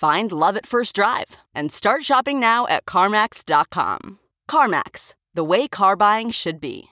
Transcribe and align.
Find 0.00 0.32
love 0.32 0.56
at 0.56 0.64
first 0.64 0.94
drive 0.94 1.36
and 1.54 1.70
start 1.70 2.04
shopping 2.04 2.40
now 2.40 2.66
at 2.68 2.86
CarMax.com. 2.86 4.18
CarMax, 4.50 5.12
the 5.34 5.44
way 5.44 5.68
car 5.68 5.94
buying 5.94 6.30
should 6.30 6.58
be. 6.58 6.88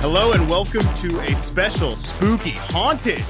Hello 0.00 0.32
and 0.32 0.48
welcome 0.48 0.80
to 0.80 1.20
a 1.20 1.36
special 1.36 1.94
spooky 1.94 2.52
haunted 2.52 3.22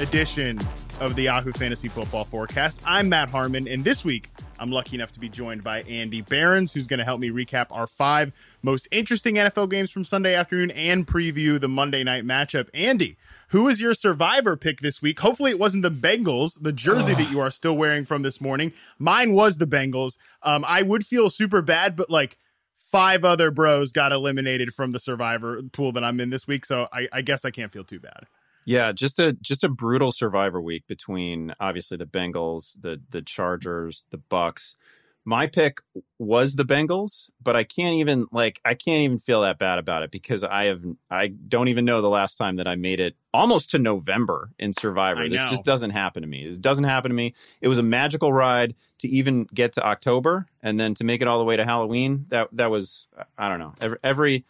edition 0.00 0.58
of 1.00 1.16
the 1.16 1.22
Yahoo 1.22 1.52
Fantasy 1.52 1.88
Football 1.88 2.24
Forecast. 2.24 2.80
I'm 2.84 3.08
Matt 3.08 3.30
Harmon, 3.30 3.66
and 3.66 3.82
this 3.82 4.04
week 4.04 4.30
I'm 4.58 4.70
lucky 4.70 4.96
enough 4.96 5.12
to 5.12 5.20
be 5.20 5.30
joined 5.30 5.64
by 5.64 5.80
Andy 5.82 6.20
Behrens, 6.20 6.74
who's 6.74 6.86
going 6.86 6.98
to 6.98 7.04
help 7.04 7.20
me 7.20 7.30
recap 7.30 7.68
our 7.70 7.86
five 7.86 8.32
most 8.62 8.86
interesting 8.90 9.36
NFL 9.36 9.70
games 9.70 9.90
from 9.90 10.04
Sunday 10.04 10.34
afternoon 10.34 10.70
and 10.72 11.06
preview 11.06 11.58
the 11.58 11.68
Monday 11.68 12.04
night 12.04 12.24
matchup. 12.24 12.68
Andy, 12.74 13.16
who 13.48 13.66
is 13.66 13.80
your 13.80 13.94
survivor 13.94 14.56
pick 14.56 14.80
this 14.80 15.00
week? 15.00 15.18
Hopefully, 15.20 15.50
it 15.50 15.58
wasn't 15.58 15.82
the 15.82 15.90
Bengals, 15.90 16.58
the 16.60 16.72
jersey 16.72 17.14
that 17.14 17.30
you 17.30 17.40
are 17.40 17.50
still 17.50 17.76
wearing 17.76 18.04
from 18.04 18.20
this 18.20 18.38
morning. 18.38 18.72
Mine 18.98 19.32
was 19.32 19.56
the 19.56 19.66
Bengals. 19.66 20.18
Um, 20.42 20.64
I 20.68 20.82
would 20.82 21.06
feel 21.06 21.30
super 21.30 21.62
bad, 21.62 21.96
but 21.96 22.10
like 22.10 22.36
five 22.74 23.24
other 23.24 23.50
bros 23.50 23.90
got 23.90 24.12
eliminated 24.12 24.74
from 24.74 24.90
the 24.90 25.00
survivor 25.00 25.62
pool 25.72 25.92
that 25.92 26.04
I'm 26.04 26.20
in 26.20 26.28
this 26.28 26.46
week, 26.46 26.66
so 26.66 26.88
I, 26.92 27.08
I 27.10 27.22
guess 27.22 27.46
I 27.46 27.50
can't 27.50 27.72
feel 27.72 27.84
too 27.84 28.00
bad. 28.00 28.26
Yeah, 28.64 28.92
just 28.92 29.18
a 29.18 29.32
just 29.32 29.64
a 29.64 29.68
brutal 29.68 30.12
survivor 30.12 30.60
week 30.60 30.86
between 30.86 31.52
obviously 31.60 31.96
the 31.96 32.06
Bengals, 32.06 32.80
the 32.80 33.00
the 33.10 33.22
Chargers, 33.22 34.06
the 34.10 34.18
Bucks. 34.18 34.76
My 35.22 35.46
pick 35.46 35.82
was 36.18 36.56
the 36.56 36.64
Bengals, 36.64 37.30
but 37.42 37.54
I 37.54 37.62
can't 37.62 37.96
even 37.96 38.26
like 38.32 38.60
I 38.64 38.74
can't 38.74 39.02
even 39.02 39.18
feel 39.18 39.42
that 39.42 39.58
bad 39.58 39.78
about 39.78 40.02
it 40.02 40.10
because 40.10 40.42
I 40.42 40.64
have 40.64 40.82
I 41.10 41.28
don't 41.28 41.68
even 41.68 41.84
know 41.84 42.00
the 42.00 42.08
last 42.08 42.36
time 42.36 42.56
that 42.56 42.66
I 42.66 42.76
made 42.76 43.00
it 43.00 43.16
almost 43.32 43.70
to 43.70 43.78
November 43.78 44.50
in 44.58 44.72
Survivor. 44.72 45.28
This 45.28 45.40
just 45.50 45.64
doesn't 45.64 45.90
happen 45.90 46.22
to 46.22 46.28
me. 46.28 46.46
This 46.46 46.58
doesn't 46.58 46.84
happen 46.84 47.10
to 47.10 47.14
me. 47.14 47.34
It 47.60 47.68
was 47.68 47.78
a 47.78 47.82
magical 47.82 48.32
ride 48.32 48.74
to 48.98 49.08
even 49.08 49.44
get 49.52 49.72
to 49.74 49.86
October 49.86 50.46
and 50.62 50.80
then 50.80 50.94
to 50.94 51.04
make 51.04 51.20
it 51.20 51.28
all 51.28 51.38
the 51.38 51.44
way 51.44 51.56
to 51.56 51.64
Halloween. 51.64 52.26
That 52.28 52.48
that 52.52 52.70
was 52.70 53.06
I 53.36 53.48
don't 53.48 53.58
know. 53.58 53.74
Every, 53.80 53.98
every 54.02 54.44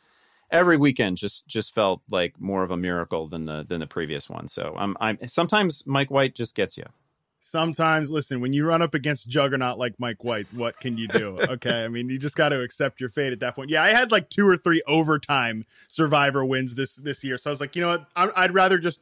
every 0.51 0.77
weekend 0.77 1.17
just 1.17 1.47
just 1.47 1.75
felt 1.75 2.03
like 2.11 2.41
more 2.41 2.63
of 2.63 2.71
a 2.71 2.77
miracle 2.77 3.29
than 3.29 3.45
the 3.45 3.65
than 3.69 3.81
the 3.81 3.87
previous 3.87 4.29
one. 4.29 4.49
So 4.49 4.75
I'm 4.79 4.97
I'm 5.01 5.19
sometimes 5.27 5.87
Mike 5.87 6.11
White 6.11 6.35
just 6.35 6.55
gets 6.55 6.77
you. 6.77 6.85
Sometimes, 7.43 8.11
listen, 8.11 8.43
when 8.43 8.53
you 8.53 8.67
run 8.67 8.83
up 8.83 8.93
against 8.93 9.27
juggernaut 9.27 9.79
like 9.79 9.95
Mike 9.99 10.23
White, 10.23 10.47
what 10.55 10.79
can 10.79 10.99
you 10.99 11.09
do? 11.09 11.39
Okay, 11.51 11.85
I 11.85 11.89
mean, 11.89 12.11
you 12.11 12.19
just 12.19 12.37
got 12.37 12.51
to 12.51 12.61
accept 12.61 13.01
your 13.01 13.09
fate 13.09 13.33
at 13.33 13.41
that 13.41 13.57
point. 13.57 13.71
Yeah, 13.71 13.83
I 13.83 13.89
had 13.89 14.13
like 14.13 14.29
two 14.29 14.47
or 14.47 14.57
three 14.57 14.83
overtime 14.87 15.65
Survivor 15.89 16.45
wins 16.45 16.75
this 16.75 16.97
this 16.97 17.25
year, 17.25 17.39
so 17.39 17.51
I 17.51 17.53
was 17.53 17.61
like, 17.61 17.75
you 17.75 17.83
know 17.83 17.89
what, 17.89 18.07
I'd 18.15 18.53
rather 18.53 18.79
just 18.79 19.01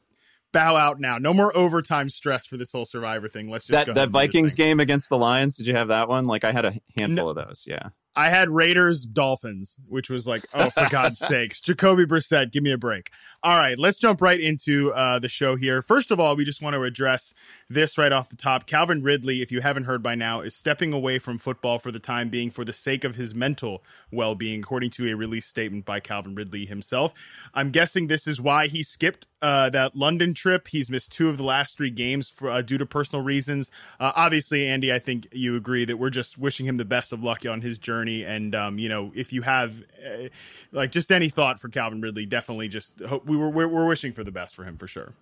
bow 0.52 0.76
out 0.76 1.00
now. 1.00 1.18
No 1.18 1.34
more 1.34 1.54
overtime 1.56 2.08
stress 2.10 2.46
for 2.46 2.56
this 2.56 2.72
whole 2.72 2.84
Survivor 2.84 3.28
thing. 3.28 3.50
Let's 3.50 3.66
just 3.66 3.86
that 3.86 3.94
that 3.94 4.10
Vikings 4.10 4.54
game 4.54 4.80
against 4.80 5.08
the 5.08 5.18
Lions. 5.18 5.56
Did 5.56 5.66
you 5.66 5.74
have 5.74 5.88
that 5.88 6.08
one? 6.08 6.26
Like 6.26 6.44
I 6.44 6.52
had 6.52 6.64
a 6.64 6.72
handful 6.96 7.24
no, 7.24 7.28
of 7.28 7.36
those. 7.36 7.64
Yeah. 7.66 7.90
I 8.18 8.30
had 8.30 8.50
Raiders 8.50 9.04
Dolphins, 9.04 9.78
which 9.86 10.10
was 10.10 10.26
like, 10.26 10.44
oh, 10.52 10.70
for 10.70 10.88
God's 10.90 11.18
sakes, 11.28 11.60
Jacoby 11.60 12.04
Brissett, 12.04 12.50
give 12.50 12.64
me 12.64 12.72
a 12.72 12.76
break. 12.76 13.12
All 13.44 13.56
right, 13.56 13.78
let's 13.78 13.96
jump 13.96 14.20
right 14.20 14.40
into 14.40 14.92
uh, 14.92 15.20
the 15.20 15.28
show 15.28 15.54
here. 15.54 15.82
First 15.82 16.10
of 16.10 16.18
all, 16.18 16.34
we 16.34 16.44
just 16.44 16.60
want 16.60 16.74
to 16.74 16.82
address 16.82 17.32
this 17.70 17.96
right 17.96 18.10
off 18.10 18.28
the 18.28 18.34
top. 18.34 18.66
Calvin 18.66 19.04
Ridley, 19.04 19.40
if 19.40 19.52
you 19.52 19.60
haven't 19.60 19.84
heard 19.84 20.02
by 20.02 20.16
now, 20.16 20.40
is 20.40 20.56
stepping 20.56 20.92
away 20.92 21.20
from 21.20 21.38
football 21.38 21.78
for 21.78 21.92
the 21.92 22.00
time 22.00 22.28
being 22.28 22.50
for 22.50 22.64
the 22.64 22.72
sake 22.72 23.04
of 23.04 23.14
his 23.14 23.36
mental 23.36 23.84
well 24.10 24.34
being, 24.34 24.58
according 24.58 24.90
to 24.90 25.08
a 25.08 25.14
release 25.14 25.46
statement 25.46 25.84
by 25.84 26.00
Calvin 26.00 26.34
Ridley 26.34 26.66
himself. 26.66 27.14
I'm 27.54 27.70
guessing 27.70 28.08
this 28.08 28.26
is 28.26 28.40
why 28.40 28.66
he 28.66 28.82
skipped 28.82 29.26
uh, 29.40 29.70
that 29.70 29.94
London 29.94 30.34
trip. 30.34 30.68
He's 30.68 30.90
missed 30.90 31.12
two 31.12 31.28
of 31.28 31.36
the 31.36 31.44
last 31.44 31.76
three 31.76 31.90
games 31.90 32.28
for, 32.28 32.50
uh, 32.50 32.62
due 32.62 32.78
to 32.78 32.86
personal 32.86 33.24
reasons. 33.24 33.70
Uh, 34.00 34.12
obviously, 34.16 34.66
Andy, 34.66 34.92
I 34.92 34.98
think 34.98 35.28
you 35.32 35.56
agree 35.56 35.84
that 35.84 35.98
we're 35.98 36.10
just 36.10 36.38
wishing 36.38 36.66
him 36.66 36.76
the 36.76 36.84
best 36.84 37.12
of 37.12 37.22
luck 37.22 37.46
on 37.46 37.60
his 37.60 37.78
journey. 37.78 38.07
And 38.08 38.54
um, 38.54 38.78
you 38.78 38.88
know, 38.88 39.12
if 39.14 39.32
you 39.32 39.42
have 39.42 39.82
uh, 40.04 40.28
like 40.72 40.92
just 40.92 41.10
any 41.10 41.28
thought 41.28 41.60
for 41.60 41.68
Calvin 41.68 42.00
Ridley, 42.00 42.26
definitely 42.26 42.68
just 42.68 42.92
hope 43.00 43.26
we 43.26 43.36
were 43.36 43.50
we're, 43.50 43.68
we're 43.68 43.86
wishing 43.86 44.12
for 44.12 44.24
the 44.24 44.32
best 44.32 44.54
for 44.54 44.64
him 44.64 44.76
for 44.76 44.86
sure. 44.86 45.14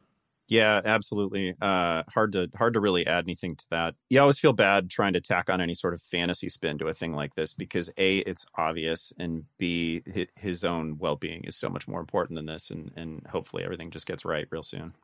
Yeah, 0.48 0.80
absolutely. 0.84 1.56
Uh, 1.60 2.04
hard 2.08 2.32
to 2.32 2.48
hard 2.54 2.74
to 2.74 2.80
really 2.80 3.04
add 3.06 3.24
anything 3.24 3.56
to 3.56 3.66
that. 3.70 3.94
You 4.10 4.20
always 4.20 4.38
feel 4.38 4.52
bad 4.52 4.88
trying 4.88 5.12
to 5.14 5.20
tack 5.20 5.50
on 5.50 5.60
any 5.60 5.74
sort 5.74 5.92
of 5.92 6.00
fantasy 6.02 6.48
spin 6.48 6.78
to 6.78 6.86
a 6.86 6.94
thing 6.94 7.12
like 7.14 7.34
this 7.34 7.52
because 7.52 7.90
a 7.98 8.18
it's 8.18 8.46
obvious 8.56 9.12
and 9.18 9.44
b 9.58 10.02
his 10.36 10.62
own 10.62 10.98
well 10.98 11.16
being 11.16 11.42
is 11.44 11.56
so 11.56 11.68
much 11.68 11.88
more 11.88 11.98
important 11.98 12.36
than 12.36 12.46
this, 12.46 12.70
and 12.70 12.92
and 12.96 13.26
hopefully 13.26 13.64
everything 13.64 13.90
just 13.90 14.06
gets 14.06 14.24
right 14.24 14.46
real 14.50 14.62
soon 14.62 14.94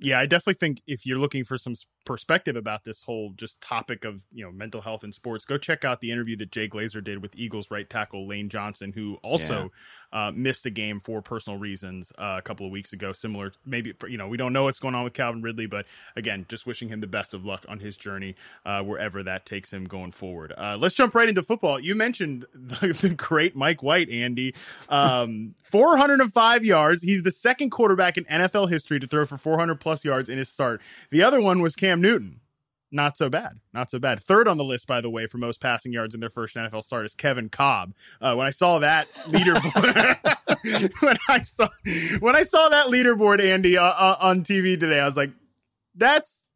yeah, 0.00 0.20
I 0.20 0.26
definitely 0.26 0.54
think 0.54 0.82
if 0.86 1.04
you're 1.04 1.18
looking 1.18 1.44
for 1.44 1.58
some 1.58 1.74
perspective 2.04 2.56
about 2.56 2.84
this 2.84 3.02
whole 3.02 3.32
just 3.36 3.60
topic 3.60 4.04
of 4.04 4.24
you 4.32 4.44
know 4.44 4.52
mental 4.52 4.80
health 4.80 5.02
in 5.02 5.12
sports, 5.12 5.44
go 5.44 5.58
check 5.58 5.84
out 5.84 6.00
the 6.00 6.12
interview 6.12 6.36
that 6.36 6.52
Jay 6.52 6.68
Glazer 6.68 7.02
did 7.02 7.20
with 7.20 7.34
Eagles 7.36 7.70
right 7.70 7.88
tackle 7.88 8.26
Lane 8.26 8.48
Johnson, 8.48 8.92
who 8.92 9.18
also 9.22 9.72
uh, 10.12 10.30
missed 10.34 10.64
a 10.66 10.70
game 10.70 11.00
for 11.00 11.20
personal 11.20 11.58
reasons 11.58 12.12
uh, 12.18 12.36
a 12.38 12.42
couple 12.42 12.64
of 12.64 12.72
weeks 12.72 12.92
ago. 12.92 13.12
Similar, 13.12 13.52
maybe 13.66 13.92
you 14.08 14.16
know 14.16 14.28
we 14.28 14.36
don't 14.36 14.52
know 14.52 14.64
what's 14.64 14.78
going 14.78 14.94
on 14.94 15.04
with 15.04 15.14
Calvin 15.14 15.42
Ridley, 15.42 15.66
but 15.66 15.86
again, 16.14 16.46
just 16.48 16.64
wishing 16.64 16.88
him 16.88 17.00
the 17.00 17.08
best 17.08 17.34
of 17.34 17.44
luck 17.44 17.66
on 17.68 17.80
his 17.80 17.96
journey 17.96 18.36
uh, 18.64 18.82
wherever 18.82 19.22
that 19.24 19.46
takes 19.46 19.72
him 19.72 19.84
going 19.84 20.12
forward. 20.12 20.54
Uh, 20.56 20.76
let's 20.78 20.94
jump 20.94 21.14
right 21.14 21.28
into 21.28 21.42
football. 21.42 21.80
You 21.80 21.96
mentioned 21.96 22.46
the, 22.54 22.96
the 23.00 23.10
great 23.10 23.56
Mike 23.56 23.82
White, 23.82 24.10
Andy. 24.10 24.54
Um, 24.88 25.54
405 25.68 26.64
yards. 26.64 27.02
He's 27.02 27.22
the 27.22 27.30
second 27.30 27.70
quarterback 27.70 28.16
in 28.16 28.24
NFL 28.24 28.70
history 28.70 28.98
to 29.00 29.06
throw 29.06 29.26
for 29.26 29.36
400 29.36 29.78
plus 29.88 30.04
yards 30.04 30.28
in 30.28 30.36
his 30.36 30.50
start. 30.50 30.82
The 31.10 31.22
other 31.22 31.40
one 31.40 31.62
was 31.62 31.74
Cam 31.74 32.02
Newton 32.02 32.40
not 32.90 33.16
so 33.16 33.28
bad. 33.28 33.60
Not 33.72 33.90
so 33.90 33.98
bad. 33.98 34.20
Third 34.20 34.48
on 34.48 34.56
the 34.56 34.64
list, 34.64 34.86
by 34.86 35.00
the 35.00 35.10
way, 35.10 35.26
for 35.26 35.38
most 35.38 35.60
passing 35.60 35.92
yards 35.92 36.14
in 36.14 36.20
their 36.20 36.30
first 36.30 36.56
NFL 36.56 36.84
start 36.84 37.04
is 37.04 37.14
Kevin 37.14 37.48
Kolb. 37.48 37.94
Uh, 38.20 38.34
when 38.34 38.46
I 38.46 38.50
saw 38.50 38.78
that 38.78 39.06
leaderboard, 39.28 40.92
when 41.00 41.18
I 41.28 41.42
saw 41.42 41.68
when 42.20 42.36
I 42.36 42.42
saw 42.44 42.68
that 42.70 42.86
leaderboard, 42.86 43.40
Andy, 43.40 43.76
uh, 43.76 43.84
uh, 43.84 44.16
on 44.20 44.42
TV 44.42 44.78
today, 44.78 45.00
I 45.00 45.04
was 45.04 45.16
like, 45.16 45.30
"That's 45.94 46.50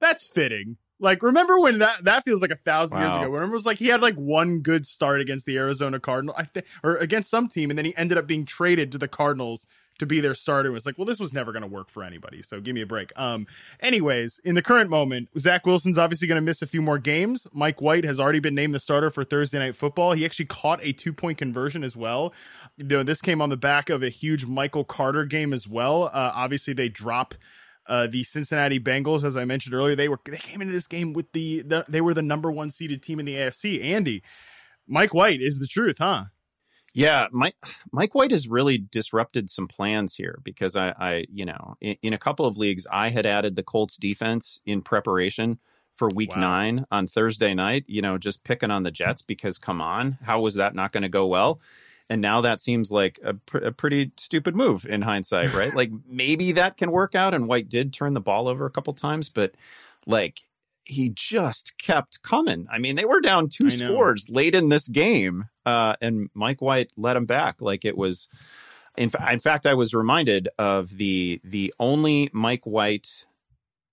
that's 0.00 0.28
fitting." 0.28 0.76
Like, 1.00 1.22
remember 1.22 1.58
when 1.58 1.80
that 1.80 2.04
that 2.04 2.24
feels 2.24 2.40
like 2.40 2.52
a 2.52 2.56
thousand 2.56 3.00
wow. 3.00 3.06
years 3.06 3.16
ago? 3.16 3.24
Remember, 3.24 3.54
it 3.54 3.56
was 3.56 3.66
like 3.66 3.78
he 3.78 3.88
had 3.88 4.00
like 4.00 4.14
one 4.14 4.60
good 4.60 4.86
start 4.86 5.20
against 5.20 5.44
the 5.44 5.56
Arizona 5.56 5.98
Cardinals, 5.98 6.36
I 6.38 6.44
think, 6.44 6.66
or 6.84 6.96
against 6.96 7.30
some 7.30 7.48
team, 7.48 7.70
and 7.70 7.78
then 7.78 7.84
he 7.84 7.96
ended 7.96 8.16
up 8.16 8.26
being 8.26 8.44
traded 8.44 8.92
to 8.92 8.98
the 8.98 9.08
Cardinals 9.08 9.66
to 9.98 10.06
be 10.06 10.20
their 10.20 10.34
starter. 10.34 10.72
Was 10.72 10.86
like, 10.86 10.98
well, 10.98 11.06
this 11.06 11.20
was 11.20 11.32
never 11.32 11.52
going 11.52 11.62
to 11.62 11.68
work 11.68 11.90
for 11.90 12.02
anybody. 12.02 12.42
So 12.42 12.60
give 12.60 12.74
me 12.74 12.80
a 12.80 12.86
break. 12.86 13.12
Um, 13.16 13.46
anyways, 13.80 14.40
in 14.44 14.54
the 14.54 14.62
current 14.62 14.90
moment, 14.90 15.28
Zach 15.38 15.66
Wilson's 15.66 15.98
obviously 15.98 16.28
going 16.28 16.36
to 16.36 16.42
miss 16.42 16.62
a 16.62 16.66
few 16.66 16.82
more 16.82 16.98
games. 16.98 17.46
Mike 17.52 17.80
White 17.80 18.04
has 18.04 18.20
already 18.20 18.40
been 18.40 18.54
named 18.54 18.74
the 18.74 18.80
starter 18.80 19.10
for 19.10 19.24
Thursday 19.24 19.58
Night 19.58 19.76
Football. 19.76 20.12
He 20.12 20.24
actually 20.24 20.46
caught 20.46 20.80
a 20.82 20.92
two 20.92 21.12
point 21.12 21.38
conversion 21.38 21.84
as 21.84 21.96
well. 21.96 22.32
You 22.76 22.84
know, 22.84 23.02
this 23.02 23.20
came 23.20 23.40
on 23.40 23.50
the 23.50 23.56
back 23.56 23.90
of 23.90 24.02
a 24.02 24.08
huge 24.08 24.46
Michael 24.46 24.84
Carter 24.84 25.24
game 25.24 25.52
as 25.52 25.68
well. 25.68 26.04
Uh, 26.04 26.32
obviously, 26.34 26.74
they 26.74 26.88
drop. 26.88 27.34
Uh, 27.86 28.06
the 28.06 28.24
Cincinnati 28.24 28.80
Bengals, 28.80 29.24
as 29.24 29.36
I 29.36 29.44
mentioned 29.44 29.74
earlier, 29.74 29.94
they 29.94 30.08
were 30.08 30.18
they 30.24 30.38
came 30.38 30.62
into 30.62 30.72
this 30.72 30.86
game 30.86 31.12
with 31.12 31.30
the, 31.32 31.60
the 31.60 31.84
they 31.86 32.00
were 32.00 32.14
the 32.14 32.22
number 32.22 32.50
one 32.50 32.70
seeded 32.70 33.02
team 33.02 33.20
in 33.20 33.26
the 33.26 33.34
AFC. 33.34 33.84
Andy, 33.84 34.22
Mike 34.88 35.12
White 35.12 35.42
is 35.42 35.58
the 35.58 35.66
truth, 35.66 35.98
huh? 35.98 36.24
Yeah, 36.94 37.26
Mike 37.32 37.56
Mike 37.92 38.14
White 38.14 38.30
has 38.30 38.48
really 38.48 38.78
disrupted 38.78 39.50
some 39.50 39.66
plans 39.66 40.14
here 40.14 40.38
because 40.44 40.76
I, 40.76 40.94
I 40.96 41.24
you 41.32 41.44
know, 41.44 41.76
in, 41.80 41.96
in, 42.02 42.12
a 42.12 42.18
couple 42.18 42.46
of 42.46 42.56
leagues, 42.56 42.86
I 42.90 43.10
had 43.10 43.26
added 43.26 43.56
the 43.56 43.64
Colts 43.64 43.96
defense 43.96 44.60
in 44.64 44.80
preparation 44.80 45.58
for 45.92 46.08
Week 46.08 46.30
wow. 46.36 46.40
Nine 46.40 46.86
on 46.92 47.08
Thursday 47.08 47.52
night. 47.52 47.84
You 47.88 48.00
know, 48.00 48.16
just 48.16 48.44
picking 48.44 48.70
on 48.70 48.84
the 48.84 48.92
Jets 48.92 49.22
because 49.22 49.58
come 49.58 49.80
on, 49.80 50.18
how 50.22 50.40
was 50.40 50.54
that 50.54 50.76
not 50.76 50.92
going 50.92 51.02
to 51.02 51.08
go 51.08 51.26
well? 51.26 51.60
And 52.08 52.22
now 52.22 52.42
that 52.42 52.60
seems 52.60 52.92
like 52.92 53.18
a, 53.24 53.34
pr- 53.34 53.58
a 53.58 53.72
pretty 53.72 54.12
stupid 54.16 54.54
move 54.54 54.86
in 54.86 55.02
hindsight, 55.02 55.52
right? 55.52 55.74
like 55.76 55.90
maybe 56.06 56.52
that 56.52 56.76
can 56.76 56.92
work 56.92 57.16
out, 57.16 57.34
and 57.34 57.48
White 57.48 57.68
did 57.68 57.92
turn 57.92 58.12
the 58.12 58.20
ball 58.20 58.46
over 58.46 58.66
a 58.66 58.70
couple 58.70 58.92
times, 58.92 59.28
but 59.28 59.56
like 60.06 60.38
he 60.84 61.10
just 61.10 61.76
kept 61.78 62.22
coming. 62.22 62.66
I 62.70 62.78
mean, 62.78 62.96
they 62.96 63.04
were 63.04 63.20
down 63.20 63.48
two 63.48 63.70
scores 63.70 64.28
late 64.28 64.54
in 64.54 64.68
this 64.68 64.88
game, 64.88 65.46
uh, 65.64 65.96
and 66.00 66.28
Mike 66.34 66.60
White 66.60 66.90
led 66.96 67.16
him 67.16 67.26
back. 67.26 67.60
Like 67.60 67.84
it 67.84 67.96
was, 67.96 68.28
in, 68.96 69.10
fa- 69.10 69.28
in 69.32 69.40
fact, 69.40 69.66
I 69.66 69.74
was 69.74 69.94
reminded 69.94 70.48
of 70.58 70.96
the 70.96 71.40
the 71.42 71.72
only 71.80 72.30
Mike 72.32 72.64
White 72.64 73.26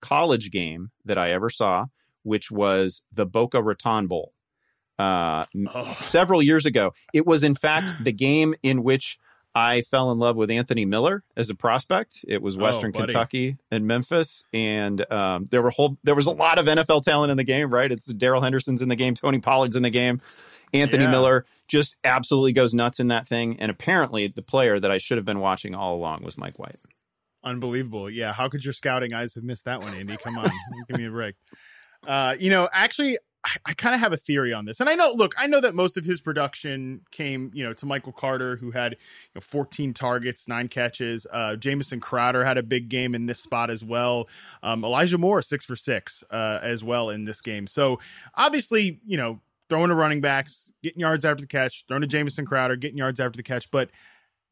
college 0.00 0.50
game 0.50 0.90
that 1.04 1.18
I 1.18 1.32
ever 1.32 1.48
saw, 1.48 1.86
which 2.22 2.50
was 2.50 3.02
the 3.12 3.26
Boca 3.26 3.62
Raton 3.62 4.06
Bowl, 4.06 4.34
uh, 4.98 5.44
oh. 5.74 5.96
several 6.00 6.42
years 6.42 6.66
ago. 6.66 6.92
It 7.14 7.26
was, 7.26 7.42
in 7.42 7.54
fact, 7.54 8.04
the 8.04 8.12
game 8.12 8.54
in 8.62 8.82
which 8.82 9.18
I 9.54 9.82
fell 9.82 10.10
in 10.12 10.18
love 10.18 10.36
with 10.36 10.50
Anthony 10.50 10.84
Miller 10.84 11.24
as 11.36 11.50
a 11.50 11.54
prospect. 11.54 12.24
It 12.26 12.40
was 12.40 12.56
oh, 12.56 12.60
Western 12.60 12.92
oh, 12.94 13.00
Kentucky 13.00 13.58
and 13.70 13.86
Memphis, 13.86 14.44
and 14.52 15.10
um, 15.12 15.48
there 15.50 15.62
were 15.62 15.70
whole 15.70 15.98
there 16.04 16.14
was 16.14 16.26
a 16.26 16.32
lot 16.32 16.58
of 16.58 16.66
NFL 16.66 17.02
talent 17.02 17.30
in 17.30 17.36
the 17.36 17.44
game. 17.44 17.70
Right, 17.70 17.90
it's 17.90 18.06
Darrell 18.06 18.42
Henderson's 18.42 18.82
in 18.82 18.88
the 18.88 18.96
game, 18.96 19.14
Tony 19.14 19.40
Pollard's 19.40 19.76
in 19.76 19.82
the 19.82 19.90
game, 19.90 20.20
Anthony 20.72 21.04
yeah. 21.04 21.10
Miller 21.10 21.46
just 21.68 21.96
absolutely 22.04 22.52
goes 22.52 22.74
nuts 22.74 23.00
in 23.00 23.08
that 23.08 23.26
thing. 23.26 23.58
And 23.60 23.70
apparently, 23.70 24.26
the 24.28 24.42
player 24.42 24.80
that 24.80 24.90
I 24.90 24.98
should 24.98 25.18
have 25.18 25.24
been 25.24 25.40
watching 25.40 25.74
all 25.74 25.94
along 25.94 26.22
was 26.22 26.38
Mike 26.38 26.58
White. 26.58 26.76
Unbelievable, 27.44 28.08
yeah. 28.08 28.32
How 28.32 28.48
could 28.48 28.64
your 28.64 28.72
scouting 28.72 29.12
eyes 29.12 29.34
have 29.34 29.44
missed 29.44 29.64
that 29.64 29.82
one, 29.82 29.92
Andy? 29.94 30.16
Come 30.22 30.38
on, 30.38 30.50
give 30.88 30.96
me 30.96 31.06
a 31.06 31.10
break. 31.10 31.34
Uh, 32.06 32.34
you 32.38 32.50
know, 32.50 32.68
actually, 32.72 33.18
I, 33.44 33.50
I 33.66 33.74
kind 33.74 33.94
of 33.94 34.00
have 34.00 34.12
a 34.12 34.16
theory 34.16 34.52
on 34.52 34.64
this. 34.64 34.80
And 34.80 34.88
I 34.88 34.94
know, 34.94 35.12
look, 35.12 35.34
I 35.36 35.46
know 35.46 35.60
that 35.60 35.74
most 35.74 35.96
of 35.96 36.04
his 36.04 36.20
production 36.20 37.00
came, 37.10 37.50
you 37.54 37.64
know, 37.64 37.72
to 37.74 37.86
Michael 37.86 38.12
Carter, 38.12 38.56
who 38.56 38.70
had 38.70 38.92
you 38.92 38.98
know, 39.34 39.40
14 39.40 39.92
targets, 39.94 40.46
nine 40.46 40.68
catches. 40.68 41.26
Uh, 41.30 41.56
Jamison 41.56 42.00
Crowder 42.00 42.44
had 42.44 42.58
a 42.58 42.62
big 42.62 42.88
game 42.88 43.14
in 43.14 43.26
this 43.26 43.40
spot 43.40 43.70
as 43.70 43.84
well. 43.84 44.28
Um, 44.62 44.84
Elijah 44.84 45.18
Moore, 45.18 45.42
six 45.42 45.64
for 45.64 45.76
six 45.76 46.22
uh, 46.30 46.60
as 46.62 46.84
well 46.84 47.10
in 47.10 47.24
this 47.24 47.40
game. 47.40 47.66
So 47.66 47.98
obviously, 48.34 49.00
you 49.04 49.16
know, 49.16 49.40
throwing 49.68 49.88
to 49.88 49.94
running 49.94 50.20
backs, 50.20 50.72
getting 50.82 51.00
yards 51.00 51.24
after 51.24 51.40
the 51.40 51.48
catch, 51.48 51.84
throwing 51.88 52.02
to 52.02 52.06
Jamison 52.06 52.46
Crowder, 52.46 52.76
getting 52.76 52.98
yards 52.98 53.18
after 53.18 53.36
the 53.36 53.42
catch. 53.42 53.70
But 53.70 53.90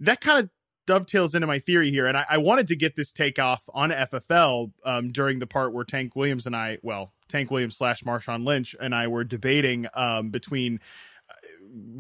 that 0.01 0.21
kind 0.21 0.45
of 0.45 0.51
dovetails 0.87 1.35
into 1.35 1.47
my 1.47 1.61
theory 1.61 1.91
here. 1.91 2.07
And 2.07 2.17
I, 2.17 2.25
I 2.29 2.39
wanted 2.39 2.67
to 2.69 2.77
get 2.77 2.97
this 2.97 3.13
take 3.13 3.39
off 3.39 3.63
on 3.73 3.91
FFL 3.91 4.73
um, 4.85 5.13
during 5.13 5.39
the 5.39 5.47
part 5.47 5.73
where 5.73 5.85
Tank 5.85 6.17
Williams 6.17 6.47
and 6.47 6.57
I, 6.57 6.79
well, 6.83 7.13
Tank 7.31 7.51
Williams 7.51 7.77
slash 7.77 8.03
Marshawn 8.03 8.45
Lynch 8.45 8.75
and 8.81 8.95
I 8.95 9.07
were 9.07 9.25
debating 9.25 9.87
um, 9.95 10.31
between 10.31 10.81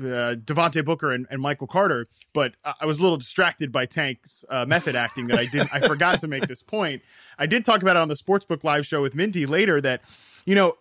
uh, 0.00 0.35
Devontae 0.35 0.85
Booker 0.85 1.12
and, 1.12 1.27
and, 1.31 1.41
Michael 1.41 1.69
Carter, 1.69 2.06
but 2.32 2.55
I 2.65 2.87
was 2.87 2.99
a 2.99 3.03
little 3.03 3.17
distracted 3.17 3.71
by 3.71 3.87
Tank's 3.87 4.44
uh, 4.50 4.67
method 4.67 4.97
acting 4.97 5.29
that 5.29 5.38
I 5.38 5.47
didn't. 5.47 5.73
I 5.73 5.81
forgot 5.87 6.21
to 6.21 6.29
make 6.29 6.49
this 6.49 6.62
point. 6.62 7.03
I 7.38 7.47
did 7.47 7.65
talk 7.65 7.81
about 7.81 7.97
it 7.97 8.00
on 8.00 8.09
the 8.09 8.17
Sportsbook 8.17 8.65
Live 8.65 8.85
show 8.85 9.00
with 9.00 9.15
Minty 9.15 9.47
later. 9.47 9.81
That 9.81 10.03
you 10.44 10.56
know, 10.56 10.75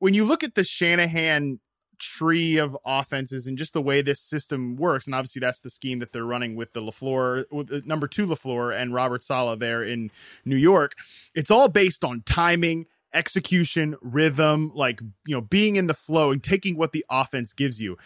when 0.00 0.14
you 0.14 0.24
look 0.24 0.42
at 0.42 0.56
the 0.56 0.64
Shanahan 0.64 1.60
tree 1.98 2.56
of 2.56 2.76
offenses 2.86 3.46
and 3.46 3.58
just 3.58 3.72
the 3.72 3.82
way 3.82 4.00
this 4.00 4.20
system 4.20 4.76
works. 4.76 5.06
And 5.06 5.14
obviously, 5.14 5.40
that's 5.40 5.60
the 5.60 5.70
scheme 5.70 5.98
that 5.98 6.12
they're 6.12 6.24
running 6.24 6.56
with 6.56 6.72
the 6.72 6.80
LaFleur, 6.80 7.44
with 7.50 7.68
the 7.68 7.82
number 7.84 8.06
two 8.06 8.26
LaFleur 8.26 8.74
and 8.74 8.94
Robert 8.94 9.24
Saleh 9.24 9.58
there 9.58 9.82
in 9.82 10.10
New 10.44 10.56
York. 10.56 10.92
It's 11.34 11.50
all 11.50 11.68
based 11.68 12.04
on 12.04 12.22
timing, 12.24 12.86
execution, 13.12 13.96
rhythm, 14.02 14.72
like, 14.74 15.00
you 15.26 15.34
know, 15.34 15.40
being 15.40 15.76
in 15.76 15.86
the 15.86 15.94
flow 15.94 16.30
and 16.30 16.42
taking 16.42 16.76
what 16.76 16.92
the 16.92 17.04
offense 17.10 17.52
gives 17.52 17.80
you. 17.80 17.96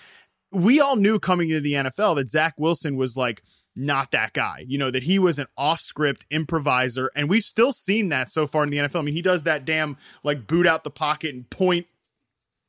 We 0.50 0.80
all 0.80 0.96
knew 0.96 1.18
coming 1.18 1.50
into 1.50 1.60
the 1.60 1.72
NFL 1.72 2.16
that 2.16 2.28
Zach 2.28 2.54
Wilson 2.58 2.96
was 2.96 3.16
like, 3.16 3.42
not 3.74 4.10
that 4.10 4.34
guy. 4.34 4.64
You 4.66 4.78
know, 4.78 4.90
that 4.90 5.02
he 5.02 5.18
was 5.18 5.38
an 5.38 5.46
off 5.56 5.80
script 5.80 6.26
improviser. 6.30 7.10
And 7.16 7.28
we've 7.30 7.42
still 7.42 7.72
seen 7.72 8.10
that 8.10 8.30
so 8.30 8.46
far 8.46 8.64
in 8.64 8.70
the 8.70 8.78
NFL. 8.78 8.96
I 8.96 9.02
mean, 9.02 9.14
he 9.14 9.22
does 9.22 9.44
that 9.44 9.64
damn 9.64 9.96
like 10.22 10.46
boot 10.46 10.66
out 10.66 10.84
the 10.84 10.90
pocket 10.90 11.34
and 11.34 11.48
point 11.48 11.86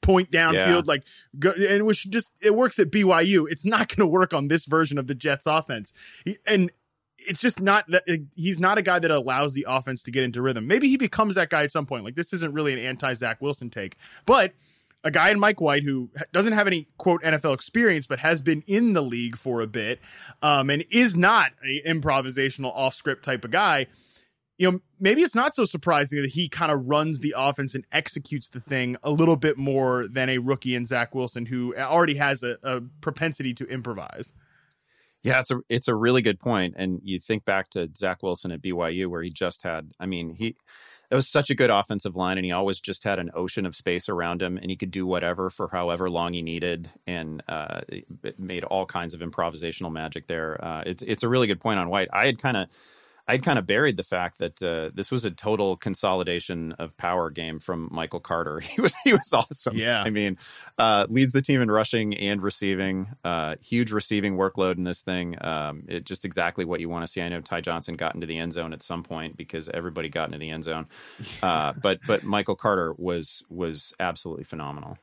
point 0.04 0.30
downfield, 0.32 0.54
yeah. 0.54 0.82
like, 0.86 1.04
go, 1.40 1.52
and 1.52 1.86
which 1.86 2.10
just 2.10 2.34
it 2.42 2.54
works 2.54 2.78
at 2.78 2.92
BYU. 2.92 3.46
It's 3.50 3.66
not 3.66 3.88
going 3.88 4.00
to 4.00 4.08
work 4.08 4.34
on 4.34 4.50
this 4.50 4.66
version 4.66 4.98
of 5.00 5.08
the 5.08 5.16
Jets 5.16 5.48
offense, 5.48 5.94
he, 6.26 6.38
and 6.46 6.70
it's 7.28 7.42
just 7.42 7.60
not 7.60 7.86
that 7.90 8.04
he's 8.36 8.60
not 8.60 8.78
a 8.78 8.82
guy 8.82 9.00
that 9.00 9.12
allows 9.12 9.54
the 9.54 9.66
offense 9.68 10.04
to 10.04 10.12
get 10.12 10.24
into 10.24 10.42
rhythm. 10.42 10.68
Maybe 10.68 10.88
he 10.90 10.98
becomes 10.98 11.36
that 11.36 11.50
guy 11.50 11.64
at 11.64 11.72
some 11.72 11.86
point. 11.86 12.04
Like 12.04 12.16
this 12.16 12.34
isn't 12.34 12.54
really 12.54 12.74
an 12.74 12.80
anti 12.80 13.14
Zach 13.14 13.42
Wilson 13.42 13.70
take, 13.70 13.98
but 14.26 14.54
a 15.04 15.12
guy 15.12 15.32
in 15.32 15.40
Mike 15.40 15.60
White 15.60 15.84
who 15.84 16.10
doesn't 16.32 16.54
have 16.54 16.68
any 16.68 16.88
quote 16.98 17.22
NFL 17.24 17.54
experience, 17.54 18.08
but 18.08 18.20
has 18.20 18.42
been 18.42 18.64
in 18.68 18.94
the 18.94 19.02
league 19.02 19.38
for 19.38 19.62
a 19.62 19.68
bit, 19.68 20.00
um, 20.42 20.70
and 20.70 20.86
is 20.92 21.18
not 21.18 21.52
an 21.62 21.82
improvisational 21.86 22.72
off 22.74 22.96
script 22.96 23.26
type 23.26 23.44
of 23.44 23.52
guy 23.52 23.88
you 24.58 24.72
know, 24.72 24.80
maybe 25.00 25.22
it's 25.22 25.36
not 25.36 25.56
so 25.56 25.66
surprising 25.66 26.22
that 26.22 26.32
he 26.32 26.48
kind 26.48 26.72
of 26.72 26.86
runs 26.86 27.20
the 27.20 27.34
offense 27.36 27.74
and 27.74 27.86
executes 27.92 28.50
the 28.50 28.60
thing 28.60 28.96
a 29.04 29.12
little 29.12 29.36
bit 29.36 29.58
more 29.58 30.08
than 30.08 30.30
a 30.30 30.38
rookie 30.38 30.76
in 30.76 30.86
Zach 30.86 31.16
Wilson, 31.16 31.46
who 31.46 31.76
already 31.76 32.16
has 32.16 32.44
a, 32.44 32.58
a 32.64 32.82
propensity 33.02 33.54
to 33.56 33.66
improvise. 33.66 34.32
Yeah, 35.24 35.40
it's 35.40 35.52
a 35.52 35.60
it's 35.70 35.88
a 35.88 35.96
really 35.96 36.22
good 36.22 36.40
point. 36.40 36.76
And 36.78 37.00
you 37.04 37.20
think 37.20 37.46
back 37.46 37.70
to 37.72 37.90
Zach 37.96 38.22
Wilson 38.22 38.52
at 38.52 38.62
BYU, 38.62 39.08
where 39.08 39.24
he 39.24 39.30
just 39.30 39.64
had, 39.64 39.92
I 40.00 40.06
mean, 40.06 40.36
he 40.36 40.58
it 41.10 41.16
was 41.16 41.30
such 41.30 41.50
a 41.50 41.56
good 41.56 41.70
offensive 41.70 42.16
line, 42.16 42.38
and 42.38 42.46
he 42.46 42.52
always 42.52 42.80
just 42.80 43.04
had 43.04 43.20
an 43.20 43.30
ocean 43.34 43.66
of 43.66 43.76
space 43.76 44.10
around 44.10 44.42
him, 44.42 44.58
and 44.58 44.70
he 44.70 44.76
could 44.76 44.92
do 44.92 45.06
whatever 45.06 45.50
for 45.50 45.70
however 45.70 46.10
long 46.10 46.34
he 46.34 46.42
needed, 46.42 46.90
and 47.08 47.42
uh, 47.48 47.82
made 48.38 48.64
all 48.66 48.86
kinds 48.86 49.14
of 49.14 49.22
improvisational 49.22 49.92
magic 49.92 50.28
there. 50.28 50.64
Uh, 50.64 50.84
it's 50.86 51.04
it's 51.04 51.24
a 51.24 51.30
really 51.30 51.48
good 51.48 51.60
point 51.60 51.80
on 51.80 51.90
White. 51.90 52.10
I 52.12 52.26
had 52.26 52.38
kind 52.38 52.58
of 52.58 52.68
I'd 53.26 53.44
kind 53.44 53.58
of 53.58 53.66
buried 53.66 53.96
the 53.96 54.04
fact 54.04 54.40
that 54.40 54.62
uh, 54.62 54.92
this 54.94 55.10
was 55.10 55.24
a 55.24 55.32
total 55.32 55.78
consolidation 55.78 56.74
of 56.74 56.96
power 56.98 57.30
game 57.30 57.60
from 57.60 57.88
Michael 57.92 58.20
Carter. 58.20 58.62
He 58.74 58.82
was 58.82 58.96
he 59.04 59.14
was 59.14 59.32
awesome. 59.32 59.76
Yeah, 59.76 60.02
I 60.02 60.10
mean, 60.10 60.38
uh, 60.80 61.06
leads 61.10 61.32
the 61.32 61.42
team 61.42 61.62
in 61.62 61.70
rushing 61.70 62.18
and 62.18 62.42
receiving. 62.42 63.08
Uh, 63.24 63.56
huge 63.62 63.92
receiving 63.92 64.36
workload 64.36 64.78
in 64.78 64.84
this 64.84 65.02
thing. 65.02 65.36
Um, 65.44 65.84
it 65.88 66.06
just 66.06 66.26
exactly 66.26 66.66
what 66.66 66.80
you 66.80 66.90
want 66.90 67.06
to 67.06 67.12
see. 67.12 67.22
I 67.22 67.30
know 67.30 67.40
Ty 67.42 67.62
Johnson 67.62 67.96
got 67.96 68.16
into 68.16 68.26
the 68.26 68.38
end 68.38 68.54
zone 68.54 68.74
at 68.74 68.82
some 68.82 69.04
point 69.04 69.38
because 69.38 69.70
everybody 69.70 70.10
got 70.10 70.26
into 70.26 70.40
the 70.40 70.50
end 70.50 70.64
zone. 70.64 70.88
Uh, 71.42 71.74
but 71.82 72.00
but 72.08 72.24
Michael 72.24 72.56
Carter 72.56 72.94
was 72.98 73.44
was 73.50 73.94
absolutely 74.00 74.46
phenomenal. 74.46 74.98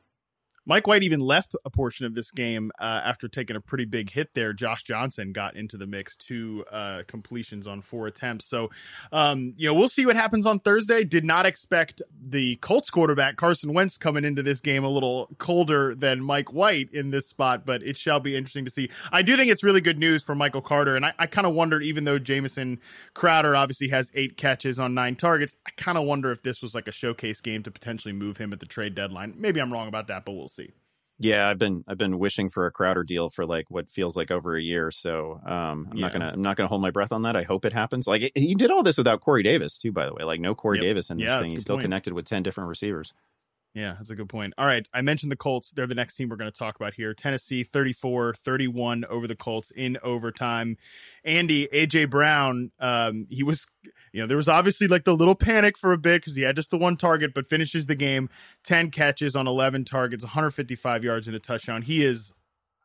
Mike 0.65 0.87
White 0.87 1.03
even 1.03 1.19
left 1.19 1.55
a 1.65 1.69
portion 1.69 2.05
of 2.05 2.13
this 2.13 2.31
game 2.31 2.71
uh, 2.79 3.01
after 3.03 3.27
taking 3.27 3.55
a 3.55 3.61
pretty 3.61 3.85
big 3.85 4.11
hit 4.11 4.33
there. 4.33 4.53
Josh 4.53 4.83
Johnson 4.83 5.31
got 5.31 5.55
into 5.55 5.77
the 5.77 5.87
mix, 5.87 6.15
two 6.15 6.63
uh, 6.71 7.03
completions 7.07 7.67
on 7.67 7.81
four 7.81 8.07
attempts. 8.07 8.45
So, 8.45 8.69
um, 9.11 9.53
you 9.57 9.67
know, 9.67 9.73
we'll 9.73 9.87
see 9.87 10.05
what 10.05 10.15
happens 10.15 10.45
on 10.45 10.59
Thursday. 10.59 11.03
Did 11.03 11.25
not 11.25 11.45
expect 11.45 12.01
the 12.21 12.57
Colts 12.57 12.89
quarterback, 12.89 13.37
Carson 13.37 13.73
Wentz, 13.73 13.97
coming 13.97 14.23
into 14.23 14.43
this 14.43 14.61
game 14.61 14.83
a 14.83 14.89
little 14.89 15.29
colder 15.37 15.95
than 15.95 16.21
Mike 16.21 16.53
White 16.53 16.91
in 16.93 17.09
this 17.09 17.27
spot, 17.27 17.65
but 17.65 17.81
it 17.83 17.97
shall 17.97 18.19
be 18.19 18.35
interesting 18.35 18.65
to 18.65 18.71
see. 18.71 18.89
I 19.11 19.21
do 19.21 19.35
think 19.35 19.51
it's 19.51 19.63
really 19.63 19.81
good 19.81 19.97
news 19.97 20.21
for 20.21 20.35
Michael 20.35 20.61
Carter. 20.61 20.95
And 20.95 21.05
I, 21.05 21.13
I 21.17 21.27
kind 21.27 21.47
of 21.47 21.53
wondered, 21.53 21.83
even 21.83 22.03
though 22.03 22.19
Jamison 22.19 22.79
Crowder 23.13 23.55
obviously 23.55 23.89
has 23.89 24.11
eight 24.13 24.37
catches 24.37 24.79
on 24.79 24.93
nine 24.93 25.15
targets, 25.15 25.55
I 25.65 25.71
kind 25.71 25.97
of 25.97 26.05
wonder 26.05 26.31
if 26.31 26.43
this 26.43 26.61
was 26.61 26.75
like 26.75 26.87
a 26.87 26.91
showcase 26.91 27.41
game 27.41 27.63
to 27.63 27.71
potentially 27.71 28.13
move 28.13 28.37
him 28.37 28.53
at 28.53 28.59
the 28.59 28.65
trade 28.65 28.95
deadline. 28.95 29.33
Maybe 29.37 29.59
I'm 29.59 29.73
wrong 29.73 29.87
about 29.87 30.07
that, 30.07 30.25
but 30.25 30.33
we'll 30.33 30.47
see. 30.53 30.71
Yeah, 31.19 31.47
I've 31.47 31.59
been 31.59 31.83
I've 31.87 31.99
been 31.99 32.17
wishing 32.17 32.49
for 32.49 32.65
a 32.65 32.71
Crowder 32.71 33.03
deal 33.03 33.29
for 33.29 33.45
like 33.45 33.69
what 33.69 33.91
feels 33.91 34.15
like 34.15 34.31
over 34.31 34.55
a 34.55 34.61
year. 34.61 34.89
So 34.89 35.39
um, 35.45 35.87
I'm 35.91 35.97
yeah. 35.97 36.01
not 36.01 36.13
gonna 36.13 36.31
I'm 36.33 36.41
not 36.41 36.57
gonna 36.57 36.67
hold 36.67 36.81
my 36.81 36.89
breath 36.89 37.11
on 37.11 37.21
that. 37.23 37.35
I 37.35 37.43
hope 37.43 37.63
it 37.63 37.73
happens. 37.73 38.07
Like 38.07 38.23
it, 38.23 38.31
he 38.35 38.55
did 38.55 38.71
all 38.71 38.81
this 38.81 38.97
without 38.97 39.21
Corey 39.21 39.43
Davis 39.43 39.77
too, 39.77 39.91
by 39.91 40.07
the 40.07 40.13
way. 40.15 40.23
Like 40.23 40.39
no 40.39 40.55
Corey 40.55 40.77
yep. 40.77 40.83
Davis 40.83 41.11
in 41.11 41.17
this 41.17 41.27
yeah, 41.27 41.39
thing. 41.41 41.51
He's 41.51 41.61
still 41.61 41.75
point. 41.75 41.83
connected 41.83 42.13
with 42.13 42.25
ten 42.25 42.41
different 42.41 42.69
receivers. 42.69 43.13
Yeah, 43.73 43.93
that's 43.97 44.09
a 44.09 44.15
good 44.15 44.27
point. 44.27 44.53
All 44.57 44.65
right. 44.65 44.85
I 44.93 45.01
mentioned 45.01 45.31
the 45.31 45.37
Colts. 45.37 45.71
They're 45.71 45.87
the 45.87 45.95
next 45.95 46.15
team 46.15 46.27
we're 46.27 46.35
going 46.35 46.51
to 46.51 46.57
talk 46.57 46.75
about 46.75 46.93
here. 46.93 47.13
Tennessee 47.13 47.63
34 47.63 48.33
31 48.33 49.05
over 49.09 49.27
the 49.27 49.35
Colts 49.35 49.71
in 49.71 49.97
overtime. 50.03 50.75
Andy, 51.23 51.67
AJ 51.67 52.09
Brown, 52.09 52.71
um, 52.79 53.27
he 53.29 53.43
was, 53.43 53.67
you 54.13 54.21
know, 54.21 54.27
there 54.27 54.37
was 54.37 54.49
obviously 54.49 54.87
like 54.87 55.05
the 55.05 55.15
little 55.15 55.35
panic 55.35 55.77
for 55.77 55.91
a 55.93 55.97
bit 55.97 56.21
because 56.21 56.35
he 56.35 56.43
had 56.43 56.55
just 56.55 56.71
the 56.71 56.77
one 56.77 56.97
target, 56.97 57.33
but 57.33 57.47
finishes 57.47 57.87
the 57.87 57.95
game 57.95 58.29
10 58.63 58.91
catches 58.91 59.35
on 59.35 59.47
11 59.47 59.85
targets, 59.85 60.23
155 60.23 61.03
yards 61.03 61.27
and 61.27 61.35
a 61.35 61.39
touchdown. 61.39 61.81
He 61.83 62.03
is 62.03 62.33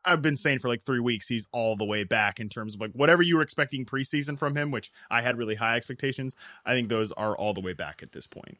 I've 0.05 0.21
been 0.21 0.37
saying 0.37 0.59
for 0.59 0.69
like 0.69 0.85
three 0.85 1.01
weeks, 1.01 1.27
he's 1.27 1.47
all 1.51 1.75
the 1.75 1.83
way 1.83 2.05
back 2.05 2.39
in 2.39 2.47
terms 2.47 2.75
of 2.75 2.81
like 2.81 2.91
whatever 2.91 3.21
you 3.21 3.35
were 3.35 3.41
expecting 3.41 3.85
preseason 3.85 4.39
from 4.39 4.55
him, 4.55 4.71
which 4.71 4.89
I 5.11 5.21
had 5.21 5.37
really 5.37 5.55
high 5.55 5.75
expectations. 5.75 6.33
I 6.65 6.73
think 6.73 6.87
those 6.87 7.11
are 7.13 7.35
all 7.35 7.53
the 7.53 7.59
way 7.59 7.73
back 7.73 8.01
at 8.01 8.13
this 8.13 8.25
point 8.25 8.57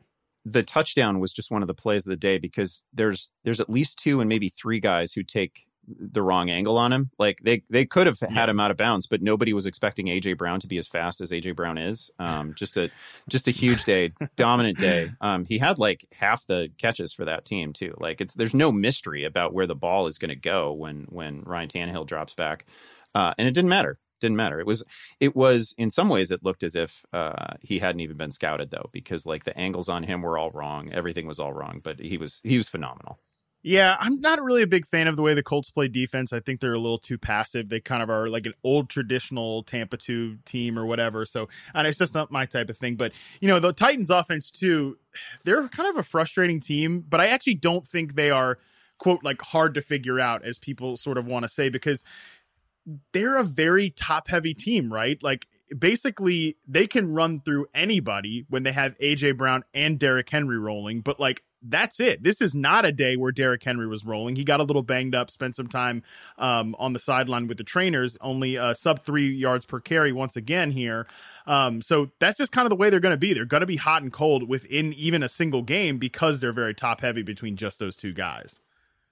the 0.47 0.63
touchdown 0.63 1.19
was 1.19 1.33
just 1.33 1.51
one 1.51 1.61
of 1.61 1.67
the 1.67 1.73
plays 1.73 2.05
of 2.05 2.09
the 2.09 2.17
day 2.17 2.37
because 2.37 2.85
there's 2.93 3.31
there's 3.43 3.59
at 3.59 3.69
least 3.69 3.99
two 3.99 4.21
and 4.21 4.29
maybe 4.29 4.47
three 4.47 4.79
guys 4.79 5.11
who 5.11 5.21
take 5.21 5.66
the 5.87 6.21
wrong 6.21 6.49
angle 6.49 6.77
on 6.77 6.91
him. 6.91 7.11
Like 7.17 7.39
they 7.41 7.63
they 7.69 7.85
could 7.85 8.07
have 8.07 8.19
had 8.19 8.31
yeah. 8.31 8.49
him 8.49 8.59
out 8.59 8.71
of 8.71 8.77
bounds, 8.77 9.07
but 9.07 9.21
nobody 9.21 9.53
was 9.53 9.65
expecting 9.65 10.07
AJ 10.07 10.37
Brown 10.37 10.59
to 10.59 10.67
be 10.67 10.77
as 10.77 10.87
fast 10.87 11.21
as 11.21 11.31
AJ 11.31 11.55
Brown 11.55 11.77
is. 11.77 12.11
Um, 12.19 12.53
just 12.55 12.77
a 12.77 12.89
just 13.29 13.47
a 13.47 13.51
huge 13.51 13.85
day, 13.85 14.11
dominant 14.35 14.77
day. 14.77 15.11
Um, 15.21 15.45
he 15.45 15.57
had 15.57 15.79
like 15.79 16.05
half 16.13 16.45
the 16.45 16.69
catches 16.77 17.13
for 17.13 17.25
that 17.25 17.45
team 17.45 17.73
too. 17.73 17.93
Like 17.99 18.21
it's 18.21 18.35
there's 18.35 18.53
no 18.53 18.71
mystery 18.71 19.23
about 19.23 19.53
where 19.53 19.67
the 19.67 19.75
ball 19.75 20.07
is 20.07 20.17
going 20.17 20.29
to 20.29 20.35
go 20.35 20.73
when 20.73 21.05
when 21.09 21.41
Ryan 21.41 21.69
Tannehill 21.69 22.07
drops 22.07 22.33
back, 22.33 22.65
uh, 23.15 23.33
and 23.37 23.47
it 23.47 23.53
didn't 23.53 23.69
matter. 23.69 23.97
Didn't 24.19 24.37
matter. 24.37 24.59
It 24.59 24.65
was 24.65 24.83
it 25.19 25.35
was 25.35 25.75
in 25.77 25.89
some 25.89 26.09
ways 26.09 26.31
it 26.31 26.43
looked 26.43 26.63
as 26.63 26.75
if 26.75 27.05
uh, 27.13 27.53
he 27.61 27.79
hadn't 27.79 28.01
even 28.01 28.17
been 28.17 28.31
scouted 28.31 28.71
though, 28.71 28.89
because 28.91 29.25
like 29.25 29.43
the 29.43 29.57
angles 29.57 29.89
on 29.89 30.03
him 30.03 30.21
were 30.21 30.37
all 30.37 30.51
wrong. 30.51 30.91
Everything 30.91 31.27
was 31.27 31.39
all 31.39 31.53
wrong, 31.53 31.81
but 31.83 31.99
he 31.99 32.17
was 32.17 32.41
he 32.43 32.57
was 32.57 32.67
phenomenal. 32.67 33.19
Yeah, 33.67 33.97
I'm 33.99 34.21
not 34.21 34.41
really 34.41 34.61
a 34.61 34.67
big 34.67 34.85
fan 34.85 35.07
of 35.07 35.17
the 35.17 35.21
way 35.21 35.33
the 35.33 35.43
Colts 35.43 35.69
play 35.69 35.89
defense. 35.89 36.31
I 36.31 36.39
think 36.39 36.61
they're 36.61 36.71
a 36.71 36.79
little 36.79 36.97
too 36.97 37.17
passive. 37.17 37.67
They 37.67 37.81
kind 37.81 38.01
of 38.01 38.09
are 38.09 38.29
like 38.29 38.45
an 38.45 38.53
old 38.63 38.89
traditional 38.89 39.63
Tampa 39.63 39.97
2 39.97 40.37
team 40.45 40.79
or 40.79 40.85
whatever. 40.85 41.25
So, 41.25 41.49
and 41.73 41.85
it's 41.85 41.97
just 41.97 42.13
not 42.13 42.31
my 42.31 42.45
type 42.45 42.69
of 42.69 42.77
thing. 42.77 42.95
But, 42.95 43.11
you 43.41 43.49
know, 43.49 43.59
the 43.59 43.73
Titans 43.73 44.09
offense 44.09 44.51
too, 44.51 44.97
they're 45.43 45.67
kind 45.67 45.89
of 45.89 45.97
a 45.97 46.03
frustrating 46.03 46.61
team, 46.61 47.03
but 47.09 47.19
I 47.19 47.27
actually 47.27 47.55
don't 47.55 47.85
think 47.85 48.15
they 48.15 48.31
are, 48.31 48.57
quote, 48.99 49.21
like 49.25 49.41
hard 49.41 49.73
to 49.73 49.81
figure 49.81 50.17
out 50.17 50.45
as 50.45 50.57
people 50.57 50.95
sort 50.95 51.17
of 51.17 51.25
want 51.25 51.43
to 51.43 51.49
say 51.49 51.67
because 51.67 52.05
they're 53.11 53.37
a 53.37 53.43
very 53.43 53.89
top 53.89 54.29
heavy 54.29 54.53
team, 54.53 54.93
right? 54.93 55.21
Like 55.21 55.45
basically 55.77 56.55
they 56.65 56.87
can 56.87 57.13
run 57.13 57.41
through 57.41 57.67
anybody 57.73 58.45
when 58.47 58.63
they 58.63 58.71
have 58.71 58.97
AJ 58.99 59.35
Brown 59.35 59.65
and 59.73 59.99
Derrick 59.99 60.29
Henry 60.29 60.57
rolling, 60.57 61.01
but 61.01 61.19
like 61.19 61.43
that's 61.69 61.99
it. 61.99 62.23
This 62.23 62.41
is 62.41 62.55
not 62.55 62.85
a 62.85 62.91
day 62.91 63.15
where 63.17 63.31
Derrick 63.31 63.63
Henry 63.63 63.87
was 63.87 64.05
rolling. 64.05 64.35
He 64.35 64.43
got 64.43 64.59
a 64.59 64.63
little 64.63 64.81
banged 64.81 65.15
up, 65.15 65.29
spent 65.29 65.55
some 65.55 65.67
time 65.67 66.03
um, 66.37 66.75
on 66.79 66.93
the 66.93 66.99
sideline 66.99 67.47
with 67.47 67.57
the 67.57 67.63
trainers, 67.63 68.17
only 68.21 68.57
uh, 68.57 68.73
sub 68.73 69.03
three 69.03 69.29
yards 69.31 69.65
per 69.65 69.79
carry 69.79 70.11
once 70.11 70.35
again 70.35 70.71
here. 70.71 71.07
Um, 71.45 71.81
so 71.81 72.11
that's 72.19 72.37
just 72.37 72.51
kind 72.51 72.65
of 72.65 72.69
the 72.69 72.75
way 72.75 72.89
they're 72.89 72.99
going 72.99 73.13
to 73.13 73.17
be. 73.17 73.33
They're 73.33 73.45
going 73.45 73.61
to 73.61 73.67
be 73.67 73.77
hot 73.77 74.01
and 74.01 74.11
cold 74.11 74.47
within 74.47 74.93
even 74.93 75.23
a 75.23 75.29
single 75.29 75.61
game 75.61 75.97
because 75.97 76.39
they're 76.39 76.53
very 76.53 76.73
top 76.73 77.01
heavy 77.01 77.23
between 77.23 77.55
just 77.55 77.79
those 77.79 77.95
two 77.95 78.13
guys. 78.13 78.59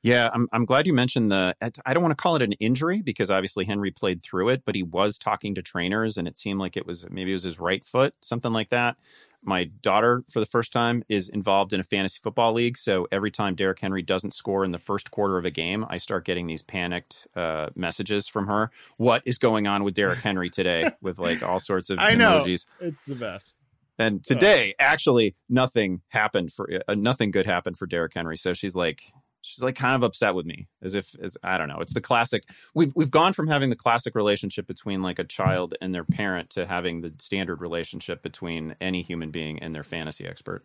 Yeah, 0.01 0.29
I'm 0.31 0.47
I'm 0.51 0.65
glad 0.65 0.85
you 0.85 0.93
mentioned 0.93 1.31
the. 1.31 1.55
I 1.83 1.93
don't 1.95 2.03
want 2.03 2.11
to 2.11 2.21
call 2.21 2.35
it 2.35 2.43
an 2.43 2.51
injury 2.53 3.01
because 3.01 3.31
obviously 3.31 3.65
Henry 3.65 3.89
played 3.89 4.21
through 4.21 4.49
it, 4.49 4.61
but 4.63 4.75
he 4.75 4.83
was 4.83 5.17
talking 5.17 5.55
to 5.55 5.63
trainers, 5.63 6.15
and 6.15 6.27
it 6.27 6.37
seemed 6.37 6.59
like 6.59 6.77
it 6.77 6.85
was 6.85 7.07
maybe 7.09 7.31
it 7.31 7.33
was 7.33 7.41
his 7.41 7.59
right 7.59 7.83
foot, 7.83 8.13
something 8.21 8.53
like 8.53 8.69
that 8.69 8.97
my 9.45 9.65
daughter 9.65 10.23
for 10.31 10.39
the 10.39 10.45
first 10.45 10.73
time 10.73 11.03
is 11.09 11.29
involved 11.29 11.73
in 11.73 11.79
a 11.79 11.83
fantasy 11.83 12.19
football 12.21 12.53
league. 12.53 12.77
So 12.77 13.07
every 13.11 13.31
time 13.31 13.55
Derrick 13.55 13.79
Henry 13.79 14.01
doesn't 14.01 14.33
score 14.33 14.65
in 14.65 14.71
the 14.71 14.79
first 14.79 15.11
quarter 15.11 15.37
of 15.37 15.45
a 15.45 15.51
game 15.51 15.85
I 15.89 15.97
start 15.97 16.25
getting 16.25 16.47
these 16.47 16.61
panicked 16.61 17.27
uh, 17.35 17.69
messages 17.75 18.27
from 18.27 18.47
her. 18.47 18.71
What 18.97 19.21
is 19.25 19.37
going 19.37 19.67
on 19.67 19.83
with 19.83 19.93
Derrick 19.93 20.19
Henry 20.19 20.49
today? 20.49 20.91
With 21.01 21.19
like 21.19 21.43
all 21.43 21.59
sorts 21.59 21.89
of 21.89 21.99
I 21.99 22.15
know. 22.15 22.39
emojis. 22.39 22.65
It's 22.79 23.03
the 23.05 23.15
best. 23.15 23.55
And 23.97 24.23
today 24.23 24.75
actually 24.79 25.35
nothing 25.49 26.01
happened 26.09 26.51
for 26.51 26.69
uh, 26.87 26.95
nothing 26.95 27.31
good 27.31 27.45
happened 27.45 27.77
for 27.77 27.85
Derrick 27.85 28.13
Henry. 28.13 28.37
So 28.37 28.53
she's 28.53 28.75
like 28.75 29.01
she's 29.45 29.63
like 29.63 29.75
kind 29.75 29.95
of 29.95 30.03
upset 30.03 30.33
with 30.33 30.45
me 30.45 30.67
as 30.81 30.95
if 30.95 31.15
as 31.21 31.37
i 31.43 31.57
don't 31.57 31.67
know 31.67 31.79
it's 31.79 31.93
the 31.93 32.01
classic 32.01 32.43
we've 32.73 32.91
we've 32.95 33.11
gone 33.11 33.31
from 33.31 33.47
having 33.47 33.69
the 33.69 33.75
classic 33.75 34.15
relationship 34.15 34.65
between 34.65 35.01
like 35.01 35.19
a 35.19 35.23
child 35.23 35.75
and 35.81 35.93
their 35.93 36.03
parent 36.03 36.49
to 36.49 36.65
having 36.65 37.01
the 37.01 37.13
standard 37.19 37.61
relationship 37.61 38.23
between 38.23 38.75
any 38.81 39.01
human 39.01 39.29
being 39.31 39.59
and 39.59 39.75
their 39.75 39.83
fantasy 39.83 40.25
expert. 40.25 40.63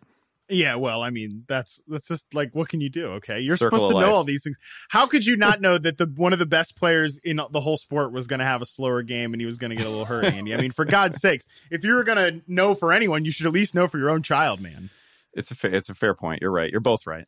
Yeah 0.49 0.75
well 0.75 1.01
i 1.01 1.11
mean 1.11 1.45
that's 1.47 1.81
that's 1.87 2.07
just 2.07 2.33
like 2.33 2.53
what 2.53 2.67
can 2.67 2.81
you 2.81 2.89
do 2.89 3.07
okay? 3.07 3.39
You're 3.39 3.55
Circle 3.55 3.79
supposed 3.79 3.95
to 3.95 4.01
know 4.01 4.13
all 4.13 4.23
these 4.23 4.43
things. 4.43 4.57
How 4.89 5.05
could 5.05 5.25
you 5.25 5.37
not 5.37 5.61
know 5.65 5.77
that 5.77 5.97
the 5.97 6.07
one 6.07 6.33
of 6.33 6.39
the 6.39 6.45
best 6.45 6.75
players 6.75 7.17
in 7.23 7.39
the 7.51 7.61
whole 7.61 7.77
sport 7.77 8.11
was 8.11 8.27
going 8.27 8.39
to 8.39 8.45
have 8.45 8.61
a 8.61 8.65
slower 8.65 9.01
game 9.03 9.33
and 9.33 9.39
he 9.39 9.45
was 9.45 9.57
going 9.57 9.69
to 9.69 9.75
get 9.75 9.85
a 9.85 9.89
little 9.89 10.05
hurt 10.05 10.25
andy? 10.25 10.53
I 10.53 10.57
mean 10.57 10.71
for 10.71 10.85
god's 10.85 11.21
sakes 11.21 11.47
if 11.69 11.85
you 11.85 11.93
were 11.93 12.03
going 12.03 12.17
to 12.17 12.41
know 12.47 12.73
for 12.73 12.91
anyone 12.91 13.23
you 13.25 13.31
should 13.31 13.45
at 13.45 13.53
least 13.53 13.75
know 13.75 13.87
for 13.87 13.99
your 13.99 14.09
own 14.09 14.23
child 14.23 14.59
man. 14.59 14.89
It's 15.33 15.51
a 15.51 15.55
fa- 15.55 15.73
it's 15.73 15.87
a 15.87 15.93
fair 15.93 16.13
point 16.13 16.41
you're 16.41 16.51
right 16.51 16.69
you're 16.69 16.81
both 16.81 17.07
right 17.07 17.25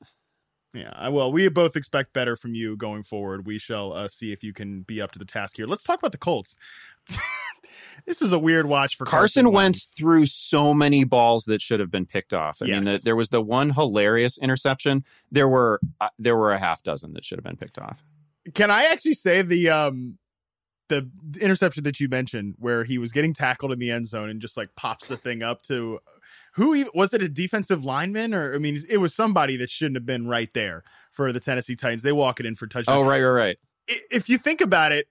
yeah, 0.74 1.10
well, 1.10 1.32
we 1.32 1.48
both 1.50 1.76
expect 1.76 2.14
better 2.14 2.36
from 2.36 2.56
you 2.56 2.76
going 2.76 3.04
forward. 3.04 3.46
We 3.46 3.60
shall 3.60 3.94
uh, 3.94 4.08
see 4.08 4.32
if 4.32 4.44
you 4.44 4.54
can 4.54 4.82
be 4.82 5.02
up 5.02 5.12
to 5.12 5.20
the 5.20 5.26
task 5.26 5.58
here. 5.58 5.68
Let's 5.68 5.84
talk 5.84 6.00
about 6.00 6.12
the 6.12 6.18
Colts. 6.18 6.58
this 8.06 8.22
is 8.22 8.34
a 8.34 8.40
weird 8.40 8.66
watch 8.66 8.98
for 8.98 9.06
Carson, 9.06 9.44
Carson 9.44 9.54
Wentz. 9.54 9.86
Threw 9.86 10.26
so 10.26 10.74
many 10.74 11.04
balls 11.04 11.46
that 11.46 11.62
should 11.62 11.80
have 11.80 11.92
been 11.92 12.08
picked 12.08 12.34
off. 12.34 12.60
I 12.62 12.66
yes. 12.66 12.76
mean, 12.76 12.84
the, 12.86 13.02
there 13.04 13.16
was 13.16 13.30
the 13.30 13.42
one 13.42 13.72
hilarious 13.72 14.38
interception. 14.40 15.04
There 15.32 15.48
were 15.48 15.80
uh, 16.02 16.10
there 16.18 16.36
were 16.36 16.52
a 16.52 16.60
half 16.60 16.82
dozen 16.82 17.14
that 17.14 17.24
should 17.24 17.38
have 17.38 17.46
been 17.46 17.58
picked 17.58 17.78
off. 17.78 18.04
Can 18.54 18.72
I 18.72 18.86
actually 18.86 19.14
say 19.14 19.42
the 19.44 19.70
um 19.70 20.18
the 20.90 21.10
interception 21.40 21.84
that 21.84 22.00
you 22.00 22.10
mentioned 22.10 22.56
where 22.58 22.84
he 22.84 22.98
was 22.98 23.12
getting 23.12 23.34
tackled 23.34 23.72
in 23.72 23.80
the 23.80 23.92
end 23.92 24.08
zone 24.08 24.30
and 24.30 24.42
just 24.42 24.58
like 24.58 24.70
pops 24.76 25.08
the 25.08 25.18
thing 25.18 25.42
up 25.42 25.64
to 25.64 26.00
who 26.56 26.76
even, 26.76 26.92
was 26.96 27.14
it 27.14 27.22
a 27.22 27.30
defensive 27.30 27.84
lineman 27.84 28.34
or 28.34 28.54
I 28.54 28.58
mean 28.58 28.80
it 28.90 28.98
was 28.98 29.14
somebody 29.14 29.58
that 29.58 29.70
shouldn't 29.70 29.96
have 29.96 30.06
been 30.06 30.28
right 30.28 30.50
there 30.54 30.84
for 31.12 31.32
the 31.32 31.40
Tennessee 31.40 31.76
Titans. 31.76 32.04
They 32.04 32.12
walk 32.12 32.40
it 32.40 32.46
in 32.46 32.56
for 32.56 32.68
touchdown. 32.68 32.96
Oh 32.98 33.04
right, 33.04 33.22
right, 33.22 33.30
right. 33.30 33.58
If 34.12 34.30
you 34.30 34.38
think 34.38 34.62
about 34.62 34.92
it, 34.92 35.08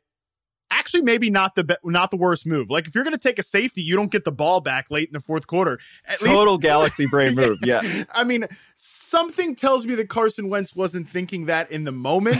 actually 0.70 1.02
maybe 1.02 1.28
not 1.28 1.54
the 1.54 1.64
be- 1.64 1.76
not 1.84 2.10
the 2.10 2.16
worst 2.16 2.46
move. 2.46 2.70
Like 2.70 2.86
if 2.86 2.94
you're 2.94 3.04
going 3.04 3.12
to 3.12 3.20
take 3.20 3.38
a 3.38 3.42
safety, 3.42 3.82
you 3.82 3.94
don't 3.94 4.10
get 4.10 4.24
the 4.24 4.32
ball 4.32 4.60
back 4.60 4.90
late 4.90 5.08
in 5.08 5.12
the 5.12 5.20
fourth 5.20 5.46
quarter. 5.46 5.78
At 6.06 6.18
Total 6.18 6.54
least- 6.54 6.62
galaxy 6.62 7.06
brain 7.06 7.34
move. 7.36 7.58
Yeah. 7.62 7.82
I 8.12 8.24
mean, 8.24 8.46
something 8.76 9.54
tells 9.54 9.86
me 9.86 9.94
that 9.96 10.08
Carson 10.08 10.48
Wentz 10.48 10.74
wasn't 10.74 11.10
thinking 11.10 11.46
that 11.46 11.70
in 11.70 11.84
the 11.84 11.92
moment, 11.92 12.38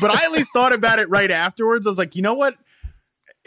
but 0.00 0.10
I 0.10 0.24
at 0.24 0.32
least 0.32 0.48
thought 0.52 0.72
about 0.72 0.98
it 0.98 1.08
right 1.08 1.30
afterwards. 1.30 1.86
I 1.86 1.90
was 1.90 1.98
like, 1.98 2.16
you 2.16 2.22
know 2.22 2.34
what? 2.34 2.56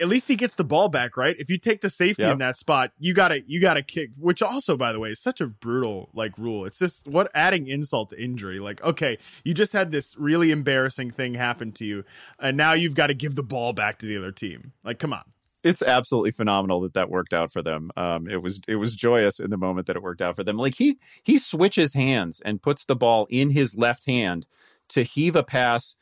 At 0.00 0.08
least 0.08 0.26
he 0.26 0.36
gets 0.36 0.56
the 0.56 0.64
ball 0.64 0.88
back, 0.88 1.16
right? 1.16 1.36
If 1.38 1.48
you 1.48 1.58
take 1.58 1.80
the 1.80 1.90
safety 1.90 2.22
yep. 2.22 2.32
in 2.32 2.38
that 2.38 2.56
spot, 2.56 2.90
you 2.98 3.14
gotta 3.14 3.42
you 3.46 3.60
gotta 3.60 3.82
kick. 3.82 4.10
Which 4.18 4.42
also, 4.42 4.76
by 4.76 4.92
the 4.92 4.98
way, 4.98 5.10
is 5.10 5.20
such 5.20 5.40
a 5.40 5.46
brutal 5.46 6.10
like 6.14 6.36
rule. 6.36 6.64
It's 6.64 6.78
just 6.78 7.06
what 7.06 7.30
adding 7.34 7.68
insult 7.68 8.10
to 8.10 8.22
injury. 8.22 8.58
Like, 8.58 8.82
okay, 8.82 9.18
you 9.44 9.54
just 9.54 9.72
had 9.72 9.92
this 9.92 10.16
really 10.18 10.50
embarrassing 10.50 11.12
thing 11.12 11.34
happen 11.34 11.72
to 11.72 11.84
you, 11.84 12.04
and 12.38 12.56
now 12.56 12.72
you've 12.72 12.94
got 12.94 13.08
to 13.08 13.14
give 13.14 13.36
the 13.36 13.42
ball 13.42 13.72
back 13.72 13.98
to 13.98 14.06
the 14.06 14.16
other 14.16 14.32
team. 14.32 14.72
Like, 14.82 14.98
come 14.98 15.12
on. 15.12 15.22
It's 15.62 15.82
absolutely 15.82 16.32
phenomenal 16.32 16.82
that 16.82 16.92
that 16.92 17.08
worked 17.08 17.32
out 17.32 17.50
for 17.50 17.62
them. 17.62 17.90
Um, 17.96 18.28
it 18.28 18.42
was 18.42 18.60
it 18.68 18.76
was 18.76 18.94
joyous 18.94 19.40
in 19.40 19.50
the 19.50 19.56
moment 19.56 19.86
that 19.86 19.96
it 19.96 20.02
worked 20.02 20.20
out 20.20 20.36
for 20.36 20.44
them. 20.44 20.56
Like 20.56 20.74
he 20.74 20.98
he 21.22 21.38
switches 21.38 21.94
hands 21.94 22.40
and 22.44 22.60
puts 22.60 22.84
the 22.84 22.96
ball 22.96 23.26
in 23.30 23.50
his 23.50 23.74
left 23.74 24.04
hand 24.06 24.46
to 24.90 25.04
heave 25.04 25.36
a 25.36 25.42
pass 25.42 25.96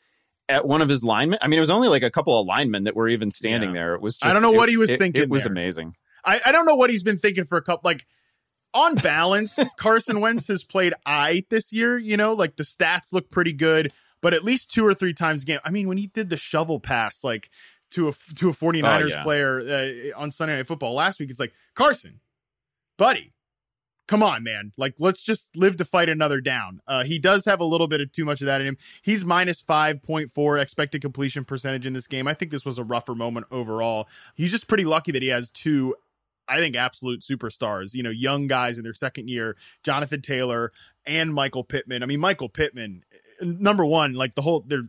at 0.49 0.67
one 0.67 0.81
of 0.81 0.89
his 0.89 1.03
linemen. 1.03 1.39
I 1.41 1.47
mean, 1.47 1.57
it 1.57 1.61
was 1.61 1.69
only 1.69 1.87
like 1.87 2.03
a 2.03 2.11
couple 2.11 2.39
of 2.39 2.45
linemen 2.45 2.85
that 2.85 2.95
were 2.95 3.07
even 3.07 3.31
standing 3.31 3.69
yeah. 3.69 3.81
there. 3.81 3.95
It 3.95 4.01
was. 4.01 4.17
Just, 4.17 4.29
I 4.29 4.33
don't 4.33 4.41
know 4.41 4.53
it, 4.53 4.57
what 4.57 4.69
he 4.69 4.77
was 4.77 4.89
it, 4.89 4.99
thinking. 4.99 5.23
It 5.23 5.29
was 5.29 5.45
amazing. 5.45 5.95
I, 6.25 6.39
I 6.45 6.51
don't 6.51 6.65
know 6.65 6.75
what 6.75 6.89
he's 6.89 7.03
been 7.03 7.19
thinking 7.19 7.45
for 7.45 7.57
a 7.57 7.61
couple. 7.61 7.81
Like 7.89 8.05
on 8.73 8.95
balance, 8.95 9.59
Carson 9.77 10.19
Wentz 10.19 10.47
has 10.47 10.63
played 10.63 10.93
I 11.05 11.45
this 11.49 11.71
year. 11.71 11.97
You 11.97 12.17
know, 12.17 12.33
like 12.33 12.55
the 12.55 12.63
stats 12.63 13.11
look 13.11 13.29
pretty 13.29 13.53
good, 13.53 13.91
but 14.21 14.33
at 14.33 14.43
least 14.43 14.71
two 14.71 14.85
or 14.85 14.93
three 14.93 15.13
times 15.13 15.43
a 15.43 15.45
game. 15.45 15.59
I 15.63 15.69
mean, 15.69 15.87
when 15.87 15.97
he 15.97 16.07
did 16.07 16.29
the 16.29 16.37
shovel 16.37 16.79
pass, 16.79 17.23
like 17.23 17.49
to 17.91 18.09
a 18.09 18.13
to 18.35 18.49
a 18.49 18.53
49ers 18.53 19.03
oh, 19.03 19.07
yeah. 19.07 19.23
player 19.23 19.59
uh, 20.15 20.19
on 20.19 20.31
Sunday 20.31 20.55
Night 20.55 20.67
Football 20.67 20.93
last 20.93 21.19
week, 21.19 21.29
it's 21.29 21.39
like 21.39 21.53
Carson, 21.75 22.19
buddy, 22.97 23.32
come 24.07 24.21
on, 24.23 24.43
man. 24.43 24.73
Like, 24.77 24.95
let's 24.99 25.23
just 25.23 25.55
live 25.55 25.77
to 25.77 25.85
fight 25.85 26.09
another 26.09 26.41
down. 26.41 26.81
Uh, 26.87 27.03
he 27.03 27.19
does 27.19 27.45
have 27.45 27.59
a 27.59 27.65
little 27.65 27.87
bit 27.87 28.01
of 28.01 28.11
too 28.11 28.25
much 28.25 28.41
of 28.41 28.47
that 28.47 28.61
in 28.61 28.67
him. 28.67 28.77
He's 29.01 29.23
minus 29.23 29.61
5.4 29.61 30.61
expected 30.61 31.01
completion 31.01 31.45
percentage 31.45 31.85
in 31.85 31.93
this 31.93 32.07
game. 32.07 32.27
I 32.27 32.33
think 32.33 32.51
this 32.51 32.65
was 32.65 32.77
a 32.77 32.83
rougher 32.83 33.15
moment 33.15 33.47
overall. 33.51 34.07
He's 34.35 34.51
just 34.51 34.67
pretty 34.67 34.85
lucky 34.85 35.11
that 35.11 35.21
he 35.21 35.29
has 35.29 35.49
two. 35.49 35.95
I 36.47 36.57
think 36.57 36.75
absolute 36.75 37.21
superstars, 37.21 37.93
you 37.93 38.03
know, 38.03 38.09
young 38.09 38.47
guys 38.47 38.77
in 38.77 38.83
their 38.83 38.93
second 38.93 39.29
year, 39.29 39.55
Jonathan 39.81 40.21
Taylor 40.21 40.73
and 41.05 41.33
Michael 41.33 41.63
Pittman. 41.63 42.03
I 42.03 42.05
mean, 42.05 42.19
Michael 42.19 42.49
Pittman, 42.49 43.03
number 43.41 43.85
one, 43.85 44.13
like 44.13 44.35
the 44.35 44.41
whole 44.41 44.61
their 44.67 44.83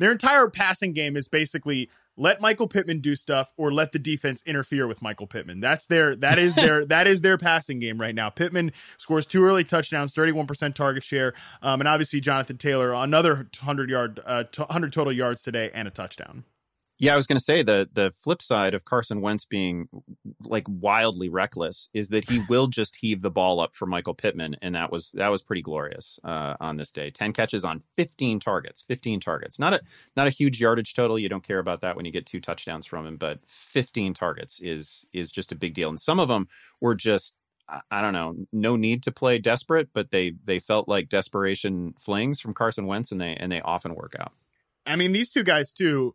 their 0.00 0.10
entire 0.10 0.48
passing 0.48 0.92
game 0.92 1.16
is 1.16 1.28
basically 1.28 1.88
let 2.16 2.40
Michael 2.40 2.68
Pittman 2.68 3.00
do 3.00 3.16
stuff 3.16 3.52
or 3.56 3.72
let 3.72 3.92
the 3.92 3.98
defense 3.98 4.42
interfere 4.46 4.86
with 4.86 5.02
Michael 5.02 5.26
Pittman. 5.26 5.60
That's 5.60 5.86
their 5.86 6.16
that 6.16 6.38
is 6.38 6.54
their 6.54 6.84
that 6.86 7.06
is 7.06 7.20
their 7.20 7.38
passing 7.38 7.78
game 7.78 8.00
right 8.00 8.14
now. 8.14 8.30
Pittman 8.30 8.72
scores 8.96 9.26
two 9.26 9.44
early 9.44 9.64
touchdowns, 9.64 10.12
31% 10.14 10.74
target 10.74 11.04
share, 11.04 11.34
um, 11.62 11.80
and 11.80 11.88
obviously 11.88 12.20
Jonathan 12.20 12.56
Taylor 12.56 12.92
another 12.92 13.34
100 13.34 13.90
yard 13.90 14.20
uh, 14.24 14.44
100 14.56 14.92
total 14.92 15.12
yards 15.12 15.42
today 15.42 15.70
and 15.74 15.86
a 15.86 15.90
touchdown. 15.90 16.44
Yeah, 16.98 17.12
I 17.12 17.16
was 17.16 17.26
going 17.26 17.36
to 17.36 17.44
say 17.44 17.62
the 17.62 17.88
the 17.92 18.12
flip 18.22 18.40
side 18.40 18.72
of 18.72 18.84
Carson 18.84 19.20
Wentz 19.20 19.44
being 19.44 19.88
like 20.44 20.64
wildly 20.66 21.28
reckless 21.28 21.90
is 21.92 22.08
that 22.08 22.28
he 22.30 22.40
will 22.48 22.68
just 22.68 22.96
heave 22.96 23.22
the 23.22 23.30
ball 23.30 23.60
up 23.60 23.74
for 23.76 23.86
Michael 23.86 24.14
Pittman, 24.14 24.56
and 24.62 24.74
that 24.74 24.90
was 24.90 25.10
that 25.12 25.28
was 25.28 25.42
pretty 25.42 25.62
glorious 25.62 26.18
uh, 26.24 26.54
on 26.58 26.76
this 26.76 26.92
day. 26.92 27.10
Ten 27.10 27.32
catches 27.32 27.64
on 27.64 27.82
fifteen 27.94 28.40
targets, 28.40 28.80
fifteen 28.80 29.20
targets. 29.20 29.58
Not 29.58 29.74
a 29.74 29.80
not 30.16 30.26
a 30.26 30.30
huge 30.30 30.60
yardage 30.60 30.94
total. 30.94 31.18
You 31.18 31.28
don't 31.28 31.46
care 31.46 31.58
about 31.58 31.82
that 31.82 31.96
when 31.96 32.06
you 32.06 32.12
get 32.12 32.26
two 32.26 32.40
touchdowns 32.40 32.86
from 32.86 33.06
him, 33.06 33.16
but 33.16 33.40
fifteen 33.46 34.14
targets 34.14 34.60
is 34.60 35.04
is 35.12 35.30
just 35.30 35.52
a 35.52 35.56
big 35.56 35.74
deal. 35.74 35.90
And 35.90 36.00
some 36.00 36.18
of 36.18 36.28
them 36.28 36.48
were 36.80 36.94
just 36.94 37.36
I 37.90 38.00
don't 38.00 38.12
know, 38.12 38.36
no 38.52 38.76
need 38.76 39.02
to 39.04 39.12
play 39.12 39.38
desperate, 39.38 39.88
but 39.92 40.10
they 40.10 40.34
they 40.44 40.60
felt 40.60 40.88
like 40.88 41.08
desperation 41.08 41.94
flings 41.98 42.40
from 42.40 42.54
Carson 42.54 42.86
Wentz, 42.86 43.10
and 43.10 43.20
they 43.20 43.34
and 43.34 43.50
they 43.50 43.60
often 43.60 43.94
work 43.94 44.14
out. 44.18 44.32
I 44.86 44.96
mean, 44.96 45.12
these 45.12 45.32
two 45.32 45.42
guys 45.42 45.72
too. 45.72 46.14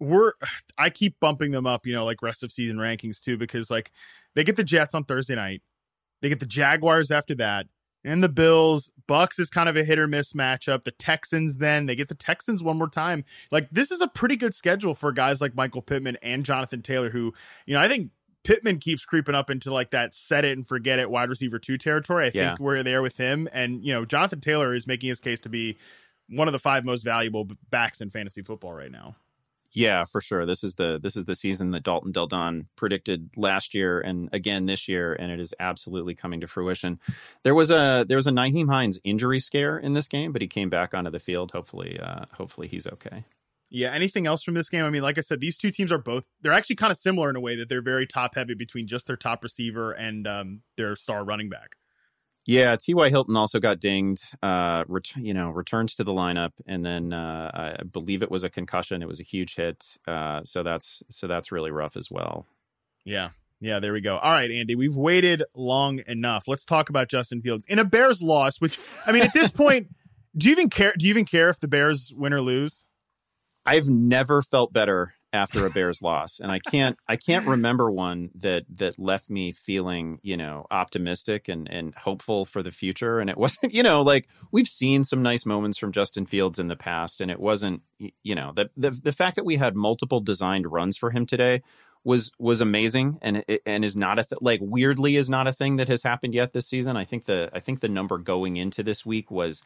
We're 0.00 0.32
I 0.78 0.90
keep 0.90 1.18
bumping 1.20 1.50
them 1.50 1.66
up, 1.66 1.86
you 1.86 1.94
know, 1.94 2.04
like 2.04 2.22
rest 2.22 2.42
of 2.42 2.52
season 2.52 2.76
rankings 2.76 3.20
too, 3.20 3.36
because 3.36 3.70
like 3.70 3.90
they 4.34 4.44
get 4.44 4.56
the 4.56 4.64
Jets 4.64 4.94
on 4.94 5.04
Thursday 5.04 5.34
night, 5.34 5.62
they 6.22 6.28
get 6.28 6.40
the 6.40 6.46
Jaguars 6.46 7.10
after 7.10 7.34
that, 7.36 7.66
and 8.04 8.22
the 8.22 8.28
Bills. 8.28 8.90
Bucks 9.06 9.38
is 9.38 9.48
kind 9.48 9.70
of 9.70 9.76
a 9.76 9.84
hit 9.84 9.98
or 9.98 10.06
miss 10.06 10.34
matchup. 10.34 10.84
The 10.84 10.90
Texans 10.90 11.56
then 11.56 11.86
they 11.86 11.96
get 11.96 12.08
the 12.08 12.14
Texans 12.14 12.62
one 12.62 12.76
more 12.76 12.90
time. 12.90 13.24
Like 13.50 13.68
this 13.70 13.90
is 13.90 14.00
a 14.00 14.08
pretty 14.08 14.36
good 14.36 14.54
schedule 14.54 14.94
for 14.94 15.12
guys 15.12 15.40
like 15.40 15.54
Michael 15.54 15.82
Pittman 15.82 16.18
and 16.22 16.44
Jonathan 16.44 16.82
Taylor, 16.82 17.10
who 17.10 17.32
you 17.66 17.74
know 17.74 17.80
I 17.80 17.88
think 17.88 18.10
Pittman 18.44 18.78
keeps 18.78 19.04
creeping 19.04 19.34
up 19.34 19.50
into 19.50 19.72
like 19.72 19.90
that 19.90 20.14
set 20.14 20.44
it 20.44 20.56
and 20.56 20.66
forget 20.66 20.98
it 20.98 21.10
wide 21.10 21.28
receiver 21.28 21.58
two 21.58 21.78
territory. 21.78 22.26
I 22.26 22.30
yeah. 22.32 22.48
think 22.48 22.60
we're 22.60 22.82
there 22.82 23.02
with 23.02 23.16
him, 23.16 23.48
and 23.52 23.84
you 23.84 23.92
know 23.92 24.04
Jonathan 24.04 24.40
Taylor 24.40 24.74
is 24.74 24.86
making 24.86 25.08
his 25.08 25.20
case 25.20 25.40
to 25.40 25.48
be 25.48 25.76
one 26.28 26.48
of 26.48 26.52
the 26.52 26.58
five 26.58 26.84
most 26.84 27.02
valuable 27.02 27.48
backs 27.70 28.00
in 28.00 28.10
fantasy 28.10 28.42
football 28.42 28.72
right 28.72 28.90
now. 28.90 29.16
Yeah, 29.72 30.04
for 30.04 30.20
sure. 30.20 30.46
This 30.46 30.64
is 30.64 30.76
the 30.76 30.98
this 31.02 31.14
is 31.14 31.26
the 31.26 31.34
season 31.34 31.72
that 31.72 31.82
Dalton 31.82 32.10
Del 32.10 32.26
Don 32.26 32.66
predicted 32.76 33.30
last 33.36 33.74
year 33.74 34.00
and 34.00 34.28
again 34.32 34.66
this 34.66 34.88
year, 34.88 35.12
and 35.12 35.30
it 35.30 35.40
is 35.40 35.54
absolutely 35.60 36.14
coming 36.14 36.40
to 36.40 36.46
fruition. 36.46 36.98
There 37.42 37.54
was 37.54 37.70
a 37.70 38.04
there 38.08 38.16
was 38.16 38.26
a 38.26 38.30
Nyheim 38.30 38.70
Hines 38.70 38.98
injury 39.04 39.40
scare 39.40 39.78
in 39.78 39.92
this 39.92 40.08
game, 40.08 40.32
but 40.32 40.40
he 40.40 40.48
came 40.48 40.70
back 40.70 40.94
onto 40.94 41.10
the 41.10 41.18
field. 41.18 41.52
Hopefully, 41.52 41.98
uh, 42.00 42.24
hopefully 42.32 42.66
he's 42.66 42.86
okay. 42.86 43.24
Yeah. 43.70 43.92
Anything 43.92 44.26
else 44.26 44.42
from 44.42 44.54
this 44.54 44.70
game? 44.70 44.84
I 44.84 44.90
mean, 44.90 45.02
like 45.02 45.18
I 45.18 45.20
said, 45.20 45.40
these 45.40 45.58
two 45.58 45.70
teams 45.70 45.92
are 45.92 45.98
both 45.98 46.24
they're 46.40 46.52
actually 46.52 46.76
kind 46.76 46.90
of 46.90 46.96
similar 46.96 47.28
in 47.28 47.36
a 47.36 47.40
way 47.40 47.54
that 47.56 47.68
they're 47.68 47.82
very 47.82 48.06
top 48.06 48.36
heavy 48.36 48.54
between 48.54 48.86
just 48.86 49.06
their 49.06 49.16
top 49.16 49.42
receiver 49.44 49.92
and 49.92 50.26
um, 50.26 50.62
their 50.78 50.96
star 50.96 51.24
running 51.24 51.50
back. 51.50 51.76
Yeah, 52.48 52.76
T.Y. 52.76 53.10
Hilton 53.10 53.36
also 53.36 53.60
got 53.60 53.78
dinged. 53.78 54.24
Uh, 54.42 54.82
ret- 54.88 55.14
you 55.16 55.34
know, 55.34 55.50
returns 55.50 55.94
to 55.96 56.02
the 56.02 56.12
lineup, 56.12 56.52
and 56.66 56.82
then 56.82 57.12
uh, 57.12 57.50
I 57.52 57.82
believe 57.82 58.22
it 58.22 58.30
was 58.30 58.42
a 58.42 58.48
concussion. 58.48 59.02
It 59.02 59.06
was 59.06 59.20
a 59.20 59.22
huge 59.22 59.56
hit. 59.56 59.98
Uh, 60.06 60.42
so 60.44 60.62
that's 60.62 61.02
so 61.10 61.26
that's 61.26 61.52
really 61.52 61.70
rough 61.70 61.94
as 61.94 62.10
well. 62.10 62.46
Yeah, 63.04 63.32
yeah. 63.60 63.80
There 63.80 63.92
we 63.92 64.00
go. 64.00 64.16
All 64.16 64.32
right, 64.32 64.50
Andy, 64.50 64.74
we've 64.74 64.96
waited 64.96 65.42
long 65.54 66.00
enough. 66.06 66.48
Let's 66.48 66.64
talk 66.64 66.88
about 66.88 67.10
Justin 67.10 67.42
Fields 67.42 67.66
in 67.68 67.78
a 67.78 67.84
Bears 67.84 68.22
loss. 68.22 68.62
Which 68.62 68.80
I 69.06 69.12
mean, 69.12 69.24
at 69.24 69.34
this 69.34 69.50
point, 69.50 69.88
do 70.36 70.46
you 70.46 70.52
even 70.52 70.70
care? 70.70 70.94
Do 70.98 71.04
you 71.04 71.10
even 71.10 71.26
care 71.26 71.50
if 71.50 71.60
the 71.60 71.68
Bears 71.68 72.14
win 72.16 72.32
or 72.32 72.40
lose? 72.40 72.86
I've 73.66 73.88
never 73.88 74.40
felt 74.40 74.72
better 74.72 75.12
after 75.32 75.66
a 75.66 75.70
Bears 75.70 76.02
loss, 76.02 76.40
and 76.40 76.50
I 76.50 76.58
can't 76.58 76.96
I 77.06 77.16
can't 77.16 77.46
remember 77.46 77.90
one 77.90 78.30
that 78.34 78.64
that 78.76 78.98
left 78.98 79.28
me 79.28 79.52
feeling 79.52 80.20
you 80.22 80.36
know 80.36 80.66
optimistic 80.70 81.48
and 81.48 81.68
and 81.70 81.94
hopeful 81.94 82.44
for 82.44 82.62
the 82.62 82.70
future. 82.70 83.20
And 83.20 83.28
it 83.28 83.36
wasn't 83.36 83.74
you 83.74 83.82
know 83.82 84.02
like 84.02 84.28
we've 84.50 84.66
seen 84.66 85.04
some 85.04 85.22
nice 85.22 85.44
moments 85.44 85.78
from 85.78 85.92
Justin 85.92 86.26
Fields 86.26 86.58
in 86.58 86.68
the 86.68 86.76
past, 86.76 87.20
and 87.20 87.30
it 87.30 87.40
wasn't 87.40 87.82
you 87.98 88.34
know 88.34 88.52
the 88.54 88.70
the 88.76 88.90
the 88.90 89.12
fact 89.12 89.36
that 89.36 89.44
we 89.44 89.56
had 89.56 89.76
multiple 89.76 90.20
designed 90.20 90.70
runs 90.70 90.96
for 90.96 91.10
him 91.10 91.26
today 91.26 91.62
was 92.04 92.32
was 92.38 92.60
amazing 92.60 93.18
and 93.20 93.44
and 93.66 93.84
is 93.84 93.96
not 93.96 94.18
a 94.18 94.24
th- 94.24 94.40
like 94.40 94.60
weirdly 94.62 95.16
is 95.16 95.28
not 95.28 95.46
a 95.46 95.52
thing 95.52 95.76
that 95.76 95.88
has 95.88 96.02
happened 96.02 96.34
yet 96.34 96.52
this 96.52 96.66
season. 96.66 96.96
I 96.96 97.04
think 97.04 97.26
the 97.26 97.50
I 97.52 97.60
think 97.60 97.80
the 97.80 97.88
number 97.88 98.18
going 98.18 98.56
into 98.56 98.82
this 98.82 99.04
week 99.04 99.30
was 99.30 99.62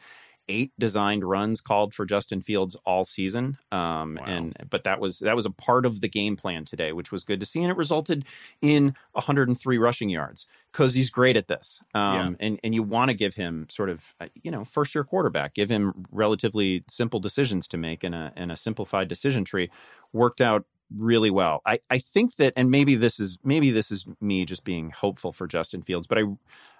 eight 0.49 0.71
designed 0.77 1.23
runs 1.23 1.61
called 1.61 1.93
for 1.93 2.05
Justin 2.05 2.41
Fields 2.41 2.75
all 2.85 3.03
season. 3.03 3.57
Um, 3.71 4.17
wow. 4.19 4.25
and 4.25 4.55
but 4.69 4.83
that 4.83 4.99
was 4.99 5.19
that 5.19 5.35
was 5.35 5.45
a 5.45 5.51
part 5.51 5.85
of 5.85 6.01
the 6.01 6.09
game 6.09 6.35
plan 6.35 6.65
today, 6.65 6.91
which 6.91 7.11
was 7.11 7.23
good 7.23 7.39
to 7.39 7.45
see, 7.45 7.61
and 7.61 7.71
it 7.71 7.77
resulted 7.77 8.25
in 8.61 8.95
103 9.13 9.77
rushing 9.77 10.09
yards 10.09 10.47
because 10.71 10.95
he's 10.95 11.09
great 11.09 11.37
at 11.37 11.47
this. 11.47 11.81
Um, 11.93 12.13
yeah. 12.39 12.47
and 12.47 12.59
and 12.63 12.75
you 12.75 12.83
want 12.83 13.09
to 13.09 13.13
give 13.13 13.35
him 13.35 13.67
sort 13.69 13.89
of 13.89 14.13
uh, 14.19 14.27
you 14.41 14.51
know 14.51 14.63
first 14.65 14.93
year 14.93 15.03
quarterback, 15.03 15.53
give 15.53 15.69
him 15.69 16.05
relatively 16.11 16.83
simple 16.89 17.19
decisions 17.19 17.67
to 17.69 17.77
make 17.77 18.03
in 18.03 18.13
a 18.13 18.33
in 18.35 18.51
a 18.51 18.55
simplified 18.55 19.07
decision 19.07 19.45
tree. 19.45 19.69
Worked 20.11 20.41
out 20.41 20.65
really 20.95 21.31
well. 21.31 21.61
I, 21.65 21.79
I 21.89 21.97
think 21.97 22.35
that, 22.35 22.53
and 22.55 22.69
maybe 22.69 22.95
this 22.95 23.19
is 23.19 23.37
maybe 23.43 23.71
this 23.71 23.91
is 23.91 24.07
me 24.21 24.45
just 24.45 24.63
being 24.63 24.91
hopeful 24.91 25.31
for 25.31 25.47
Justin 25.47 25.81
Fields, 25.81 26.07
but 26.07 26.17
I 26.17 26.23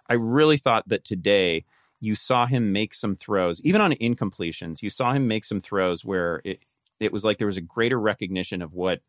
I 0.10 0.14
really 0.16 0.58
thought 0.58 0.88
that 0.90 1.06
today 1.06 1.66
you 2.04 2.16
saw 2.16 2.46
him 2.46 2.74
make 2.74 2.94
some 2.94 3.16
throws, 3.16 3.62
even 3.64 3.80
on 3.80 3.94
incompletions. 3.94 4.82
You 4.82 4.90
saw 4.90 5.14
him 5.14 5.26
make 5.26 5.46
some 5.46 5.62
throws 5.62 6.04
where 6.04 6.42
it 6.44 6.60
it 7.00 7.14
was 7.14 7.24
like 7.24 7.38
there 7.38 7.48
was 7.48 7.58
a 7.58 7.62
greater 7.62 8.00
recognition 8.00 8.62
of 8.62 8.74
what 8.74 9.00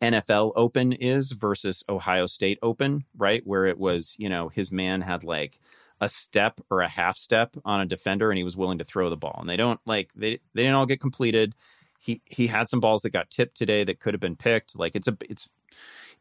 NFL 0.00 0.52
Open 0.54 0.92
is 0.92 1.32
versus 1.32 1.82
Ohio 1.88 2.26
State 2.26 2.58
Open, 2.62 3.04
right? 3.16 3.44
Where 3.44 3.66
it 3.66 3.78
was, 3.78 4.14
you 4.18 4.28
know, 4.28 4.48
his 4.48 4.70
man 4.70 5.00
had 5.00 5.24
like 5.24 5.58
a 6.00 6.08
step 6.08 6.60
or 6.70 6.82
a 6.82 6.88
half 6.88 7.16
step 7.16 7.56
on 7.64 7.80
a 7.80 7.86
defender 7.86 8.30
and 8.30 8.38
he 8.38 8.44
was 8.44 8.56
willing 8.56 8.78
to 8.78 8.84
throw 8.84 9.10
the 9.10 9.16
ball. 9.16 9.38
And 9.40 9.50
they 9.50 9.56
don't 9.56 9.80
like 9.84 10.12
they 10.14 10.38
they 10.54 10.62
didn't 10.62 10.74
all 10.74 10.86
get 10.86 11.00
completed. 11.00 11.52
He 11.98 12.22
he 12.26 12.46
had 12.46 12.68
some 12.68 12.80
balls 12.80 13.02
that 13.02 13.10
got 13.10 13.28
tipped 13.28 13.56
today 13.56 13.82
that 13.82 13.98
could 13.98 14.14
have 14.14 14.20
been 14.20 14.36
picked. 14.36 14.78
Like 14.78 14.94
it's 14.94 15.08
a 15.08 15.16
it's 15.28 15.48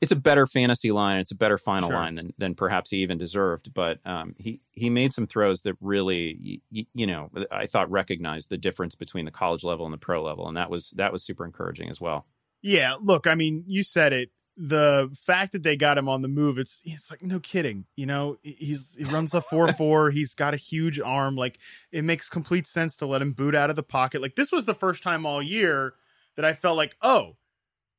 it's 0.02 0.12
a 0.12 0.16
better 0.16 0.46
fantasy 0.46 0.92
line. 0.92 1.20
It's 1.20 1.32
a 1.32 1.36
better 1.36 1.58
final 1.58 1.90
sure. 1.90 1.98
line 1.98 2.16
than 2.16 2.34
than 2.38 2.56
perhaps 2.56 2.90
he 2.90 2.98
even 2.98 3.18
deserved. 3.18 3.74
But 3.74 4.00
um, 4.06 4.36
he 4.38 4.60
he 4.72 4.90
made 4.90 5.14
some 5.14 5.28
throws 5.28 5.62
that 5.64 5.76
really, 5.82 6.62
you, 6.70 6.86
you 6.94 7.08
know, 7.08 7.32
I 7.52 7.66
thought 7.66 7.90
recognized 7.90 8.50
the 8.50 8.58
difference 8.58 8.96
between 8.96 9.26
the 9.26 9.32
college 9.32 9.64
level 9.64 9.86
and 9.86 9.94
the 9.94 9.98
pro 9.98 10.22
level, 10.24 10.48
and 10.48 10.58
that 10.58 10.70
was 10.70 10.92
that 10.92 11.12
was 11.12 11.24
super 11.24 11.46
encouraging 11.46 11.90
as 11.90 12.02
well. 12.02 12.26
Yeah, 12.62 12.96
look, 13.00 13.28
I 13.28 13.36
mean, 13.36 13.64
you 13.68 13.84
said 13.84 14.12
it. 14.12 14.32
The 14.58 15.14
fact 15.26 15.52
that 15.52 15.64
they 15.64 15.76
got 15.76 15.98
him 15.98 16.08
on 16.08 16.22
the 16.22 16.30
move, 16.30 16.58
it's 16.58 16.82
it's 16.86 17.12
like 17.12 17.22
no 17.22 17.40
kidding. 17.40 17.86
You 17.96 18.06
know, 18.06 18.38
he's 18.42 18.96
he 18.98 19.04
runs 19.06 19.34
a 19.34 19.42
four 19.42 19.68
four. 19.74 20.12
He's 20.12 20.34
got 20.34 20.54
a 20.54 20.58
huge 20.58 21.00
arm. 21.00 21.36
Like 21.36 21.60
it 21.92 22.04
makes 22.04 22.30
complete 22.30 22.68
sense 22.68 22.96
to 22.98 23.06
let 23.06 23.22
him 23.22 23.34
boot 23.34 23.56
out 23.56 23.70
of 23.70 23.76
the 23.76 23.84
pocket. 23.84 24.22
Like 24.22 24.36
this 24.36 24.52
was 24.52 24.66
the 24.66 24.76
first 24.76 25.04
time 25.04 25.26
all 25.26 25.42
year 25.42 25.94
that 26.36 26.46
I 26.46 26.54
felt 26.54 26.78
like, 26.78 26.96
oh, 27.02 27.36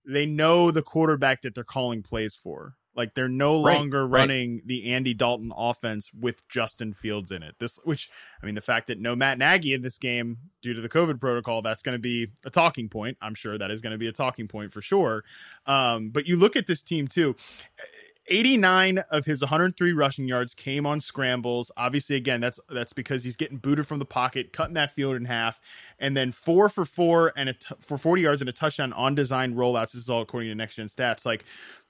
they 0.06 0.26
know 0.26 0.70
the 0.70 0.82
quarterback 0.82 1.42
that 1.42 1.54
they're 1.54 1.64
calling 1.64 2.02
plays 2.02 2.34
for. 2.34 2.76
Like 2.96 3.14
they're 3.14 3.28
no 3.28 3.62
right, 3.62 3.76
longer 3.76 4.06
running 4.06 4.54
right. 4.54 4.66
the 4.66 4.92
Andy 4.92 5.12
Dalton 5.12 5.52
offense 5.54 6.10
with 6.18 6.48
Justin 6.48 6.94
Fields 6.94 7.30
in 7.30 7.42
it. 7.42 7.56
This, 7.58 7.78
which 7.84 8.10
I 8.42 8.46
mean, 8.46 8.54
the 8.54 8.62
fact 8.62 8.86
that 8.86 8.98
no 8.98 9.14
Matt 9.14 9.36
Nagy 9.36 9.74
in 9.74 9.82
this 9.82 9.98
game 9.98 10.38
due 10.62 10.72
to 10.72 10.80
the 10.80 10.88
COVID 10.88 11.20
protocol, 11.20 11.60
that's 11.60 11.82
going 11.82 11.94
to 11.94 12.00
be 12.00 12.28
a 12.44 12.50
talking 12.50 12.88
point. 12.88 13.18
I'm 13.20 13.34
sure 13.34 13.58
that 13.58 13.70
is 13.70 13.82
going 13.82 13.92
to 13.92 13.98
be 13.98 14.08
a 14.08 14.12
talking 14.12 14.48
point 14.48 14.72
for 14.72 14.80
sure. 14.80 15.24
Um, 15.66 16.08
but 16.08 16.26
you 16.26 16.36
look 16.36 16.56
at 16.56 16.66
this 16.66 16.82
team 16.82 17.06
too. 17.06 17.36
89 18.28 18.98
of 19.10 19.24
his 19.24 19.40
103 19.40 19.92
rushing 19.92 20.26
yards 20.26 20.54
came 20.54 20.86
on 20.86 21.00
scrambles. 21.00 21.70
Obviously, 21.76 22.16
again, 22.16 22.40
that's 22.40 22.58
that's 22.68 22.92
because 22.92 23.24
he's 23.24 23.36
getting 23.36 23.58
booted 23.58 23.86
from 23.86 23.98
the 23.98 24.04
pocket, 24.04 24.52
cutting 24.52 24.74
that 24.74 24.92
field 24.92 25.16
in 25.16 25.26
half, 25.26 25.60
and 25.98 26.16
then 26.16 26.32
four 26.32 26.68
for 26.68 26.84
four 26.84 27.32
and 27.36 27.48
a 27.48 27.52
t- 27.52 27.74
for 27.80 27.98
40 27.98 28.22
yards 28.22 28.42
and 28.42 28.48
a 28.48 28.52
touchdown 28.52 28.92
on 28.92 29.14
design 29.14 29.54
rollouts. 29.54 29.92
This 29.92 30.02
is 30.02 30.10
all 30.10 30.22
according 30.22 30.48
to 30.50 30.54
Next 30.54 30.74
Gen 30.74 30.86
Stats. 30.86 31.24
Like 31.24 31.44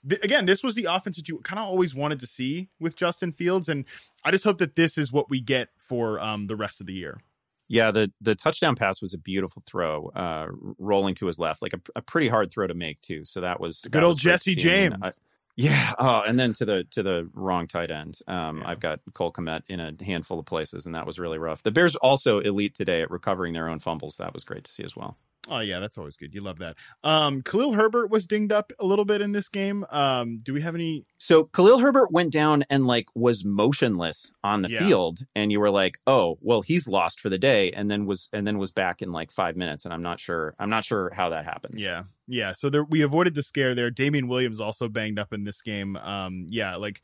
th- 0.08 0.22
again, 0.22 0.46
this 0.46 0.62
was 0.62 0.74
the 0.74 0.84
offense 0.84 1.16
that 1.16 1.28
you 1.28 1.38
kind 1.38 1.58
of 1.58 1.66
always 1.66 1.94
wanted 1.94 2.20
to 2.20 2.26
see 2.26 2.68
with 2.78 2.96
Justin 2.96 3.32
Fields, 3.32 3.68
and 3.68 3.84
I 4.24 4.30
just 4.30 4.44
hope 4.44 4.58
that 4.58 4.74
this 4.74 4.98
is 4.98 5.12
what 5.12 5.30
we 5.30 5.40
get 5.40 5.68
for 5.78 6.20
um, 6.20 6.46
the 6.46 6.56
rest 6.56 6.80
of 6.80 6.86
the 6.86 6.94
year. 6.94 7.20
Yeah, 7.68 7.90
the 7.90 8.12
the 8.20 8.34
touchdown 8.34 8.76
pass 8.76 9.02
was 9.02 9.12
a 9.12 9.18
beautiful 9.18 9.62
throw, 9.66 10.08
uh, 10.10 10.46
rolling 10.78 11.14
to 11.16 11.26
his 11.26 11.38
left, 11.38 11.62
like 11.62 11.72
a, 11.72 11.80
a 11.96 12.02
pretty 12.02 12.28
hard 12.28 12.52
throw 12.52 12.66
to 12.66 12.74
make 12.74 13.00
too. 13.00 13.24
So 13.24 13.40
that 13.40 13.60
was 13.60 13.80
good 13.90 14.04
old 14.04 14.20
Jesse 14.20 14.54
James. 14.54 14.94
I, 15.02 15.10
yeah. 15.56 15.92
Oh, 15.98 16.22
and 16.26 16.38
then 16.38 16.52
to 16.54 16.64
the 16.64 16.84
to 16.92 17.02
the 17.02 17.28
wrong 17.34 17.66
tight 17.66 17.90
end. 17.90 18.18
Um, 18.28 18.58
yeah. 18.58 18.68
I've 18.68 18.80
got 18.80 19.00
Cole 19.14 19.32
Kmet 19.32 19.62
in 19.68 19.80
a 19.80 19.92
handful 20.04 20.38
of 20.38 20.46
places, 20.46 20.86
and 20.86 20.94
that 20.94 21.06
was 21.06 21.18
really 21.18 21.38
rough. 21.38 21.62
The 21.62 21.70
Bears 21.70 21.96
also 21.96 22.40
elite 22.40 22.74
today 22.74 23.02
at 23.02 23.10
recovering 23.10 23.54
their 23.54 23.68
own 23.68 23.78
fumbles. 23.78 24.16
That 24.16 24.34
was 24.34 24.44
great 24.44 24.64
to 24.64 24.70
see 24.72 24.84
as 24.84 24.94
well. 24.94 25.16
Oh 25.48 25.60
yeah, 25.60 25.80
that's 25.80 25.98
always 25.98 26.16
good. 26.16 26.34
You 26.34 26.40
love 26.40 26.58
that. 26.58 26.76
Um, 27.04 27.42
Khalil 27.42 27.74
Herbert 27.74 28.10
was 28.10 28.26
dinged 28.26 28.52
up 28.52 28.72
a 28.78 28.86
little 28.86 29.04
bit 29.04 29.20
in 29.20 29.32
this 29.32 29.48
game. 29.48 29.84
Um, 29.90 30.38
do 30.38 30.52
we 30.52 30.60
have 30.62 30.74
any? 30.74 31.04
So 31.18 31.44
Khalil 31.44 31.78
Herbert 31.78 32.10
went 32.10 32.32
down 32.32 32.64
and 32.70 32.86
like 32.86 33.06
was 33.14 33.44
motionless 33.44 34.32
on 34.42 34.62
the 34.62 34.70
yeah. 34.70 34.80
field, 34.80 35.20
and 35.34 35.52
you 35.52 35.60
were 35.60 35.70
like, 35.70 35.98
oh, 36.06 36.38
well, 36.40 36.62
he's 36.62 36.88
lost 36.88 37.20
for 37.20 37.28
the 37.28 37.38
day, 37.38 37.70
and 37.72 37.90
then 37.90 38.06
was 38.06 38.28
and 38.32 38.46
then 38.46 38.58
was 38.58 38.72
back 38.72 39.02
in 39.02 39.12
like 39.12 39.30
five 39.30 39.56
minutes, 39.56 39.84
and 39.84 39.94
I'm 39.94 40.02
not 40.02 40.20
sure. 40.20 40.54
I'm 40.58 40.70
not 40.70 40.84
sure 40.84 41.10
how 41.14 41.30
that 41.30 41.44
happens. 41.44 41.80
Yeah, 41.80 42.04
yeah. 42.26 42.52
So 42.52 42.70
there, 42.70 42.84
we 42.84 43.02
avoided 43.02 43.34
the 43.34 43.42
scare 43.42 43.74
there. 43.74 43.90
Damien 43.90 44.28
Williams 44.28 44.60
also 44.60 44.88
banged 44.88 45.18
up 45.18 45.32
in 45.32 45.44
this 45.44 45.62
game. 45.62 45.96
Um, 45.96 46.46
yeah, 46.48 46.76
like 46.76 47.02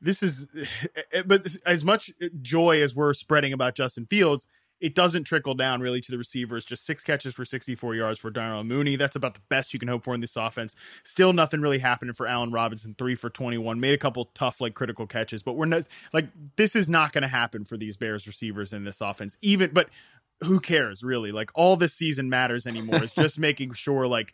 this 0.00 0.22
is, 0.22 0.46
but 1.26 1.46
as 1.66 1.84
much 1.84 2.10
joy 2.42 2.82
as 2.82 2.94
we're 2.94 3.14
spreading 3.14 3.52
about 3.52 3.74
Justin 3.74 4.06
Fields 4.06 4.46
it 4.80 4.94
doesn't 4.94 5.24
trickle 5.24 5.54
down 5.54 5.80
really 5.80 6.00
to 6.00 6.10
the 6.10 6.18
receivers. 6.18 6.64
Just 6.64 6.86
six 6.86 7.04
catches 7.04 7.34
for 7.34 7.44
64 7.44 7.94
yards 7.94 8.18
for 8.18 8.30
Darnell 8.30 8.64
Mooney. 8.64 8.96
That's 8.96 9.16
about 9.16 9.34
the 9.34 9.40
best 9.48 9.74
you 9.74 9.78
can 9.78 9.88
hope 9.88 10.04
for 10.04 10.14
in 10.14 10.20
this 10.20 10.36
offense. 10.36 10.74
Still 11.02 11.32
nothing 11.32 11.60
really 11.60 11.78
happening 11.78 12.14
for 12.14 12.26
Allen 12.26 12.50
Robinson. 12.50 12.94
Three 12.96 13.14
for 13.14 13.28
21. 13.28 13.78
Made 13.78 13.94
a 13.94 13.98
couple 13.98 14.30
tough, 14.34 14.60
like 14.60 14.74
critical 14.74 15.06
catches, 15.06 15.42
but 15.42 15.52
we're 15.52 15.66
not 15.66 15.82
like 16.12 16.28
this 16.56 16.74
is 16.74 16.88
not 16.88 17.12
going 17.12 17.22
to 17.22 17.28
happen 17.28 17.64
for 17.64 17.76
these 17.76 17.96
Bears 17.96 18.26
receivers 18.26 18.72
in 18.72 18.84
this 18.84 19.00
offense. 19.00 19.36
Even, 19.42 19.70
but 19.72 19.88
who 20.40 20.60
cares 20.60 21.02
really? 21.02 21.32
Like 21.32 21.50
all 21.54 21.76
this 21.76 21.94
season 21.94 22.30
matters 22.30 22.66
anymore. 22.66 23.02
it's 23.02 23.14
just 23.14 23.38
making 23.38 23.74
sure 23.74 24.06
like 24.06 24.32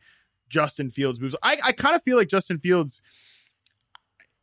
Justin 0.49 0.91
Fields 0.91 1.21
moves. 1.21 1.35
I, 1.43 1.59
I 1.63 1.73
kind 1.73 1.97
of 1.97 2.03
feel 2.03 2.17
like 2.17 2.29
Justin 2.29 2.59
Fields. 2.59 3.03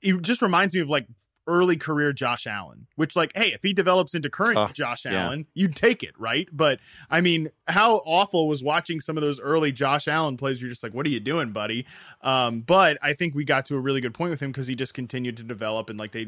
It 0.02 0.22
just 0.22 0.42
reminds 0.42 0.74
me 0.74 0.82
of 0.82 0.90
like 0.90 1.08
early 1.48 1.78
career 1.78 2.14
Josh 2.14 2.48
Allen, 2.48 2.88
which 2.96 3.16
like, 3.16 3.32
hey, 3.36 3.54
if 3.54 3.62
he 3.62 3.74
develops 3.74 4.14
into 4.14 4.30
current 4.30 4.58
uh, 4.58 4.68
Josh 4.70 5.06
yeah. 5.06 5.26
Allen, 5.26 5.46
you'd 5.54 5.76
take 5.76 6.04
it, 6.04 6.18
right? 6.18 6.48
But 6.52 6.80
I 7.10 7.22
mean, 7.22 7.50
how 7.68 7.98
awful 8.06 8.48
was 8.48 8.64
watching 8.64 9.00
some 9.00 9.18
of 9.18 9.22
those 9.22 9.40
early 9.40 9.72
Josh 9.72 10.08
Allen 10.08 10.38
plays? 10.38 10.62
You're 10.62 10.70
just 10.70 10.84
like, 10.84 10.94
what 10.94 11.06
are 11.06 11.10
you 11.10 11.20
doing, 11.20 11.52
buddy? 11.52 11.86
Um, 12.22 12.62
but 12.62 12.98
I 13.02 13.14
think 13.14 13.36
we 13.36 13.44
got 13.44 13.66
to 13.68 13.76
a 13.76 13.80
really 13.80 14.02
good 14.02 14.14
point 14.14 14.32
with 14.32 14.42
him 14.42 14.52
because 14.52 14.68
he 14.68 14.76
just 14.76 14.94
continued 14.94 15.38
to 15.38 15.44
develop 15.44 15.90
and 15.90 16.00
like 16.00 16.12
they 16.12 16.28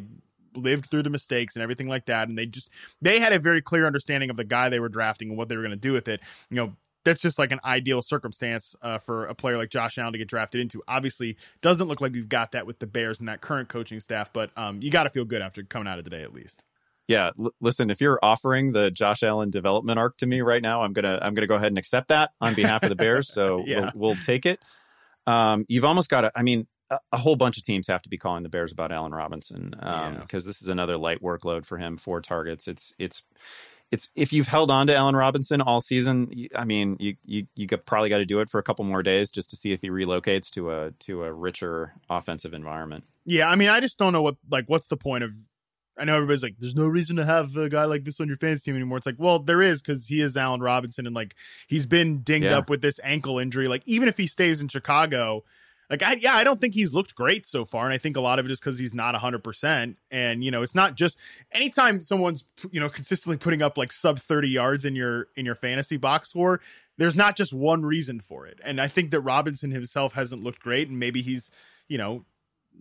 lived 0.56 0.86
through 0.86 1.04
the 1.04 1.10
mistakes 1.10 1.56
and 1.56 1.64
everything 1.64 1.88
like 1.88 2.06
that. 2.06 2.28
And 2.28 2.38
they 2.38 2.46
just 2.46 2.70
they 3.02 3.20
had 3.20 3.34
a 3.34 3.40
very 3.40 3.62
clear 3.62 3.86
understanding 3.86 4.30
of 4.30 4.38
the 4.38 4.44
guy 4.44 4.70
they 4.70 4.80
were 4.80 4.90
drafting 4.90 5.30
and 5.30 5.38
what 5.38 5.50
they 5.50 5.56
were 5.56 5.64
going 5.64 5.72
to 5.72 5.78
do 5.78 5.94
with 5.94 6.08
it. 6.08 6.20
You 6.50 6.58
know, 6.58 6.76
that's 7.06 7.22
just 7.22 7.40
like 7.40 7.52
an 7.52 7.60
ideal 7.64 8.02
circumstance 8.02 8.76
uh, 8.82 8.98
for 8.98 9.28
a 9.28 9.36
player 9.36 9.58
like 9.58 9.70
Josh 9.70 9.98
Allen 9.98 10.12
to 10.14 10.18
get 10.20 10.28
drafted 10.28 10.60
into. 10.60 10.84
Obviously, 10.88 11.38
doesn't 11.62 11.88
look 11.88 12.02
like 12.02 12.12
we've 12.12 12.28
got 12.28 12.52
that 12.52 12.68
with 12.68 12.80
the 12.80 12.88
Bears 12.88 13.20
and 13.20 13.30
that 13.30 13.40
current 13.40 13.70
coaching 13.70 14.00
staff, 14.00 14.34
but 14.34 14.50
um, 14.58 14.82
you 14.82 14.92
got 14.92 15.04
to 15.04 15.10
feel 15.10 15.24
good 15.24 15.42
after 15.42 15.64
coming 15.64 15.88
out 15.88 16.00
of 16.00 16.04
today 16.04 16.24
at 16.24 16.34
least. 16.34 16.64
Yeah, 17.08 17.30
l- 17.40 17.54
listen, 17.62 17.92
if 17.92 18.02
you're 18.02 18.20
offering 18.22 18.72
the 18.72 18.90
Josh 18.90 19.22
Allen 19.22 19.52
development 19.52 20.00
arc 20.00 20.18
to 20.18 20.26
me 20.26 20.42
right 20.42 20.62
now, 20.62 20.82
I'm 20.82 20.94
gonna 20.94 21.20
I'm 21.22 21.36
gonna 21.36 21.48
go 21.48 21.56
ahead 21.56 21.68
and 21.68 21.78
accept 21.78 22.08
that 22.08 22.32
on 22.42 22.56
behalf 22.56 22.84
of 22.84 22.90
the 22.90 22.96
Bears. 22.96 23.32
So 23.32 23.64
yeah. 23.68 23.92
we'll, 23.94 24.14
we'll, 24.14 24.16
take 24.16 24.46
it. 24.46 24.60
Um, 25.28 25.66
you've 25.68 25.86
almost 25.86 26.10
got 26.10 26.22
to. 26.22 26.32
I 26.36 26.42
mean, 26.42 26.66
a, 26.90 26.98
a, 27.12 27.18
whole 27.18 27.36
bunch 27.36 27.58
of 27.58 27.64
teams 27.64 27.88
have 27.88 28.02
to 28.04 28.10
be 28.10 28.18
calling 28.18 28.42
the 28.42 28.50
Bears 28.50 28.72
about 28.72 28.92
Allen 28.92 29.12
Robinson 29.12 29.70
because 29.70 30.08
um, 30.08 30.14
yeah. 30.16 30.26
this 30.32 30.62
is 30.62 30.68
another 30.68 30.98
light 30.98 31.22
workload 31.22 31.66
for 31.66 31.78
him. 31.78 31.96
Four 31.96 32.22
targets. 32.22 32.68
It's 32.68 32.94
it's 32.98 33.22
it's 33.96 34.10
if 34.14 34.34
you've 34.34 34.48
held 34.48 34.70
on 34.70 34.88
to 34.88 34.96
Allen 34.96 35.16
Robinson 35.16 35.62
all 35.62 35.80
season, 35.80 36.48
I 36.54 36.66
mean, 36.66 36.98
you 37.00 37.16
you 37.26 37.48
you 37.56 37.68
probably 37.68 38.10
got 38.10 38.18
to 38.18 38.26
do 38.26 38.42
it 38.42 38.50
for 38.50 38.60
a 38.60 38.64
couple 38.64 38.84
more 38.84 39.02
days 39.02 39.32
just 39.32 39.50
to 39.52 39.56
see 39.56 39.72
if 39.72 39.82
he 39.82 39.90
relocates 39.90 40.50
to 40.52 40.72
a 40.72 40.92
to 41.00 41.24
a 41.24 41.34
richer 41.34 41.94
offensive 42.10 42.54
environment. 42.54 43.06
Yeah, 43.26 43.48
I 43.48 43.56
mean, 43.56 43.70
I 43.70 43.80
just 43.80 43.98
don't 43.98 44.12
know 44.14 44.22
what 44.22 44.36
like 44.52 44.66
what's 44.68 44.88
the 44.88 44.98
point 44.98 45.24
of. 45.24 45.34
I 45.98 46.04
know 46.04 46.16
everybody's 46.16 46.44
like, 46.44 46.56
"There's 46.60 46.76
no 46.76 46.88
reason 46.88 47.16
to 47.16 47.26
have 47.26 47.56
a 47.56 47.70
guy 47.70 47.86
like 47.86 48.04
this 48.04 48.20
on 48.20 48.28
your 48.28 48.36
fantasy 48.36 48.66
team 48.66 48.76
anymore." 48.76 48.98
It's 48.98 49.06
like, 49.06 49.16
well, 49.18 49.40
there 49.40 49.62
is 49.62 49.82
because 49.82 50.08
he 50.08 50.20
is 50.20 50.36
Allen 50.36 50.60
Robinson, 50.60 51.08
and 51.08 51.16
like 51.16 51.36
he's 51.68 51.86
been 51.86 52.22
dinged 52.22 52.46
yeah. 52.46 52.58
up 52.58 52.70
with 52.70 52.82
this 52.82 53.00
ankle 53.02 53.40
injury. 53.40 53.70
Like 53.70 53.84
even 53.86 54.10
if 54.10 54.18
he 54.18 54.28
stays 54.28 54.62
in 54.62 54.68
Chicago, 54.68 55.46
like 55.90 56.02
I 56.02 56.14
yeah, 56.14 56.36
I 56.36 56.44
don't 56.44 56.60
think 56.60 56.74
he's 56.74 56.94
looked 56.94 57.16
great 57.16 57.46
so 57.46 57.66
far, 57.66 57.86
and 57.86 57.94
I 57.94 57.98
think 57.98 58.18
a 58.18 58.22
lot 58.22 58.40
of 58.40 58.46
it 58.46 58.52
is 58.52 58.60
because 58.60 58.80
he's 58.80 58.94
not 58.94 59.16
hundred 59.16 59.44
percent. 59.44 59.98
And 60.10 60.44
you 60.44 60.52
know, 60.52 60.62
it's 60.62 60.76
not 60.76 60.96
just 60.96 61.18
anytime 61.52 62.02
someone's 62.02 62.44
you 62.72 62.80
know 62.80 62.90
consistently 62.90 63.38
putting 63.38 63.62
up 63.62 63.78
like 63.78 63.92
sub 63.92 64.20
thirty 64.20 64.50
yards 64.50 64.86
in 64.86 64.96
your 64.96 65.28
in 65.36 65.46
your 65.46 65.56
fantasy 65.56 65.98
box 65.98 66.30
score. 66.30 66.62
There's 66.98 67.16
not 67.16 67.36
just 67.36 67.52
one 67.52 67.86
reason 67.86 68.22
for 68.22 68.48
it, 68.48 68.60
and 68.64 68.80
I 68.80 68.88
think 68.88 69.12
that 69.12 69.22
Robinson 69.22 69.72
himself 69.72 70.14
hasn't 70.14 70.44
looked 70.44 70.60
great, 70.60 70.88
and 70.88 70.98
maybe 70.98 71.22
he's 71.22 71.52
you 71.88 71.98
know 71.98 72.26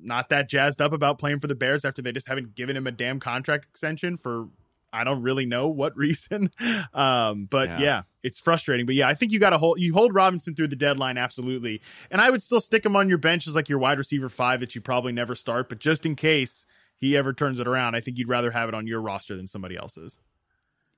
not 0.03 0.29
that 0.29 0.49
jazzed 0.49 0.81
up 0.81 0.93
about 0.93 1.19
playing 1.19 1.41
for 1.41 1.47
the 1.47 1.55
Bears 1.55 1.85
after 1.85 2.03
they 2.03 2.13
just 2.13 2.29
haven't 2.29 2.55
given 2.55 2.77
him 2.77 2.87
a 2.87 2.93
damn 2.93 3.21
contract 3.21 3.65
extension 3.65 4.17
for 4.17 4.49
I 4.95 5.05
don't 5.05 5.23
really 5.23 5.47
know 5.47 5.69
what 5.69 5.97
reason. 5.97 6.51
Um, 6.93 7.47
but 7.51 7.69
yeah. 7.69 7.81
yeah. 7.81 8.03
it's 8.23 8.39
frustrating. 8.39 8.87
But 8.87 8.95
yeah, 8.95 9.09
I 9.09 9.15
think 9.15 9.33
you 9.33 9.41
got 9.41 9.51
to 9.51 9.59
hold 9.59 9.81
you 9.81 9.93
hold 9.93 10.15
Robinson 10.15 10.55
through 10.55 10.69
the 10.69 10.77
deadline, 10.77 11.19
absolutely. 11.19 11.83
And 12.11 12.21
I 12.21 12.31
would 12.31 12.43
still 12.43 12.61
stick 12.61 12.85
him 12.85 12.97
on 12.97 13.09
your 13.09 13.19
bench 13.19 13.47
as 13.47 13.55
like 13.55 13.69
your 13.69 13.79
wide 13.79 13.99
receiver 13.99 14.29
five 14.29 14.61
that 14.61 14.75
you 14.75 14.81
probably 14.81 15.13
never 15.13 15.35
start, 15.35 15.69
but 15.69 15.79
just 15.79 16.07
in 16.07 16.15
case 16.15 16.67
he 16.97 17.17
ever 17.17 17.33
turns 17.33 17.59
it 17.61 17.67
around, 17.67 17.95
I 17.95 18.01
think 18.01 18.19
you'd 18.19 18.29
rather 18.29 18.53
have 18.53 18.69
it 18.69 18.75
on 18.75 18.87
your 18.87 19.01
roster 19.01 19.37
than 19.37 19.47
somebody 19.47 19.77
else's. 19.77 20.19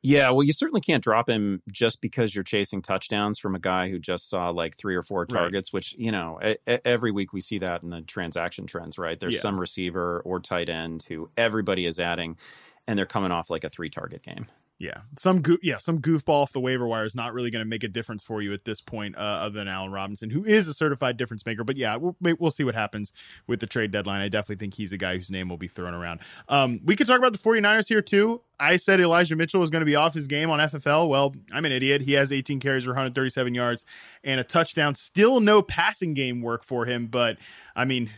Yeah, 0.02 0.30
well, 0.30 0.44
you 0.44 0.52
certainly 0.52 0.80
can't 0.80 1.02
drop 1.02 1.28
him 1.28 1.62
just 1.68 2.00
because 2.00 2.32
you're 2.32 2.44
chasing 2.44 2.80
touchdowns 2.80 3.40
from 3.40 3.56
a 3.56 3.58
guy 3.58 3.90
who 3.90 3.98
just 3.98 4.30
saw 4.30 4.50
like 4.50 4.76
three 4.76 4.94
or 4.94 5.02
four 5.02 5.26
targets, 5.26 5.70
right. 5.70 5.78
which, 5.78 5.96
you 5.98 6.12
know, 6.12 6.38
every 6.84 7.10
week 7.10 7.32
we 7.32 7.40
see 7.40 7.58
that 7.58 7.82
in 7.82 7.90
the 7.90 8.02
transaction 8.02 8.66
trends, 8.66 8.98
right? 8.98 9.18
There's 9.18 9.34
yeah. 9.34 9.40
some 9.40 9.58
receiver 9.58 10.20
or 10.20 10.38
tight 10.38 10.68
end 10.68 11.04
who 11.08 11.28
everybody 11.36 11.86
is 11.86 11.98
adding 11.98 12.36
and 12.86 12.98
they're 12.98 13.06
coming 13.06 13.30
off 13.30 13.50
like 13.50 13.64
a 13.64 13.70
three 13.70 13.88
target 13.88 14.22
game. 14.22 14.46
Yeah, 14.78 15.00
some 15.18 15.40
go- 15.40 15.56
yeah, 15.62 15.78
some 15.78 16.00
goofball 16.00 16.42
off 16.42 16.52
the 16.52 16.60
waiver 16.60 16.86
wire 16.86 17.06
is 17.06 17.14
not 17.14 17.32
really 17.32 17.50
going 17.50 17.64
to 17.64 17.68
make 17.68 17.82
a 17.82 17.88
difference 17.88 18.22
for 18.22 18.42
you 18.42 18.52
at 18.52 18.66
this 18.66 18.82
point, 18.82 19.16
uh, 19.16 19.20
other 19.20 19.54
than 19.58 19.68
Allen 19.68 19.90
Robinson, 19.90 20.28
who 20.28 20.44
is 20.44 20.68
a 20.68 20.74
certified 20.74 21.16
difference 21.16 21.46
maker. 21.46 21.64
But 21.64 21.78
yeah, 21.78 21.96
we'll, 21.96 22.14
we'll 22.20 22.50
see 22.50 22.62
what 22.62 22.74
happens 22.74 23.10
with 23.46 23.60
the 23.60 23.66
trade 23.66 23.90
deadline. 23.90 24.20
I 24.20 24.28
definitely 24.28 24.56
think 24.56 24.74
he's 24.74 24.92
a 24.92 24.98
guy 24.98 25.16
whose 25.16 25.30
name 25.30 25.48
will 25.48 25.56
be 25.56 25.66
thrown 25.66 25.94
around. 25.94 26.20
Um, 26.50 26.80
we 26.84 26.94
could 26.94 27.06
talk 27.06 27.18
about 27.18 27.32
the 27.32 27.38
49ers 27.38 27.88
here 27.88 28.02
too. 28.02 28.42
I 28.60 28.76
said 28.76 29.00
Elijah 29.00 29.34
Mitchell 29.34 29.60
was 29.60 29.70
going 29.70 29.80
to 29.80 29.86
be 29.86 29.96
off 29.96 30.12
his 30.12 30.26
game 30.26 30.50
on 30.50 30.58
FFL. 30.58 31.08
Well, 31.08 31.34
I'm 31.50 31.64
an 31.64 31.72
idiot. 31.72 32.02
He 32.02 32.12
has 32.12 32.30
18 32.30 32.60
carries 32.60 32.84
for 32.84 32.90
137 32.90 33.54
yards 33.54 33.82
and 34.24 34.40
a 34.40 34.44
touchdown. 34.44 34.94
Still 34.94 35.40
no 35.40 35.62
passing 35.62 36.12
game 36.12 36.42
work 36.42 36.64
for 36.64 36.84
him, 36.84 37.06
but 37.06 37.38
I 37.74 37.86
mean, 37.86 38.10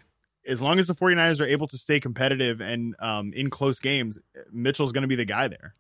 as 0.48 0.60
long 0.60 0.78
as 0.78 0.86
the 0.86 0.94
49ers 0.94 1.40
are 1.40 1.46
able 1.46 1.68
to 1.68 1.78
stay 1.78 2.00
competitive 2.00 2.60
and 2.60 2.96
um, 2.98 3.32
in 3.34 3.50
close 3.50 3.78
games, 3.78 4.18
Mitchell's 4.50 4.92
going 4.92 5.02
to 5.02 5.08
be 5.08 5.16
the 5.16 5.24
guy 5.24 5.48
there. 5.48 5.74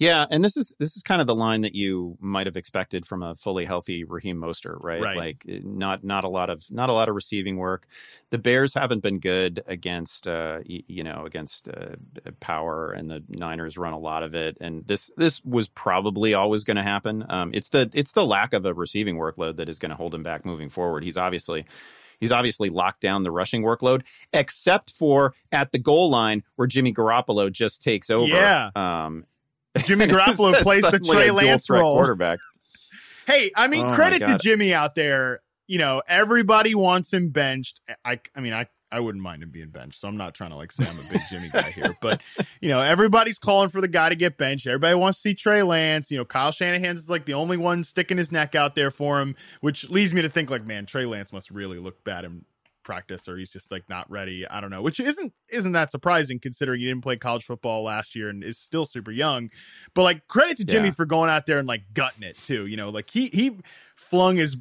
Yeah, 0.00 0.24
and 0.30 0.42
this 0.42 0.56
is 0.56 0.74
this 0.78 0.96
is 0.96 1.02
kind 1.02 1.20
of 1.20 1.26
the 1.26 1.34
line 1.34 1.60
that 1.60 1.74
you 1.74 2.16
might 2.20 2.46
have 2.46 2.56
expected 2.56 3.04
from 3.04 3.22
a 3.22 3.34
fully 3.34 3.66
healthy 3.66 4.04
Raheem 4.04 4.40
Mostert, 4.40 4.78
right? 4.80 5.02
right? 5.02 5.16
Like 5.16 5.44
not 5.46 6.02
not 6.02 6.24
a 6.24 6.28
lot 6.30 6.48
of 6.48 6.64
not 6.70 6.88
a 6.88 6.94
lot 6.94 7.10
of 7.10 7.14
receiving 7.14 7.58
work. 7.58 7.86
The 8.30 8.38
Bears 8.38 8.72
haven't 8.72 9.02
been 9.02 9.18
good 9.18 9.62
against 9.66 10.26
uh, 10.26 10.60
you 10.64 11.04
know 11.04 11.26
against 11.26 11.68
uh, 11.68 11.96
power, 12.40 12.92
and 12.92 13.10
the 13.10 13.22
Niners 13.28 13.76
run 13.76 13.92
a 13.92 13.98
lot 13.98 14.22
of 14.22 14.34
it. 14.34 14.56
And 14.58 14.86
this 14.86 15.12
this 15.18 15.44
was 15.44 15.68
probably 15.68 16.32
always 16.32 16.64
going 16.64 16.78
to 16.78 16.82
happen. 16.82 17.26
Um, 17.28 17.50
it's 17.52 17.68
the 17.68 17.90
it's 17.92 18.12
the 18.12 18.24
lack 18.24 18.54
of 18.54 18.64
a 18.64 18.72
receiving 18.72 19.16
workload 19.16 19.56
that 19.56 19.68
is 19.68 19.78
going 19.78 19.90
to 19.90 19.96
hold 19.96 20.14
him 20.14 20.22
back 20.22 20.46
moving 20.46 20.70
forward. 20.70 21.04
He's 21.04 21.18
obviously 21.18 21.66
He's 22.20 22.32
obviously 22.32 22.68
locked 22.68 23.00
down 23.00 23.22
the 23.22 23.30
rushing 23.30 23.62
workload, 23.62 24.02
except 24.32 24.92
for 24.98 25.34
at 25.50 25.72
the 25.72 25.78
goal 25.78 26.10
line 26.10 26.44
where 26.56 26.68
Jimmy 26.68 26.92
Garoppolo 26.92 27.50
just 27.50 27.82
takes 27.82 28.10
over. 28.10 28.26
Yeah. 28.26 28.70
Um, 28.76 29.24
Jimmy 29.84 30.06
Garoppolo 30.06 30.54
plays 30.54 30.82
the 30.82 31.00
Trey 31.00 31.30
Lance 31.30 31.70
role. 31.70 31.96
Quarterback. 31.96 32.38
Hey, 33.26 33.50
I 33.56 33.68
mean, 33.68 33.86
oh 33.86 33.94
credit 33.94 34.20
to 34.20 34.38
Jimmy 34.38 34.74
out 34.74 34.94
there. 34.94 35.40
You 35.66 35.78
know, 35.78 36.02
everybody 36.08 36.74
wants 36.74 37.12
him 37.12 37.30
benched. 37.30 37.80
I, 38.04 38.20
I 38.34 38.40
mean, 38.40 38.52
I 38.52 38.66
I 38.92 39.00
wouldn't 39.00 39.22
mind 39.22 39.42
him 39.42 39.50
being 39.50 39.68
benched. 39.68 40.00
So 40.00 40.08
I'm 40.08 40.16
not 40.16 40.34
trying 40.34 40.50
to 40.50 40.56
like 40.56 40.72
say 40.72 40.84
I'm 40.84 40.98
a 40.98 41.12
big 41.12 41.20
Jimmy 41.30 41.48
guy 41.48 41.70
here, 41.70 41.96
but 42.00 42.20
you 42.60 42.68
know, 42.68 42.80
everybody's 42.80 43.38
calling 43.38 43.68
for 43.68 43.80
the 43.80 43.88
guy 43.88 44.08
to 44.08 44.16
get 44.16 44.36
benched. 44.36 44.66
Everybody 44.66 44.94
wants 44.94 45.18
to 45.18 45.22
see 45.22 45.34
Trey 45.34 45.62
Lance. 45.62 46.10
You 46.10 46.18
know, 46.18 46.24
Kyle 46.24 46.52
Shanahan's 46.52 47.00
is 47.00 47.10
like 47.10 47.24
the 47.24 47.34
only 47.34 47.56
one 47.56 47.84
sticking 47.84 48.18
his 48.18 48.32
neck 48.32 48.54
out 48.54 48.74
there 48.74 48.90
for 48.90 49.20
him, 49.20 49.36
which 49.60 49.88
leads 49.90 50.12
me 50.12 50.22
to 50.22 50.28
think 50.28 50.50
like, 50.50 50.64
man, 50.64 50.86
Trey 50.86 51.06
Lance 51.06 51.32
must 51.32 51.50
really 51.50 51.78
look 51.78 52.02
bad 52.04 52.24
in 52.24 52.44
practice 52.82 53.28
or 53.28 53.36
he's 53.36 53.50
just 53.50 53.70
like 53.70 53.88
not 53.88 54.10
ready. 54.10 54.46
I 54.48 54.60
don't 54.60 54.70
know, 54.70 54.82
which 54.82 54.98
isn't 54.98 55.32
isn't 55.48 55.72
that 55.72 55.90
surprising 55.90 56.40
considering 56.40 56.80
he 56.80 56.86
didn't 56.86 57.02
play 57.02 57.16
college 57.16 57.44
football 57.44 57.84
last 57.84 58.16
year 58.16 58.28
and 58.28 58.42
is 58.42 58.58
still 58.58 58.84
super 58.84 59.12
young. 59.12 59.50
But 59.94 60.02
like 60.02 60.26
credit 60.26 60.56
to 60.58 60.64
Jimmy 60.64 60.88
yeah. 60.88 60.94
for 60.94 61.06
going 61.06 61.30
out 61.30 61.46
there 61.46 61.58
and 61.58 61.68
like 61.68 61.82
gutting 61.94 62.24
it 62.24 62.36
too. 62.38 62.66
You 62.66 62.76
know, 62.76 62.90
like 62.90 63.10
he 63.10 63.26
he 63.28 63.58
flung 63.94 64.36
his 64.36 64.56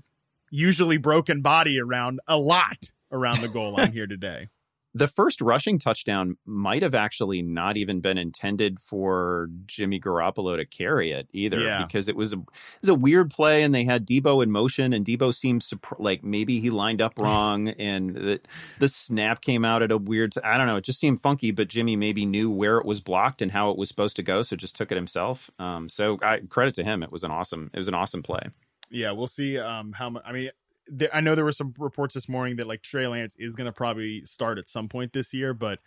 usually 0.52 0.98
broken 0.98 1.42
body 1.42 1.80
around 1.80 2.20
a 2.28 2.38
lot 2.38 2.92
around 3.12 3.40
the 3.40 3.50
goal 3.50 3.74
line 3.74 3.92
here 3.92 4.08
today. 4.08 4.48
The 4.96 5.08
first 5.08 5.40
rushing 5.40 5.78
touchdown 5.78 6.38
might 6.48 6.82
have 6.82 6.96
actually 6.96 7.44
not 7.44 7.78
even 7.78 8.02
been 8.02 8.18
intended 8.18 8.80
for 8.80 9.48
Jimmy 9.68 10.00
Garoppolo 10.00 10.58
to 10.58 10.66
carry 10.66 11.12
it 11.12 11.28
either, 11.32 11.60
yeah. 11.60 11.86
because 11.86 12.10
it 12.10 12.16
was 12.16 12.34
a 12.34 12.38
it 12.38 12.82
was 12.82 12.90
a 12.90 12.96
weird 12.96 13.30
play, 13.30 13.62
and 13.62 13.74
they 13.74 13.84
had 13.84 14.08
Deebo 14.08 14.42
in 14.42 14.50
motion, 14.50 14.92
and 14.92 15.06
Deebo 15.06 15.32
seemed 15.32 15.64
like 16.00 16.24
maybe 16.24 16.60
he 16.60 16.72
lined 16.72 17.04
up 17.04 17.20
wrong, 17.20 17.68
and 17.80 18.16
the 18.16 18.42
the 18.80 18.88
snap 18.88 19.42
came 19.42 19.64
out 19.64 19.84
at 19.84 19.92
a 19.92 19.98
weird. 19.98 20.34
I 20.44 20.58
don't 20.58 20.66
know, 20.66 20.78
it 20.78 20.86
just 20.86 21.00
seemed 21.00 21.22
funky, 21.22 21.52
but 21.52 21.68
Jimmy 21.68 21.96
maybe 21.96 22.26
knew 22.26 22.50
where 22.50 22.80
it 22.80 22.86
was 22.86 23.00
blocked 23.00 23.44
and 23.44 23.52
how 23.52 23.70
it 23.70 23.78
was 23.78 23.90
supposed 23.90 24.16
to 24.16 24.24
go, 24.24 24.42
so 24.42 24.56
just 24.56 24.76
took 24.76 24.92
it 24.92 24.96
himself. 24.96 25.52
Um, 25.60 25.88
so 25.88 26.18
I, 26.24 26.40
credit 26.40 26.74
to 26.76 26.84
him, 26.84 27.04
it 27.04 27.12
was 27.12 27.24
an 27.24 27.30
awesome 27.30 27.70
it 27.76 27.78
was 27.78 27.88
an 27.88 27.94
awesome 27.94 28.24
play 28.24 28.50
yeah, 28.92 29.12
we'll 29.12 29.28
see 29.28 29.58
um, 29.58 29.92
how 29.92 30.10
much. 30.10 30.24
I 30.26 30.32
mean, 30.32 30.50
there, 30.90 31.10
I 31.14 31.22
know 31.22 31.36
there 31.36 31.46
were 31.46 31.52
some 31.52 31.74
reports 31.78 32.14
this 32.14 32.28
morning 32.28 32.58
that 32.58 32.68
like 32.68 32.82
Trey 32.82 33.08
Lance 33.08 33.36
is 33.38 33.56
going 33.56 33.66
to 33.66 33.72
probably 33.72 34.26
start 34.26 34.58
at 34.58 34.68
some 34.68 34.90
point 34.90 35.14
this 35.14 35.34
year, 35.34 35.54
but 35.54 35.80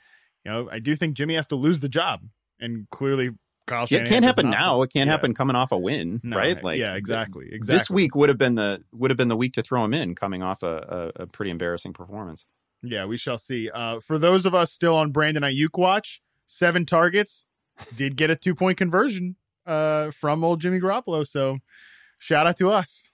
you 0.45 0.53
know, 0.53 0.69
I 0.71 0.79
do 0.79 0.97
think 0.97 1.15
Jimmy 1.15 1.35
has 1.35 1.47
to 1.49 1.57
lose 1.57 1.81
the 1.81 1.89
job, 1.89 2.23
and 2.59 2.89
clearly 2.91 3.31
Kyle. 3.67 3.87
Yeah, 3.89 4.01
it 4.01 4.09
can't 4.09 4.25
happen 4.25 4.51
now. 4.51 4.83
It 4.83 4.93
can't 4.93 5.07
yeah. 5.07 5.13
happen 5.13 5.35
coming 5.35 5.57
off 5.57 5.73
a 5.73 5.79
win, 5.79 6.21
no, 6.23 6.37
right? 6.37 6.63
Like, 6.63 6.79
yeah, 6.79 6.95
exactly. 6.95 7.49
Exactly. 7.53 7.79
This 7.79 7.91
week 7.91 8.15
would 8.15 8.29
have 8.29 8.39
been 8.39 8.55
the 8.55 8.83
would 8.93 9.11
have 9.11 9.19
been 9.19 9.29
the 9.29 9.37
week 9.37 9.55
to 9.55 9.63
throw 9.63 9.85
him 9.85 9.95
in, 9.95 10.15
coming 10.15 10.43
off 10.43 10.63
a, 10.63 11.13
a, 11.17 11.23
a 11.23 11.27
pretty 11.27 11.51
embarrassing 11.51 11.93
performance. 11.93 12.47
Yeah, 12.83 13.05
we 13.07 13.17
shall 13.17 13.39
see. 13.39 13.71
Uh, 13.71 14.01
for 14.01 14.19
those 14.19 14.45
of 14.47 14.55
us 14.55 14.73
still 14.73 14.97
on 14.97 15.13
Brandon 15.13 15.45
Aiyuk 15.45 15.79
watch, 15.79 16.21
seven 16.47 16.85
targets, 16.85 17.47
did 17.97 18.17
get 18.17 18.31
a 18.31 18.37
two 18.37 18.55
point 18.55 18.79
conversion 18.79 19.37
uh, 19.67 20.11
from 20.11 20.43
old 20.43 20.61
Jimmy 20.61 20.81
Garoppolo. 20.81 21.27
So 21.27 21.59
shout 22.19 22.47
out 22.47 22.57
to 22.59 22.69
us 22.69 23.12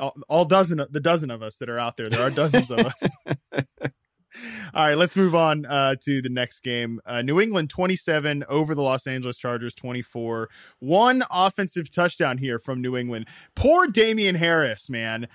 all, 0.00 0.16
all 0.28 0.44
dozen 0.44 0.80
the 0.90 1.00
dozen 1.00 1.30
of 1.30 1.42
us 1.42 1.56
that 1.56 1.68
are 1.68 1.78
out 1.78 1.96
there. 1.96 2.06
There 2.06 2.22
are 2.22 2.30
dozens 2.30 2.70
of 2.70 2.80
us. 2.80 3.02
All 4.72 4.86
right, 4.86 4.96
let's 4.96 5.16
move 5.16 5.34
on 5.34 5.66
uh, 5.66 5.96
to 6.04 6.22
the 6.22 6.28
next 6.28 6.60
game. 6.60 7.00
Uh, 7.04 7.22
New 7.22 7.40
England 7.40 7.70
27 7.70 8.44
over 8.48 8.74
the 8.74 8.82
Los 8.82 9.06
Angeles 9.06 9.36
Chargers 9.36 9.74
24. 9.74 10.48
One 10.78 11.24
offensive 11.30 11.90
touchdown 11.90 12.38
here 12.38 12.58
from 12.58 12.80
New 12.80 12.96
England. 12.96 13.26
Poor 13.56 13.88
Damien 13.88 14.36
Harris, 14.36 14.88
man. 14.88 15.26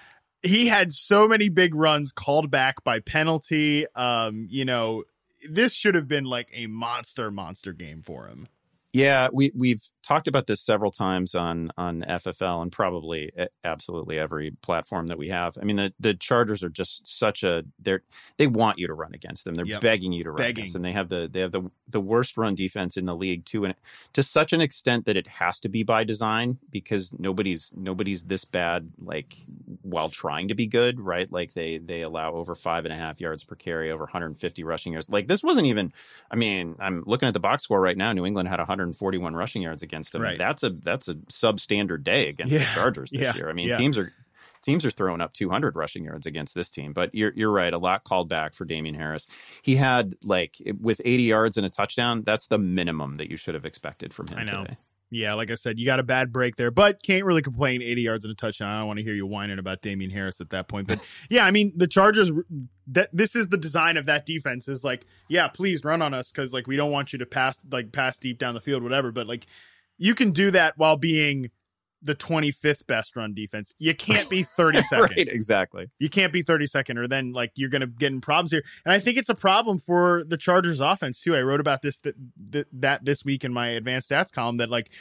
He 0.42 0.68
had 0.68 0.94
so 0.94 1.28
many 1.28 1.50
big 1.50 1.76
runs 1.76 2.12
called 2.12 2.50
back 2.50 2.84
by 2.84 3.00
penalty. 3.00 3.86
Um, 3.96 4.48
you 4.50 4.64
know, 4.64 5.04
this 5.50 5.74
should 5.74 5.96
have 5.96 6.08
been 6.08 6.26
like 6.26 6.48
a 6.54 6.68
monster, 6.68 7.30
monster 7.30 7.74
game 7.74 8.02
for 8.02 8.28
him. 8.28 8.48
Yeah, 8.96 9.28
we 9.34 9.52
we've 9.54 9.82
talked 10.04 10.30
about 10.30 10.48
this 10.48 10.62
several 10.62 10.90
times 10.90 11.36
on 11.36 11.70
on 11.78 12.06
FFL 12.08 12.62
and 12.62 12.72
probably 12.72 13.30
absolutely 13.66 14.18
every 14.18 14.52
platform 14.62 15.08
that 15.08 15.18
we 15.18 15.28
have. 15.28 15.58
I 15.62 15.66
mean, 15.66 15.76
the 15.76 15.94
the 16.00 16.14
Chargers 16.14 16.64
are 16.64 16.70
just 16.70 17.06
such 17.06 17.44
a 17.44 17.64
they're 17.78 18.04
they 18.38 18.48
want 18.48 18.80
you 18.80 18.88
to 18.88 18.94
run 18.94 19.14
against 19.14 19.44
them. 19.44 19.56
They're 19.56 19.66
yep. 19.66 19.82
begging 19.82 20.14
you 20.14 20.24
to 20.24 20.30
run 20.30 20.38
begging. 20.38 20.64
against, 20.64 20.76
and 20.76 20.86
they 20.86 20.94
have 20.94 21.10
the 21.10 21.28
they 21.30 21.42
have 21.42 21.52
the 21.52 21.70
the 21.90 22.00
worst 22.00 22.38
run 22.38 22.56
defense 22.56 22.96
in 22.96 23.04
the 23.04 23.16
league 23.18 23.44
too, 23.44 23.66
and 23.66 23.76
to 24.14 24.24
such 24.24 24.54
an 24.54 24.62
extent 24.62 25.06
that 25.08 25.18
it 25.18 25.28
has 25.28 25.60
to 25.60 25.70
be 25.70 25.84
by 25.84 26.06
design 26.06 26.58
because 26.70 27.14
nobody's 27.20 27.74
nobody's 27.76 28.24
this 28.24 28.46
bad 28.46 28.90
like 28.98 29.36
while 29.82 30.08
trying 30.08 30.48
to 30.48 30.56
be 30.56 30.68
good, 30.68 31.02
right? 31.02 31.30
Like 31.30 31.54
they 31.54 31.80
they 31.80 32.02
allow 32.02 32.34
over 32.34 32.56
five 32.56 32.86
and 32.86 32.94
a 32.94 32.98
half 32.98 33.20
yards 33.20 33.44
per 33.44 33.56
carry, 33.56 33.92
over 33.92 34.06
150 34.06 34.64
rushing 34.64 34.94
yards. 34.94 35.10
Like 35.10 35.28
this 35.28 35.44
wasn't 35.44 35.68
even. 35.68 35.92
I 36.32 36.38
mean, 36.38 36.78
I'm 36.80 37.04
looking 37.06 37.28
at 37.28 37.34
the 37.34 37.42
box 37.42 37.64
score 37.64 37.82
right 37.82 37.98
now. 37.98 38.14
New 38.14 38.26
England 38.26 38.48
had 38.48 38.60
100 38.60 38.85
141 38.86 39.36
rushing 39.36 39.62
yards 39.62 39.84
against 39.84 40.12
them. 40.12 40.22
Right. 40.22 40.38
That's 40.38 40.64
a 40.64 40.70
that's 40.70 41.08
a 41.08 41.16
substandard 41.16 42.04
day 42.04 42.30
against 42.30 42.54
yeah. 42.54 42.60
the 42.60 42.66
Chargers 42.76 43.12
this 43.12 43.22
yeah. 43.22 43.36
year. 43.36 43.50
I 43.50 43.54
mean, 43.54 43.70
yeah. 43.70 43.78
teams 43.78 43.98
are 43.98 44.14
teams 44.62 44.86
are 44.86 44.92
throwing 44.92 45.22
up 45.22 45.32
200 45.34 45.76
rushing 45.76 46.04
yards 46.04 46.26
against 46.26 46.56
this 46.56 46.70
team. 46.70 46.94
But 46.94 47.14
you're 47.14 47.32
you're 47.36 47.52
right. 47.52 47.74
A 47.74 47.78
lot 47.78 48.04
called 48.04 48.30
back 48.30 48.54
for 48.54 48.66
Damien 48.66 48.96
Harris. 48.96 49.28
He 49.62 49.76
had 49.76 50.16
like 50.22 50.56
with 50.80 51.02
80 51.04 51.24
yards 51.24 51.58
and 51.58 51.66
a 51.66 51.70
touchdown. 51.70 52.24
That's 52.24 52.48
the 52.48 52.58
minimum 52.58 53.18
that 53.18 53.30
you 53.30 53.38
should 53.38 53.56
have 53.56 53.66
expected 53.66 54.14
from 54.14 54.28
him 54.28 54.40
I 54.40 54.44
today. 54.46 54.78
Yeah, 55.12 55.36
like 55.36 55.52
I 55.52 55.56
said, 55.56 55.78
you 55.78 55.86
got 55.86 56.00
a 56.00 56.04
bad 56.04 56.34
break 56.34 56.56
there, 56.56 56.72
but 56.72 57.02
can't 57.04 57.26
really 57.26 57.44
complain. 57.44 57.82
80 57.82 58.02
yards 58.02 58.26
and 58.26 58.32
a 58.32 58.36
touchdown. 58.36 58.70
I 58.70 58.80
don't 58.80 58.88
want 58.88 58.98
to 58.98 59.04
hear 59.04 59.14
you 59.14 59.28
whining 59.28 59.60
about 59.60 59.82
Damien 59.82 60.10
Harris 60.10 60.42
at 60.42 60.50
that 60.50 60.68
point. 60.68 60.88
But 60.88 61.00
yeah, 61.30 61.46
I 61.46 61.52
mean, 61.52 61.72
the 61.76 61.88
Chargers, 61.88 62.32
that 62.88 63.10
this 63.14 63.36
is 63.36 63.50
the 63.50 63.58
design 63.58 63.98
of 63.98 64.08
that 64.08 64.26
defense 64.26 64.68
is 64.68 64.84
like, 64.84 65.06
yeah, 65.30 65.48
please 65.48 65.84
run 65.84 66.02
on 66.02 66.14
us 66.14 66.32
because 66.32 66.54
like 66.54 66.66
we 66.66 66.76
don't 66.76 66.92
want 66.92 67.14
you 67.14 67.20
to 67.20 67.26
pass 67.26 67.64
like 67.72 67.92
pass 67.92 68.18
deep 68.18 68.40
down 68.40 68.56
the 68.56 68.62
field, 68.62 68.82
whatever. 68.82 69.12
But 69.12 69.28
like 69.28 69.46
you 69.98 70.16
can 70.16 70.32
do 70.32 70.50
that 70.52 70.78
while 70.78 70.98
being 70.98 71.52
the 72.06 72.16
25th 72.16 72.86
best 72.86 73.16
run 73.16 73.34
defense. 73.34 73.74
You 73.80 73.96
can't 73.96 74.30
be 74.30 74.44
32nd. 74.58 75.02
right, 75.02 75.28
exactly. 75.28 75.90
You 76.00 76.10
can't 76.10 76.32
be 76.32 76.44
32nd 76.44 76.98
or 76.98 77.08
then 77.08 77.34
like 77.34 77.52
you're 77.56 77.70
going 77.70 77.82
to 77.82 77.88
get 77.88 78.12
in 78.12 78.22
problems 78.22 78.52
here. 78.52 78.64
And 78.86 78.94
I 78.94 79.00
think 79.00 79.18
it's 79.18 79.30
a 79.30 79.36
problem 79.36 79.80
for 79.80 80.24
the 80.24 80.38
Chargers 80.38 80.80
offense 80.80 81.22
too. 81.22 81.36
I 81.36 81.42
wrote 81.42 81.60
about 81.60 81.82
this 81.82 82.00
that, 82.00 82.16
that, 82.52 82.68
that 82.72 83.06
this 83.06 83.26
week 83.26 83.44
in 83.44 83.52
my 83.52 83.70
advanced 83.70 84.10
stats 84.10 84.32
column 84.32 84.58
that 84.58 84.70
like 84.70 84.92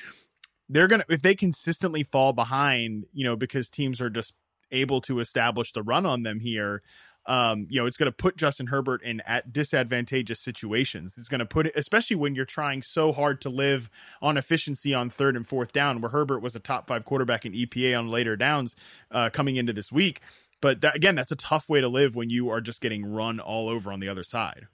they're 0.68 0.88
going 0.88 1.02
to 1.02 1.12
if 1.12 1.20
they 1.20 1.34
consistently 1.34 2.02
fall 2.02 2.32
behind, 2.32 3.04
you 3.12 3.24
know, 3.24 3.36
because 3.36 3.68
teams 3.68 4.00
are 4.00 4.10
just 4.10 4.32
able 4.72 5.00
to 5.02 5.20
establish 5.20 5.72
the 5.72 5.82
run 5.82 6.06
on 6.06 6.22
them 6.22 6.40
here, 6.40 6.82
um, 7.26 7.66
you 7.70 7.80
know, 7.80 7.86
it's 7.86 7.96
going 7.96 8.06
to 8.06 8.12
put 8.12 8.36
Justin 8.36 8.66
Herbert 8.66 9.02
in 9.02 9.20
at 9.22 9.52
disadvantageous 9.52 10.40
situations. 10.40 11.14
It's 11.16 11.28
going 11.28 11.40
to 11.40 11.46
put 11.46 11.66
it, 11.66 11.72
especially 11.76 12.16
when 12.16 12.34
you're 12.34 12.44
trying 12.44 12.82
so 12.82 13.12
hard 13.12 13.40
to 13.42 13.48
live 13.48 13.88
on 14.20 14.36
efficiency 14.36 14.92
on 14.92 15.10
third 15.10 15.36
and 15.36 15.46
fourth 15.46 15.72
down, 15.72 16.00
where 16.00 16.10
Herbert 16.10 16.40
was 16.40 16.54
a 16.54 16.60
top 16.60 16.86
five 16.86 17.04
quarterback 17.04 17.46
in 17.46 17.52
EPA 17.52 17.98
on 17.98 18.08
later 18.08 18.36
downs 18.36 18.76
uh, 19.10 19.30
coming 19.30 19.56
into 19.56 19.72
this 19.72 19.90
week. 19.90 20.20
But 20.60 20.80
that, 20.82 20.96
again, 20.96 21.14
that's 21.14 21.32
a 21.32 21.36
tough 21.36 21.68
way 21.68 21.80
to 21.80 21.88
live 21.88 22.14
when 22.14 22.30
you 22.30 22.48
are 22.50 22.60
just 22.60 22.80
getting 22.80 23.04
run 23.04 23.40
all 23.40 23.68
over 23.68 23.92
on 23.92 24.00
the 24.00 24.08
other 24.08 24.24
side. 24.24 24.66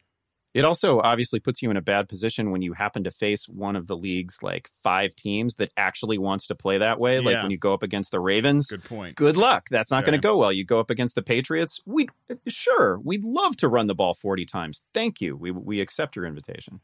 It 0.52 0.64
also 0.64 1.00
obviously 1.00 1.38
puts 1.38 1.62
you 1.62 1.70
in 1.70 1.76
a 1.76 1.82
bad 1.82 2.08
position 2.08 2.50
when 2.50 2.60
you 2.60 2.72
happen 2.72 3.04
to 3.04 3.10
face 3.10 3.48
one 3.48 3.76
of 3.76 3.86
the 3.86 3.96
league's 3.96 4.42
like 4.42 4.70
five 4.82 5.14
teams 5.14 5.54
that 5.56 5.70
actually 5.76 6.18
wants 6.18 6.48
to 6.48 6.56
play 6.56 6.78
that 6.78 6.98
way. 6.98 7.20
Like 7.20 7.42
when 7.42 7.52
you 7.52 7.58
go 7.58 7.72
up 7.72 7.84
against 7.84 8.10
the 8.10 8.20
Ravens. 8.20 8.68
Good 8.68 8.84
point. 8.84 9.16
Good 9.16 9.36
luck. 9.36 9.68
That's 9.70 9.90
not 9.90 9.98
yeah. 9.98 10.06
going 10.06 10.20
to 10.20 10.26
go 10.26 10.36
well. 10.36 10.52
You 10.52 10.64
go 10.64 10.80
up 10.80 10.90
against 10.90 11.14
the 11.14 11.22
Patriots. 11.22 11.80
We 11.86 12.08
sure 12.48 12.98
we'd 12.98 13.24
love 13.24 13.56
to 13.58 13.68
run 13.68 13.86
the 13.86 13.94
ball 13.94 14.14
forty 14.14 14.44
times. 14.44 14.84
Thank 14.92 15.20
you. 15.20 15.36
We 15.36 15.52
we 15.52 15.80
accept 15.80 16.16
your 16.16 16.26
invitation. 16.26 16.80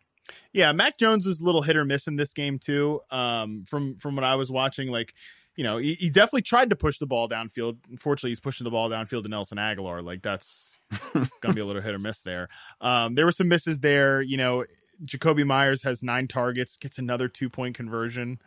Yeah, 0.52 0.72
Mac 0.72 0.98
Jones 0.98 1.26
was 1.26 1.40
a 1.40 1.44
little 1.44 1.62
hit 1.62 1.76
or 1.76 1.84
miss 1.84 2.06
in 2.06 2.16
this 2.16 2.32
game 2.32 2.58
too. 2.58 3.00
Um, 3.10 3.62
from 3.66 3.96
from 3.96 4.16
what 4.16 4.24
I 4.24 4.36
was 4.36 4.50
watching, 4.50 4.88
like 4.90 5.12
you 5.56 5.64
know, 5.64 5.78
he, 5.78 5.94
he, 5.94 6.10
definitely 6.10 6.42
tried 6.42 6.70
to 6.70 6.76
push 6.76 6.98
the 6.98 7.06
ball 7.06 7.28
downfield. 7.28 7.78
Unfortunately, 7.90 8.30
he's 8.30 8.40
pushing 8.40 8.64
the 8.64 8.70
ball 8.70 8.90
downfield 8.90 9.22
to 9.22 9.28
Nelson 9.28 9.58
Agholor. 9.58 10.04
Like 10.04 10.22
that's 10.22 10.78
gonna 11.40 11.54
be 11.54 11.60
a 11.60 11.64
little 11.64 11.82
hit 11.82 11.94
or 11.94 11.98
miss 11.98 12.20
there. 12.20 12.48
Um, 12.80 13.14
there 13.14 13.24
were 13.24 13.32
some 13.32 13.48
misses 13.48 13.80
there. 13.80 14.20
You 14.20 14.36
know, 14.36 14.64
Jakobi 15.04 15.46
Meyers 15.46 15.82
has 15.82 16.02
nine 16.02 16.28
targets, 16.28 16.76
gets 16.76 16.98
another 16.98 17.28
two 17.28 17.48
point 17.48 17.74
conversion. 17.74 18.38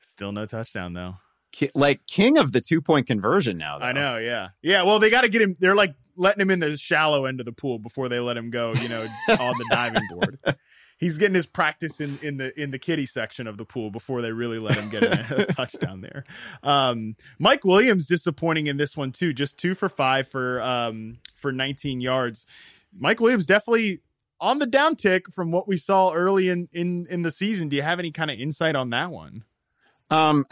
Still 0.00 0.32
no 0.32 0.44
touchdown 0.46 0.92
though. 0.92 1.16
Like 1.74 2.06
king 2.06 2.36
of 2.36 2.52
the 2.52 2.60
two 2.60 2.82
point 2.82 3.06
conversion 3.06 3.56
now. 3.56 3.78
Though. 3.78 3.86
I 3.86 3.92
know. 3.92 4.18
Yeah. 4.18 4.48
Yeah. 4.60 4.82
Well, 4.82 4.98
they 4.98 5.08
got 5.08 5.22
to 5.22 5.28
get 5.28 5.40
him. 5.40 5.56
They're 5.58 5.76
like 5.76 5.94
letting 6.16 6.42
him 6.42 6.50
in 6.50 6.58
the 6.58 6.76
shallow 6.76 7.24
end 7.24 7.40
of 7.40 7.46
the 7.46 7.52
pool 7.52 7.78
before 7.78 8.08
they 8.08 8.18
let 8.18 8.36
him 8.36 8.50
go. 8.50 8.72
You 8.74 8.88
know, 8.88 9.06
on 9.28 9.54
the 9.56 9.66
diving 9.70 10.02
board 10.10 10.38
he's 10.98 11.18
getting 11.18 11.34
his 11.34 11.46
practice 11.46 12.00
in 12.00 12.18
in 12.22 12.36
the 12.36 12.58
in 12.60 12.70
the 12.70 12.78
kitty 12.78 13.06
section 13.06 13.46
of 13.46 13.56
the 13.56 13.64
pool 13.64 13.90
before 13.90 14.22
they 14.22 14.32
really 14.32 14.58
let 14.58 14.76
him 14.76 14.88
get 14.90 15.02
a 15.02 15.46
touchdown 15.52 16.00
there. 16.00 16.24
Um, 16.62 17.16
Mike 17.38 17.64
Williams 17.64 18.06
disappointing 18.06 18.66
in 18.66 18.76
this 18.76 18.96
one 18.96 19.12
too, 19.12 19.32
just 19.32 19.56
two 19.56 19.74
for 19.74 19.88
five 19.88 20.28
for 20.28 20.60
um, 20.62 21.18
for 21.34 21.52
19 21.52 22.00
yards. 22.00 22.46
Mike 22.96 23.20
Williams 23.20 23.46
definitely 23.46 24.00
on 24.40 24.58
the 24.58 24.66
downtick 24.66 25.32
from 25.32 25.50
what 25.50 25.66
we 25.66 25.76
saw 25.76 26.12
early 26.12 26.48
in 26.48 26.68
in 26.72 27.06
in 27.08 27.22
the 27.22 27.30
season. 27.30 27.68
Do 27.68 27.76
you 27.76 27.82
have 27.82 27.98
any 27.98 28.10
kind 28.10 28.30
of 28.30 28.38
insight 28.38 28.76
on 28.76 28.90
that 28.90 29.10
one? 29.10 29.44
Um, 30.10 30.44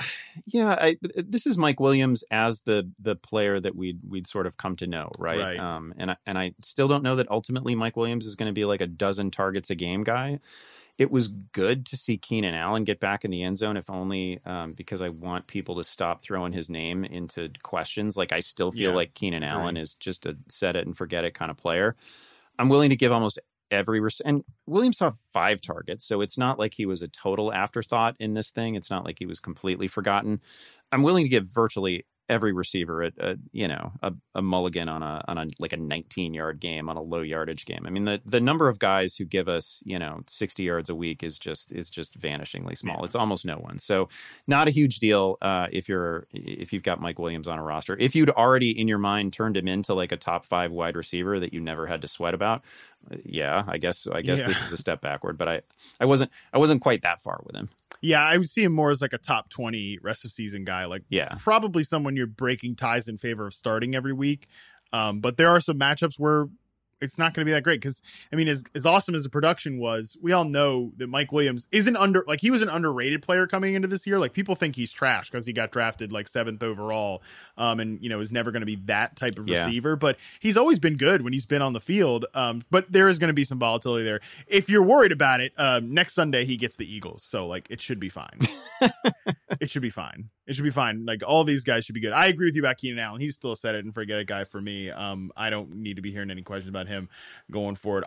yeah, 0.46 0.76
I, 0.80 0.96
this 1.16 1.46
is 1.46 1.58
Mike 1.58 1.78
Williams 1.78 2.24
as 2.30 2.62
the 2.62 2.90
the 2.98 3.16
player 3.16 3.60
that 3.60 3.76
we'd 3.76 4.00
we'd 4.08 4.26
sort 4.26 4.46
of 4.46 4.56
come 4.56 4.76
to 4.76 4.86
know, 4.86 5.10
right? 5.18 5.38
right. 5.38 5.58
Um, 5.58 5.94
and 5.98 6.12
I, 6.12 6.16
and 6.26 6.38
I 6.38 6.54
still 6.62 6.88
don't 6.88 7.02
know 7.02 7.16
that 7.16 7.30
ultimately 7.30 7.74
Mike 7.74 7.96
Williams 7.96 8.26
is 8.26 8.34
going 8.34 8.48
to 8.48 8.54
be 8.54 8.64
like 8.64 8.80
a 8.80 8.86
dozen 8.86 9.30
targets 9.30 9.70
a 9.70 9.74
game 9.74 10.04
guy. 10.04 10.40
It 10.98 11.10
was 11.10 11.28
good 11.28 11.86
to 11.86 11.96
see 11.96 12.18
Keenan 12.18 12.54
Allen 12.54 12.84
get 12.84 13.00
back 13.00 13.24
in 13.24 13.30
the 13.30 13.42
end 13.42 13.56
zone, 13.56 13.76
if 13.76 13.88
only 13.88 14.40
um, 14.44 14.74
because 14.74 15.00
I 15.00 15.08
want 15.08 15.46
people 15.46 15.76
to 15.76 15.84
stop 15.84 16.22
throwing 16.22 16.52
his 16.52 16.68
name 16.68 17.04
into 17.04 17.50
questions. 17.62 18.16
Like 18.16 18.32
I 18.32 18.40
still 18.40 18.72
feel 18.72 18.90
yeah. 18.90 18.96
like 18.96 19.14
Keenan 19.14 19.42
Allen 19.42 19.76
right. 19.76 19.82
is 19.82 19.94
just 19.94 20.26
a 20.26 20.36
set 20.48 20.76
it 20.76 20.86
and 20.86 20.96
forget 20.96 21.24
it 21.24 21.34
kind 21.34 21.50
of 21.50 21.56
player. 21.56 21.96
I'm 22.58 22.68
willing 22.68 22.90
to 22.90 22.96
give 22.96 23.12
almost 23.12 23.38
every 23.72 24.00
and 24.24 24.44
Williams 24.66 24.98
saw 24.98 25.12
five 25.32 25.60
targets, 25.60 26.04
so 26.04 26.20
it's 26.20 26.38
not 26.38 26.58
like 26.58 26.74
he 26.74 26.86
was 26.86 27.02
a 27.02 27.08
total 27.08 27.52
afterthought 27.52 28.14
in 28.20 28.34
this 28.34 28.50
thing. 28.50 28.74
It's 28.74 28.90
not 28.90 29.04
like 29.04 29.18
he 29.18 29.26
was 29.26 29.40
completely 29.40 29.88
forgotten. 29.88 30.40
I'm 30.92 31.02
willing 31.02 31.24
to 31.24 31.28
give 31.30 31.46
virtually 31.46 32.04
every 32.28 32.52
receiver 32.52 33.02
a, 33.02 33.12
a 33.18 33.36
you 33.52 33.68
know 33.68 33.92
a, 34.02 34.12
a, 34.34 34.42
mulligan 34.42 34.88
on 34.88 35.02
a 35.02 35.22
on 35.28 35.38
a 35.38 35.46
like 35.58 35.72
a 35.72 35.76
19 35.76 36.34
yard 36.34 36.60
game 36.60 36.88
on 36.88 36.96
a 36.96 37.02
low 37.02 37.20
yardage 37.20 37.66
game. 37.66 37.84
I 37.86 37.90
mean 37.90 38.04
the 38.04 38.20
the 38.24 38.40
number 38.40 38.68
of 38.68 38.78
guys 38.78 39.16
who 39.16 39.24
give 39.24 39.48
us 39.48 39.82
you 39.84 39.98
know 39.98 40.22
60 40.26 40.62
yards 40.62 40.88
a 40.88 40.94
week 40.94 41.22
is 41.22 41.38
just 41.38 41.72
is 41.72 41.90
just 41.90 42.18
vanishingly 42.18 42.76
small. 42.76 42.98
Yeah. 42.98 43.04
It's 43.04 43.14
almost 43.14 43.44
no 43.44 43.56
one. 43.56 43.78
So 43.78 44.08
not 44.46 44.68
a 44.68 44.70
huge 44.70 44.98
deal 44.98 45.36
uh, 45.42 45.66
if 45.72 45.88
you're 45.88 46.26
if 46.32 46.72
you've 46.72 46.82
got 46.82 47.00
Mike 47.00 47.18
Williams 47.18 47.48
on 47.48 47.58
a 47.58 47.62
roster. 47.62 47.96
If 47.98 48.14
you'd 48.14 48.30
already 48.30 48.78
in 48.78 48.88
your 48.88 48.98
mind 48.98 49.32
turned 49.32 49.56
him 49.56 49.68
into 49.68 49.94
like 49.94 50.12
a 50.12 50.16
top 50.16 50.44
five 50.44 50.72
wide 50.72 50.96
receiver 50.96 51.40
that 51.40 51.52
you 51.52 51.60
never 51.60 51.86
had 51.86 52.02
to 52.02 52.08
sweat 52.08 52.34
about, 52.34 52.62
uh, 53.10 53.16
yeah, 53.24 53.64
I 53.66 53.78
guess 53.78 54.06
I 54.06 54.22
guess 54.22 54.40
yeah. 54.40 54.46
this 54.46 54.62
is 54.62 54.72
a 54.72 54.76
step 54.76 55.00
backward. 55.00 55.36
But 55.36 55.48
I 55.48 55.62
I 56.00 56.06
wasn't 56.06 56.30
I 56.52 56.58
wasn't 56.58 56.80
quite 56.80 57.02
that 57.02 57.20
far 57.20 57.40
with 57.44 57.56
him. 57.56 57.68
Yeah, 58.02 58.22
I 58.22 58.36
would 58.36 58.50
see 58.50 58.64
him 58.64 58.72
more 58.72 58.90
as 58.90 59.00
like 59.00 59.12
a 59.12 59.18
top 59.18 59.48
20 59.50 59.98
rest 60.02 60.24
of 60.24 60.32
season 60.32 60.64
guy. 60.64 60.84
Like, 60.84 61.02
yeah, 61.08 61.34
probably 61.38 61.84
someone 61.84 62.16
you're 62.16 62.26
breaking 62.26 62.76
ties 62.76 63.08
in 63.08 63.16
favor 63.16 63.46
of 63.46 63.54
starting 63.54 63.94
every 63.94 64.12
week. 64.12 64.48
Um, 64.92 65.20
but 65.20 65.36
there 65.36 65.48
are 65.48 65.60
some 65.60 65.78
matchups 65.78 66.18
where 66.18 66.46
it's 67.02 67.18
not 67.18 67.34
going 67.34 67.44
to 67.44 67.50
be 67.50 67.52
that 67.52 67.62
great 67.62 67.80
because 67.80 68.00
I 68.32 68.36
mean, 68.36 68.48
as 68.48 68.64
as 68.74 68.86
awesome 68.86 69.14
as 69.14 69.24
the 69.24 69.28
production 69.28 69.78
was, 69.78 70.16
we 70.22 70.32
all 70.32 70.44
know 70.44 70.92
that 70.96 71.08
Mike 71.08 71.32
Williams 71.32 71.66
isn't 71.72 71.96
under 71.96 72.24
like 72.26 72.40
he 72.40 72.50
was 72.50 72.62
an 72.62 72.68
underrated 72.68 73.22
player 73.22 73.46
coming 73.46 73.74
into 73.74 73.88
this 73.88 74.06
year. 74.06 74.18
Like 74.18 74.32
people 74.32 74.54
think 74.54 74.76
he's 74.76 74.92
trash 74.92 75.30
because 75.30 75.44
he 75.46 75.52
got 75.52 75.72
drafted 75.72 76.12
like 76.12 76.28
seventh 76.28 76.62
overall, 76.62 77.22
um, 77.58 77.80
and 77.80 78.02
you 78.02 78.08
know 78.08 78.20
is 78.20 78.32
never 78.32 78.50
going 78.50 78.60
to 78.60 78.66
be 78.66 78.76
that 78.86 79.16
type 79.16 79.38
of 79.38 79.48
yeah. 79.48 79.64
receiver. 79.64 79.96
But 79.96 80.16
he's 80.40 80.56
always 80.56 80.78
been 80.78 80.96
good 80.96 81.22
when 81.22 81.32
he's 81.32 81.46
been 81.46 81.62
on 81.62 81.72
the 81.72 81.80
field. 81.80 82.26
Um, 82.34 82.62
but 82.70 82.90
there 82.90 83.08
is 83.08 83.18
going 83.18 83.28
to 83.28 83.34
be 83.34 83.44
some 83.44 83.58
volatility 83.58 84.04
there. 84.04 84.20
If 84.46 84.70
you're 84.70 84.82
worried 84.82 85.12
about 85.12 85.40
it, 85.40 85.52
um, 85.58 85.92
next 85.92 86.14
Sunday 86.14 86.44
he 86.44 86.56
gets 86.56 86.76
the 86.76 86.90
Eagles, 86.90 87.22
so 87.24 87.46
like 87.46 87.66
it 87.70 87.80
should 87.80 88.00
be 88.00 88.08
fine. 88.08 88.38
it 89.60 89.70
should 89.70 89.82
be 89.82 89.90
fine. 89.90 90.30
It 90.52 90.56
should 90.56 90.64
be 90.64 90.70
fine. 90.70 91.06
Like 91.06 91.22
all 91.26 91.44
these 91.44 91.64
guys 91.64 91.86
should 91.86 91.94
be 91.94 92.00
good. 92.02 92.12
I 92.12 92.26
agree 92.26 92.46
with 92.46 92.54
you 92.54 92.60
about 92.60 92.76
Keenan 92.76 92.98
Allen. 92.98 93.22
He's 93.22 93.34
still 93.34 93.52
a 93.52 93.56
set 93.56 93.74
it 93.74 93.86
and 93.86 93.94
forget 93.94 94.18
it 94.18 94.26
guy 94.26 94.44
for 94.44 94.60
me. 94.60 94.90
Um, 94.90 95.32
I 95.34 95.48
don't 95.48 95.76
need 95.76 95.96
to 95.96 96.02
be 96.02 96.12
hearing 96.12 96.30
any 96.30 96.42
questions 96.42 96.68
about 96.68 96.88
him 96.88 97.08
going 97.50 97.74
forward. 97.74 98.04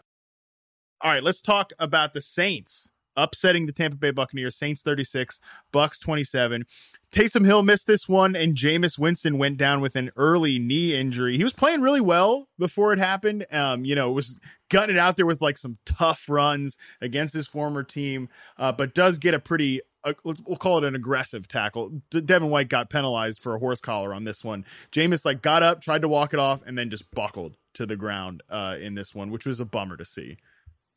All 1.02 1.10
right, 1.10 1.24
let's 1.24 1.42
talk 1.42 1.74
about 1.80 2.14
the 2.14 2.22
Saints 2.22 2.92
upsetting 3.18 3.66
the 3.66 3.72
Tampa 3.72 3.98
Bay 3.98 4.12
Buccaneers. 4.12 4.56
Saints 4.56 4.84
36, 4.84 5.40
Bucks 5.72 5.98
27. 5.98 6.66
Taysom 7.12 7.46
Hill 7.48 7.64
missed 7.64 7.88
this 7.88 8.08
one, 8.08 8.36
and 8.36 8.56
Jameis 8.56 9.00
Winston 9.00 9.40
went 9.40 9.58
down 9.58 9.82
with 9.82 9.96
an 9.96 10.12
early 10.16 10.60
knee 10.60 10.94
injury. 10.94 11.38
He 11.38 11.44
was 11.44 11.54
playing 11.54 11.82
really 11.82 12.02
well 12.02 12.48
before 12.60 12.94
it 12.94 13.00
happened. 13.00 13.48
Um, 13.52 13.86
you 13.86 13.96
know, 13.96 14.12
was 14.12 14.38
gutting 14.70 14.98
it 14.98 15.00
out 15.00 15.16
there 15.16 15.26
with 15.26 15.42
like 15.42 15.58
some 15.58 15.80
tough 15.84 16.26
runs 16.30 16.78
against 17.02 17.34
his 17.34 17.48
former 17.48 17.82
team, 17.82 18.30
uh, 18.60 18.72
but 18.72 18.94
does 18.94 19.18
get 19.18 19.34
a 19.34 19.40
pretty 19.40 19.82
uh, 20.06 20.14
we'll 20.24 20.58
call 20.58 20.78
it 20.78 20.84
an 20.84 20.96
aggressive 20.96 21.48
tackle. 21.48 22.02
Devin 22.12 22.50
White 22.50 22.70
got 22.70 22.90
penalized 22.90 23.42
for 23.42 23.56
a 23.56 23.60
horse 23.60 23.82
collar 23.82 24.14
on 24.14 24.24
this 24.24 24.44
one. 24.44 24.64
Jameis 24.92 25.26
like 25.26 25.42
got 25.42 25.64
up, 25.64 25.82
tried 25.82 26.02
to 26.04 26.08
walk 26.08 26.34
it 26.34 26.40
off, 26.40 26.62
and 26.66 26.78
then 26.78 26.90
just 26.90 27.10
buckled 27.12 27.58
to 27.74 27.86
the 27.86 27.96
ground 27.98 28.42
uh, 28.50 28.78
in 28.80 28.96
this 28.96 29.14
one, 29.14 29.32
which 29.32 29.46
was 29.46 29.60
a 29.60 29.66
bummer 29.66 29.98
to 29.98 30.06
see. 30.06 30.38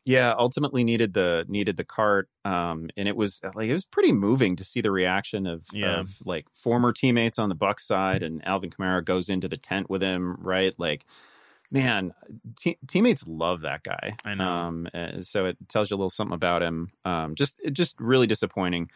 Yeah, 0.04 0.32
ultimately 0.38 0.84
needed 0.84 1.12
the 1.12 1.44
needed 1.48 1.76
the 1.76 1.84
cart, 1.84 2.28
um, 2.44 2.88
and 2.96 3.08
it 3.08 3.16
was 3.16 3.40
like 3.54 3.68
it 3.68 3.72
was 3.72 3.84
pretty 3.84 4.12
moving 4.12 4.56
to 4.56 4.64
see 4.64 4.80
the 4.80 4.90
reaction 4.90 5.46
of, 5.46 5.64
Yeah. 5.72 6.00
of 6.00 6.10
like 6.24 6.46
former 6.54 6.92
teammates 6.92 7.38
on 7.38 7.48
the 7.48 7.54
Buck 7.54 7.78
side, 7.80 8.22
and 8.22 8.42
Alvin 8.46 8.70
Kamara 8.70 9.04
goes 9.04 9.28
into 9.28 9.48
the 9.48 9.56
tent 9.58 9.90
with 9.90 10.00
him, 10.02 10.36
right? 10.40 10.72
Like, 10.78 11.04
man, 11.70 12.14
te- 12.56 12.78
teammates 12.86 13.26
love 13.26 13.62
that 13.62 13.82
guy. 13.82 14.16
I 14.24 14.34
know. 14.34 14.48
Um, 14.48 14.88
uh, 14.94 15.22
so 15.22 15.46
it 15.46 15.56
tells 15.68 15.90
you 15.90 15.96
a 15.96 15.98
little 15.98 16.10
something 16.10 16.34
about 16.34 16.62
him. 16.62 16.90
Um, 17.04 17.34
just 17.34 17.60
just 17.72 18.00
really 18.00 18.26
disappointing. 18.26 18.90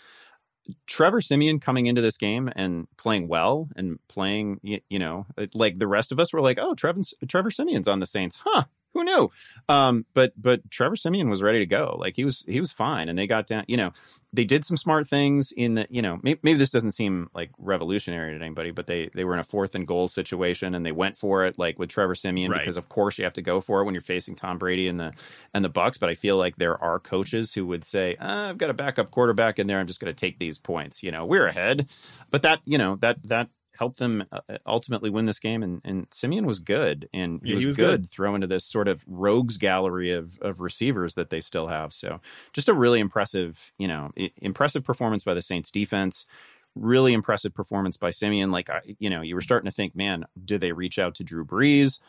Trevor 0.86 1.20
Siemian 1.20 1.58
coming 1.58 1.86
into 1.86 2.00
this 2.00 2.16
game 2.16 2.48
and 2.54 2.86
playing 2.96 3.26
well 3.26 3.68
and 3.74 3.98
playing, 4.08 4.60
you, 4.62 4.78
you 4.88 4.98
know, 4.98 5.26
like 5.54 5.78
the 5.78 5.88
rest 5.88 6.12
of 6.12 6.20
us 6.20 6.32
were 6.32 6.40
like, 6.40 6.56
oh, 6.60 6.74
Trevor, 6.74 7.00
Trevor 7.26 7.50
Siemian's 7.50 7.88
on 7.88 7.98
the 7.98 8.06
Saints, 8.06 8.38
huh? 8.44 8.64
Who 8.94 9.04
knew? 9.04 9.30
Um, 9.68 10.04
but 10.14 10.32
but 10.36 10.70
Trevor 10.70 10.96
Siemian 10.96 11.30
was 11.30 11.42
ready 11.42 11.58
to 11.60 11.66
go. 11.66 11.96
Like 11.98 12.16
he 12.16 12.24
was 12.24 12.44
he 12.46 12.60
was 12.60 12.72
fine, 12.72 13.08
and 13.08 13.18
they 13.18 13.26
got 13.26 13.46
down. 13.46 13.64
You 13.66 13.76
know, 13.78 13.92
they 14.34 14.44
did 14.44 14.64
some 14.64 14.76
smart 14.76 15.08
things 15.08 15.50
in 15.52 15.74
the. 15.76 15.86
You 15.88 16.02
know, 16.02 16.18
maybe, 16.22 16.40
maybe 16.42 16.58
this 16.58 16.70
doesn't 16.70 16.90
seem 16.90 17.30
like 17.34 17.50
revolutionary 17.58 18.38
to 18.38 18.44
anybody, 18.44 18.70
but 18.70 18.86
they 18.86 19.08
they 19.14 19.24
were 19.24 19.32
in 19.34 19.40
a 19.40 19.44
fourth 19.44 19.74
and 19.74 19.86
goal 19.86 20.08
situation, 20.08 20.74
and 20.74 20.84
they 20.84 20.92
went 20.92 21.16
for 21.16 21.44
it 21.46 21.58
like 21.58 21.78
with 21.78 21.88
Trevor 21.88 22.14
Siemian 22.14 22.50
Right. 22.50 22.60
because 22.60 22.76
of 22.76 22.88
course 22.90 23.16
you 23.18 23.24
have 23.24 23.32
to 23.34 23.42
go 23.42 23.60
for 23.60 23.80
it 23.80 23.84
when 23.84 23.94
you're 23.94 24.02
facing 24.02 24.34
Tom 24.34 24.58
Brady 24.58 24.88
and 24.88 25.00
the 25.00 25.12
and 25.54 25.64
the 25.64 25.70
Bucks. 25.70 25.96
But 25.96 26.10
I 26.10 26.14
feel 26.14 26.36
like 26.36 26.56
there 26.56 26.76
are 26.82 26.98
coaches 26.98 27.54
who 27.54 27.64
would 27.66 27.84
say, 27.84 28.16
"Ah, 28.20 28.50
I've 28.50 28.58
got 28.58 28.68
a 28.70 28.74
backup 28.74 29.10
quarterback 29.10 29.58
in 29.58 29.66
there. 29.68 29.78
I'm 29.78 29.86
just 29.86 30.00
going 30.00 30.12
to 30.14 30.20
take 30.20 30.38
these 30.38 30.58
points. 30.58 31.02
You 31.02 31.12
know, 31.12 31.24
we're 31.24 31.46
ahead, 31.46 31.88
but 32.30 32.42
that 32.42 32.60
you 32.66 32.76
know 32.76 32.96
that 32.96 33.22
that 33.28 33.48
helped 33.78 33.98
them 33.98 34.24
uh, 34.32 34.40
ultimately 34.66 35.10
win 35.10 35.26
this 35.26 35.38
game. 35.38 35.62
And 35.62 35.80
and 35.84 36.06
Siemian 36.10 36.46
was 36.46 36.58
good, 36.58 37.08
and 37.12 37.40
he, 37.44 37.50
Yeah, 37.50 37.54
was, 37.54 37.62
he 37.62 37.66
was 37.66 37.76
good, 37.76 38.02
good. 38.02 38.10
throw 38.10 38.34
into 38.34 38.46
this 38.46 38.64
sort 38.64 38.88
of 38.88 39.04
rogues 39.06 39.56
gallery 39.56 40.12
of 40.12 40.38
of 40.40 40.60
receivers 40.60 41.14
that 41.14 41.30
they 41.30 41.40
still 41.40 41.68
have. 41.68 41.92
So 41.92 42.20
just 42.52 42.68
a 42.68 42.74
really 42.74 43.00
impressive, 43.00 43.72
you 43.78 43.88
know, 43.88 44.10
impressive 44.38 44.84
performance 44.84 45.24
by 45.24 45.34
the 45.34 45.42
Saints 45.42 45.70
defense. 45.70 46.26
Really 46.74 47.12
impressive 47.12 47.52
performance 47.52 47.98
by 47.98 48.08
Siemian. 48.10 48.50
Like, 48.50 48.70
you 48.98 49.10
know, 49.10 49.20
you 49.20 49.34
were 49.34 49.42
starting 49.42 49.70
to 49.70 49.74
think, 49.74 49.94
man, 49.94 50.24
do 50.42 50.56
they 50.56 50.72
reach 50.72 50.98
out 50.98 51.14
to 51.16 51.24
Drew 51.24 51.44
Brees? 51.44 52.00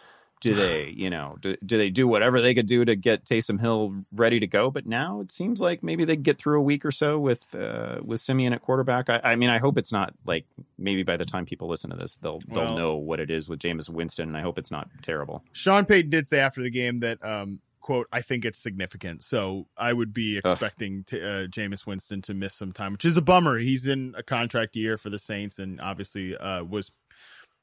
Do 0.43 0.55
they, 0.55 0.89
you 0.95 1.09
know, 1.09 1.37
do, 1.41 1.55
do 1.65 1.77
they 1.77 1.89
do 1.89 2.07
whatever 2.07 2.41
they 2.41 2.53
could 2.53 2.65
do 2.67 2.85
to 2.85 2.95
get 2.95 3.25
Taysom 3.25 3.59
Hill 3.59 4.03
ready 4.11 4.39
to 4.39 4.47
go? 4.47 4.69
But 4.71 4.85
now 4.85 5.21
it 5.21 5.31
seems 5.31 5.59
like 5.61 5.81
maybe 5.83 6.05
they 6.05 6.15
get 6.15 6.37
through 6.37 6.59
a 6.59 6.63
week 6.63 6.85
or 6.85 6.91
so 6.91 7.19
with 7.19 7.53
uh, 7.55 7.99
with 8.03 8.19
Siemian 8.21 8.53
at 8.53 8.61
quarterback. 8.61 9.09
I, 9.09 9.19
I 9.23 9.35
mean, 9.35 9.49
I 9.49 9.57
hope 9.57 9.77
it's 9.77 9.91
not 9.91 10.13
like 10.25 10.45
maybe 10.77 11.03
by 11.03 11.17
the 11.17 11.25
time 11.25 11.45
people 11.45 11.67
listen 11.67 11.89
to 11.89 11.95
this, 11.97 12.15
they'll 12.15 12.39
they'll 12.47 12.63
Well- 12.65 12.77
know 12.77 12.95
what 12.95 13.19
it 13.19 13.31
is 13.31 13.49
with 13.49 13.59
Jameis 13.59 13.89
Winston, 13.89 14.27
and 14.27 14.37
I 14.37 14.41
hope 14.41 14.57
it's 14.59 14.71
not 14.71 14.89
terrible. 15.01 15.43
Sean 15.51 15.85
Payton 15.85 16.09
did 16.09 16.27
say 16.27 16.39
after 16.39 16.61
the 16.61 16.69
game 16.69 16.99
that, 16.99 17.23
um, 17.25 17.59
quote, 17.81 18.07
I 18.13 18.21
think 18.21 18.45
it's 18.45 18.59
significant. 18.59 19.23
So 19.23 19.67
I 19.77 19.91
would 19.91 20.13
be 20.13 20.37
expecting 20.37 21.03
to, 21.05 21.19
uh, 21.19 21.47
Jameis 21.47 21.85
Winston 21.85 22.21
to 22.23 22.33
miss 22.33 22.55
some 22.55 22.71
time, 22.71 22.93
which 22.93 23.03
is 23.03 23.17
a 23.17 23.21
bummer. 23.21 23.59
He's 23.59 23.87
in 23.87 24.15
a 24.17 24.23
contract 24.23 24.75
year 24.77 24.97
for 24.97 25.09
the 25.09 25.19
Saints 25.19 25.59
and 25.59 25.81
obviously 25.81 26.35
uh, 26.37 26.63
was 26.63 26.91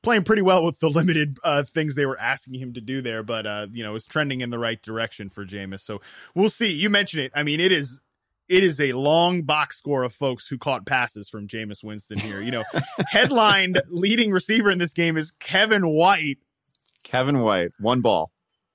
playing 0.03 0.25
pretty 0.25 0.43
well 0.43 0.65
with 0.65 0.81
the 0.81 0.89
limited 0.89 1.39
uh, 1.45 1.63
things 1.63 1.95
they 1.95 2.07
were 2.07 2.19
asking 2.21 2.55
him 2.55 2.73
to 2.75 2.81
do 2.81 3.03
there, 3.03 3.23
but, 3.23 3.47
uh, 3.47 3.67
you 3.73 3.83
know, 3.83 3.95
it's 3.95 4.07
trending 4.07 4.41
in 4.41 4.51
the 4.51 4.59
right 4.59 4.81
direction 4.83 5.31
for 5.31 5.45
Jameis. 5.45 5.81
So 5.81 6.01
we'll 6.35 6.49
see. 6.49 6.73
You 6.73 6.91
mentioned 6.91 7.25
it. 7.25 7.33
I 7.35 7.43
mean, 7.43 7.61
it 7.61 7.73
is. 7.73 8.01
It 8.49 8.65
is 8.65 8.81
a 8.81 8.95
long 8.95 9.43
box 9.43 9.79
score 9.79 10.03
of 10.03 10.13
folks 10.13 10.49
who 10.49 10.59
caught 10.59 10.85
passes 10.85 11.29
from 11.31 11.47
Jameis 11.47 11.85
Winston 11.85 12.19
here. 12.19 12.41
You 12.41 12.51
know, 12.51 12.65
headlined 13.09 13.81
leading 13.89 14.33
receiver 14.33 14.73
in 14.73 14.79
this 14.79 14.93
game 14.93 15.17
is 15.17 15.31
Kevin 15.31 15.87
White, 15.87 16.39
Kevin 17.05 17.43
White, 17.43 17.71
one 17.79 18.01
ball. 18.01 18.33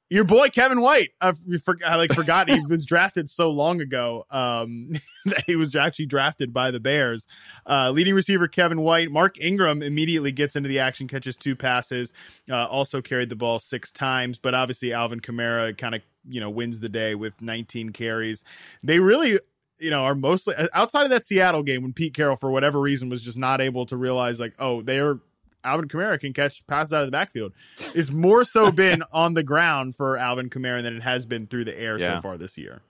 Your 0.10 0.24
boy 0.24 0.50
Kevin 0.50 0.82
White. 0.82 1.12
I, 1.20 1.34
for, 1.64 1.78
I 1.86 1.96
like 1.96 2.14
forgot 2.14 2.50
he 2.50 2.66
was 2.70 2.86
drafted 2.86 3.30
so 3.30 3.50
long 3.50 3.82
ago 3.82 4.26
um, 4.30 4.92
that 5.26 5.44
he 5.48 5.56
was 5.56 5.76
actually 5.76 6.06
drafted 6.06 6.54
by 6.54 6.72
the 6.72 6.80
Bears. 6.80 7.26
Uh, 7.66 7.92
leading 7.92 8.14
receiver 8.14 8.48
Kevin 8.48 8.82
White. 8.82 9.12
Mark 9.12 9.40
Ingram 9.40 9.82
immediately 9.82 10.32
gets 10.32 10.56
into 10.56 10.70
the 10.70 10.80
action, 10.80 11.08
catches 11.08 11.36
two 11.36 11.56
passes, 11.56 12.14
uh, 12.50 12.66
also 12.66 13.02
carried 13.02 13.30
the 13.30 13.36
ball 13.36 13.60
six 13.60 13.92
times. 13.92 14.38
But 14.38 14.54
obviously 14.54 14.94
Alvin 14.94 15.20
Kamara 15.20 15.78
kind 15.78 15.96
of 15.96 16.02
you 16.28 16.40
know 16.40 16.50
wins 16.50 16.80
the 16.80 16.90
day 16.90 17.16
with 17.16 17.42
19 17.42 17.92
carries. 17.92 18.44
They 18.84 19.00
really. 19.00 19.40
You 19.78 19.90
know, 19.90 20.06
are 20.06 20.16
mostly 20.16 20.56
outside 20.74 21.04
of 21.04 21.10
that 21.10 21.26
Seattle 21.26 21.62
game 21.62 21.82
when 21.82 21.92
Pete 21.92 22.14
Carroll, 22.14 22.38
for 22.38 22.50
whatever 22.50 22.80
reason, 22.80 23.10
was 23.10 23.22
just 23.22 23.38
not 23.38 23.60
able 23.60 23.86
to 23.88 23.98
realize, 23.98 24.40
like, 24.40 24.54
oh, 24.58 24.82
they're 24.82 25.20
Alvin 25.66 25.88
Kamara 25.90 26.20
can 26.20 26.32
catch 26.34 26.66
passes 26.68 26.94
out 26.94 27.02
of 27.02 27.08
the 27.08 27.12
backfield. 27.12 27.52
It's 27.94 28.12
more 28.12 28.44
so 28.46 28.72
been 28.84 29.04
on 29.12 29.34
the 29.34 29.44
ground 29.44 29.96
for 29.96 30.18
Alvin 30.18 30.50
Kamara 30.50 30.82
than 30.84 30.96
it 30.96 31.04
has 31.04 31.26
been 31.26 31.48
through 31.48 31.66
the 31.66 31.78
air 31.78 31.98
Yeah. 32.00 32.18
so 32.18 32.22
far 32.22 32.38
this 32.38 32.58
year. 32.58 32.82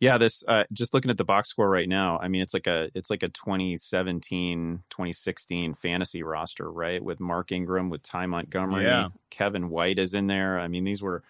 Yeah, 0.00 0.16
this 0.16 0.44
uh, 0.46 0.62
just 0.72 0.94
looking 0.94 1.10
at 1.10 1.16
the 1.18 1.24
box 1.24 1.48
score 1.48 1.68
right 1.68 1.88
now. 1.88 2.20
I 2.22 2.28
mean, 2.28 2.40
it's 2.40 2.54
like 2.54 2.68
a 2.68 2.88
it's 2.94 3.10
like 3.10 3.24
a 3.24 3.28
2017, 3.30 4.84
2016 4.90 5.74
fantasy 5.74 6.22
roster, 6.22 6.70
right? 6.70 7.02
With 7.02 7.20
Mark 7.20 7.52
Ingram, 7.52 7.90
with 7.90 8.02
Ty 8.02 8.26
Montgomery, 8.26 8.84
Yeah. 8.84 9.08
Kevin 9.30 9.70
White 9.70 9.98
is 9.98 10.14
in 10.14 10.26
there. 10.26 10.58
I 10.60 10.68
mean, 10.68 10.84
these 10.84 11.02
were 11.02 11.22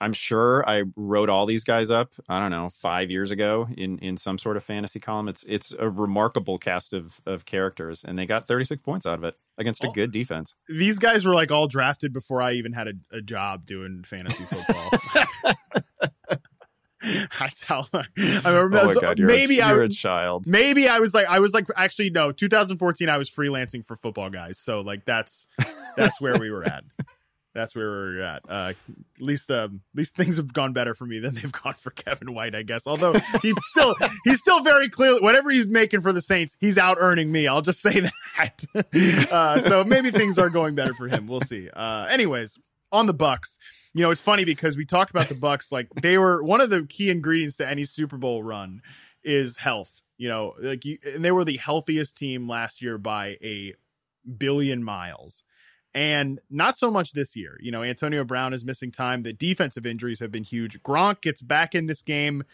I'm 0.00 0.12
sure 0.12 0.68
I 0.68 0.82
wrote 0.94 1.30
all 1.30 1.46
these 1.46 1.64
guys 1.64 1.90
up, 1.90 2.12
I 2.28 2.38
don't 2.38 2.50
know, 2.50 2.68
5 2.68 3.10
years 3.10 3.30
ago 3.30 3.66
in 3.76 3.98
in 3.98 4.16
some 4.16 4.38
sort 4.38 4.56
of 4.56 4.64
fantasy 4.64 5.00
column. 5.00 5.28
It's 5.28 5.42
it's 5.44 5.72
a 5.78 5.88
remarkable 5.88 6.58
cast 6.58 6.92
of 6.92 7.20
of 7.26 7.44
characters 7.44 8.04
and 8.04 8.18
they 8.18 8.26
got 8.26 8.46
36 8.46 8.82
points 8.82 9.06
out 9.06 9.18
of 9.18 9.24
it 9.24 9.36
against 9.58 9.84
a 9.84 9.88
good 9.88 10.12
defense. 10.12 10.54
These 10.68 10.98
guys 10.98 11.24
were 11.24 11.34
like 11.34 11.50
all 11.50 11.66
drafted 11.66 12.12
before 12.12 12.42
I 12.42 12.52
even 12.52 12.72
had 12.72 12.88
a, 12.88 13.16
a 13.16 13.22
job 13.22 13.64
doing 13.66 14.04
fantasy 14.04 14.44
football. 14.44 15.54
That's 17.38 17.62
how 17.62 17.86
I 17.92 18.04
remember. 18.44 18.78
oh 18.78 18.86
my 18.86 18.94
god, 18.94 19.18
you're, 19.18 19.28
maybe 19.28 19.60
a, 19.60 19.66
I 19.66 19.72
you're 19.72 19.82
a 19.82 19.88
child. 19.88 20.46
maybe 20.46 20.88
I 20.88 20.98
was 20.98 21.14
like 21.14 21.26
I 21.26 21.38
was 21.38 21.54
like 21.54 21.66
actually 21.76 22.10
no 22.10 22.32
2014 22.32 23.08
I 23.08 23.18
was 23.18 23.30
freelancing 23.30 23.84
for 23.86 23.96
football 23.96 24.30
guys 24.30 24.58
so 24.58 24.80
like 24.80 25.04
that's 25.04 25.46
that's 25.96 26.20
where 26.20 26.38
we 26.38 26.50
were 26.50 26.64
at 26.64 26.84
that's 27.56 27.74
where 27.74 27.88
we're 27.88 28.20
at. 28.20 28.42
Uh 28.48 28.72
at 29.16 29.22
least 29.22 29.50
um 29.50 29.80
at 29.94 29.98
least 29.98 30.16
things 30.16 30.36
have 30.36 30.52
gone 30.52 30.72
better 30.72 30.94
for 30.94 31.06
me 31.06 31.18
than 31.18 31.34
they've 31.34 31.52
gone 31.64 31.74
for 31.74 31.90
Kevin 31.90 32.34
White 32.34 32.54
I 32.54 32.62
guess. 32.62 32.86
Although 32.86 33.14
he's 33.42 33.56
still 33.70 33.94
he's 34.24 34.38
still 34.38 34.62
very 34.62 34.88
clearly 34.88 35.20
whatever 35.20 35.50
he's 35.50 35.68
making 35.68 36.00
for 36.00 36.12
the 36.12 36.22
Saints 36.22 36.56
he's 36.60 36.78
out 36.78 36.98
earning 37.00 37.32
me. 37.32 37.46
I'll 37.46 37.62
just 37.62 37.80
say 37.80 38.00
that. 38.36 38.64
Uh 39.30 39.60
so 39.60 39.84
maybe 39.84 40.10
things 40.10 40.38
are 40.38 40.50
going 40.50 40.74
better 40.74 40.94
for 40.94 41.08
him. 41.08 41.26
We'll 41.26 41.40
see. 41.40 41.68
Uh 41.70 42.06
anyways 42.10 42.58
on 42.92 43.06
the 43.06 43.14
Bucks 43.14 43.58
you 43.94 44.02
know 44.02 44.10
it's 44.10 44.20
funny 44.20 44.44
because 44.44 44.76
we 44.76 44.84
talked 44.84 45.10
about 45.10 45.26
the 45.28 45.38
Bucks 45.40 45.72
like 45.72 45.88
they 46.02 46.18
were 46.18 46.42
one 46.42 46.60
of 46.60 46.70
the 46.70 46.84
key 46.84 47.10
ingredients 47.10 47.56
to 47.56 47.68
any 47.68 47.84
Super 47.84 48.16
Bowl 48.16 48.42
run 48.42 48.82
is 49.24 49.58
health. 49.58 50.00
You 50.18 50.28
know, 50.28 50.54
like 50.58 50.84
you, 50.86 50.98
and 51.04 51.22
they 51.22 51.32
were 51.32 51.44
the 51.44 51.58
healthiest 51.58 52.16
team 52.16 52.48
last 52.48 52.80
year 52.80 52.96
by 52.96 53.36
a 53.42 53.74
billion 54.38 54.82
miles. 54.82 55.44
And 55.96 56.40
not 56.50 56.78
so 56.78 56.90
much 56.90 57.12
this 57.12 57.34
year. 57.34 57.56
You 57.58 57.72
know, 57.72 57.82
Antonio 57.82 58.22
Brown 58.22 58.52
is 58.52 58.66
missing 58.66 58.92
time. 58.92 59.22
The 59.22 59.32
defensive 59.32 59.86
injuries 59.86 60.20
have 60.20 60.30
been 60.30 60.44
huge. 60.44 60.82
Gronk 60.82 61.22
gets 61.22 61.40
back 61.40 61.74
in 61.74 61.86
this 61.86 62.02
game 62.02 62.44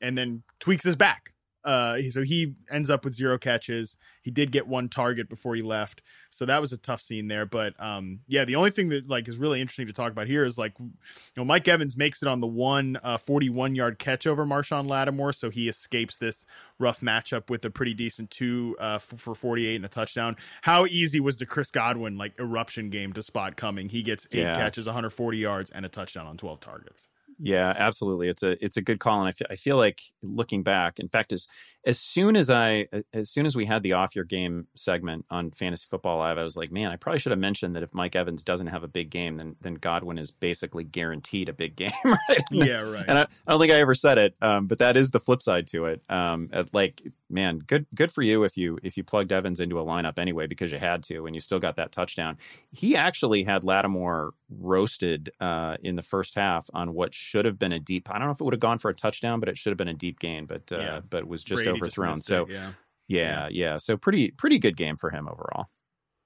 and 0.00 0.16
then 0.16 0.42
tweaks 0.60 0.84
his 0.84 0.96
back. 0.96 1.34
Uh, 1.64 1.98
so 2.10 2.22
he 2.22 2.54
ends 2.70 2.88
up 2.90 3.04
with 3.04 3.14
zero 3.14 3.38
catches. 3.38 3.96
He 4.22 4.30
did 4.30 4.50
get 4.52 4.66
one 4.66 4.88
target 4.88 5.28
before 5.28 5.54
he 5.54 5.62
left, 5.62 6.02
so 6.30 6.44
that 6.46 6.60
was 6.60 6.72
a 6.72 6.76
tough 6.76 7.00
scene 7.00 7.28
there. 7.28 7.44
But 7.46 7.74
um, 7.80 8.20
yeah, 8.26 8.44
the 8.44 8.56
only 8.56 8.70
thing 8.70 8.88
that 8.90 9.08
like 9.08 9.28
is 9.28 9.36
really 9.36 9.60
interesting 9.60 9.86
to 9.86 9.92
talk 9.92 10.10
about 10.12 10.26
here 10.26 10.44
is 10.44 10.56
like, 10.58 10.72
you 10.78 10.90
know, 11.36 11.44
Mike 11.44 11.68
Evans 11.68 11.96
makes 11.96 12.22
it 12.22 12.28
on 12.28 12.40
the 12.40 12.46
one 12.46 12.98
uh, 13.02 13.16
41 13.18 13.74
yard 13.74 13.98
catch 13.98 14.26
over 14.26 14.44
Marshon 14.46 14.88
Lattimore, 14.88 15.32
so 15.32 15.50
he 15.50 15.68
escapes 15.68 16.16
this 16.16 16.44
rough 16.78 17.00
matchup 17.00 17.50
with 17.50 17.64
a 17.64 17.70
pretty 17.70 17.94
decent 17.94 18.30
two 18.30 18.76
uh, 18.80 18.98
for 18.98 19.34
48 19.34 19.76
and 19.76 19.84
a 19.84 19.88
touchdown. 19.88 20.36
How 20.62 20.86
easy 20.86 21.20
was 21.20 21.36
the 21.38 21.46
Chris 21.46 21.70
Godwin 21.70 22.16
like 22.16 22.32
eruption 22.38 22.90
game 22.90 23.12
to 23.14 23.22
spot 23.22 23.56
coming? 23.56 23.88
He 23.90 24.02
gets 24.02 24.26
eight 24.32 24.40
Yeah. 24.40 24.56
catches, 24.56 24.86
140 24.86 25.38
yards, 25.38 25.70
and 25.70 25.84
a 25.84 25.88
touchdown 25.88 26.26
on 26.26 26.36
12 26.36 26.60
targets. 26.60 27.08
Yeah, 27.42 27.72
absolutely. 27.76 28.28
It's 28.28 28.42
a 28.42 28.62
it's 28.64 28.76
a 28.76 28.82
good 28.82 29.00
call, 29.00 29.20
and 29.20 29.28
I 29.28 29.32
feel, 29.32 29.46
I 29.50 29.56
feel 29.56 29.76
like 29.78 30.02
looking 30.22 30.62
back. 30.62 30.98
In 31.00 31.08
fact, 31.08 31.32
as 31.32 31.46
as 31.86 31.98
soon 31.98 32.36
as 32.36 32.50
I 32.50 32.86
as 33.14 33.30
soon 33.30 33.46
as 33.46 33.56
we 33.56 33.64
had 33.64 33.82
the 33.82 33.94
off 33.94 34.14
your 34.14 34.24
game 34.26 34.66
segment 34.74 35.24
on 35.30 35.50
Fantasy 35.52 35.86
Football 35.90 36.18
Live, 36.18 36.36
I 36.36 36.42
was 36.44 36.56
like, 36.56 36.70
man, 36.70 36.90
I 36.90 36.96
probably 36.96 37.18
should 37.18 37.30
have 37.32 37.38
mentioned 37.38 37.74
that 37.74 37.82
if 37.82 37.94
Mike 37.94 38.14
Evans 38.14 38.42
doesn't 38.42 38.66
have 38.66 38.84
a 38.84 38.88
big 38.88 39.08
game, 39.10 39.38
then 39.38 39.56
then 39.62 39.74
Godwin 39.74 40.18
is 40.18 40.30
basically 40.30 40.84
guaranteed 40.84 41.48
a 41.48 41.52
big 41.54 41.76
game, 41.76 41.90
right? 42.04 42.44
Yeah, 42.50 42.82
right. 42.90 43.04
And 43.08 43.18
I, 43.18 43.22
I 43.22 43.26
don't 43.48 43.60
think 43.60 43.72
I 43.72 43.76
ever 43.80 43.94
said 43.94 44.18
it, 44.18 44.34
um, 44.42 44.66
but 44.66 44.78
that 44.78 44.96
is 44.96 45.10
the 45.10 45.20
flip 45.20 45.40
side 45.42 45.66
to 45.68 45.86
it. 45.86 46.02
Um, 46.10 46.50
like, 46.72 47.00
man, 47.30 47.58
good 47.60 47.86
good 47.94 48.12
for 48.12 48.22
you 48.22 48.44
if 48.44 48.56
you 48.58 48.78
if 48.82 48.96
you 48.98 49.04
plugged 49.04 49.32
Evans 49.32 49.60
into 49.60 49.80
a 49.80 49.84
lineup 49.84 50.18
anyway 50.18 50.46
because 50.46 50.72
you 50.72 50.78
had 50.78 51.02
to, 51.04 51.24
and 51.26 51.34
you 51.34 51.40
still 51.40 51.60
got 51.60 51.76
that 51.76 51.92
touchdown. 51.92 52.36
He 52.72 52.94
actually 52.94 53.42
had 53.44 53.64
Lattimore 53.64 54.32
roasted 54.50 55.30
uh, 55.40 55.76
in 55.82 55.96
the 55.96 56.02
first 56.02 56.34
half 56.34 56.68
on 56.74 56.92
what 56.92 57.14
should 57.14 57.44
have 57.44 57.58
been 57.58 57.72
a 57.72 57.78
deep. 57.80 58.10
I 58.10 58.18
don't 58.18 58.26
know 58.26 58.32
if 58.32 58.40
it 58.40 58.44
would 58.44 58.52
have 58.54 58.60
gone 58.60 58.78
for 58.78 58.90
a 58.90 58.94
touchdown, 58.94 59.40
but 59.40 59.48
it 59.48 59.56
should 59.56 59.70
have 59.70 59.78
been 59.78 59.88
a 59.88 59.94
deep 59.94 60.18
gain, 60.20 60.44
but 60.46 60.70
uh, 60.72 60.78
Yeah. 60.78 61.00
but 61.08 61.26
was 61.26 61.42
just 61.42 61.64
overthrown. 61.70 62.20
so 62.20 62.42
it, 62.42 62.50
yeah. 62.50 62.72
yeah, 63.08 63.48
yeah, 63.50 63.76
So 63.78 63.96
pretty 63.96 64.30
pretty 64.32 64.58
good 64.58 64.76
game 64.76 64.96
for 64.96 65.10
him 65.10 65.28
overall. 65.28 65.66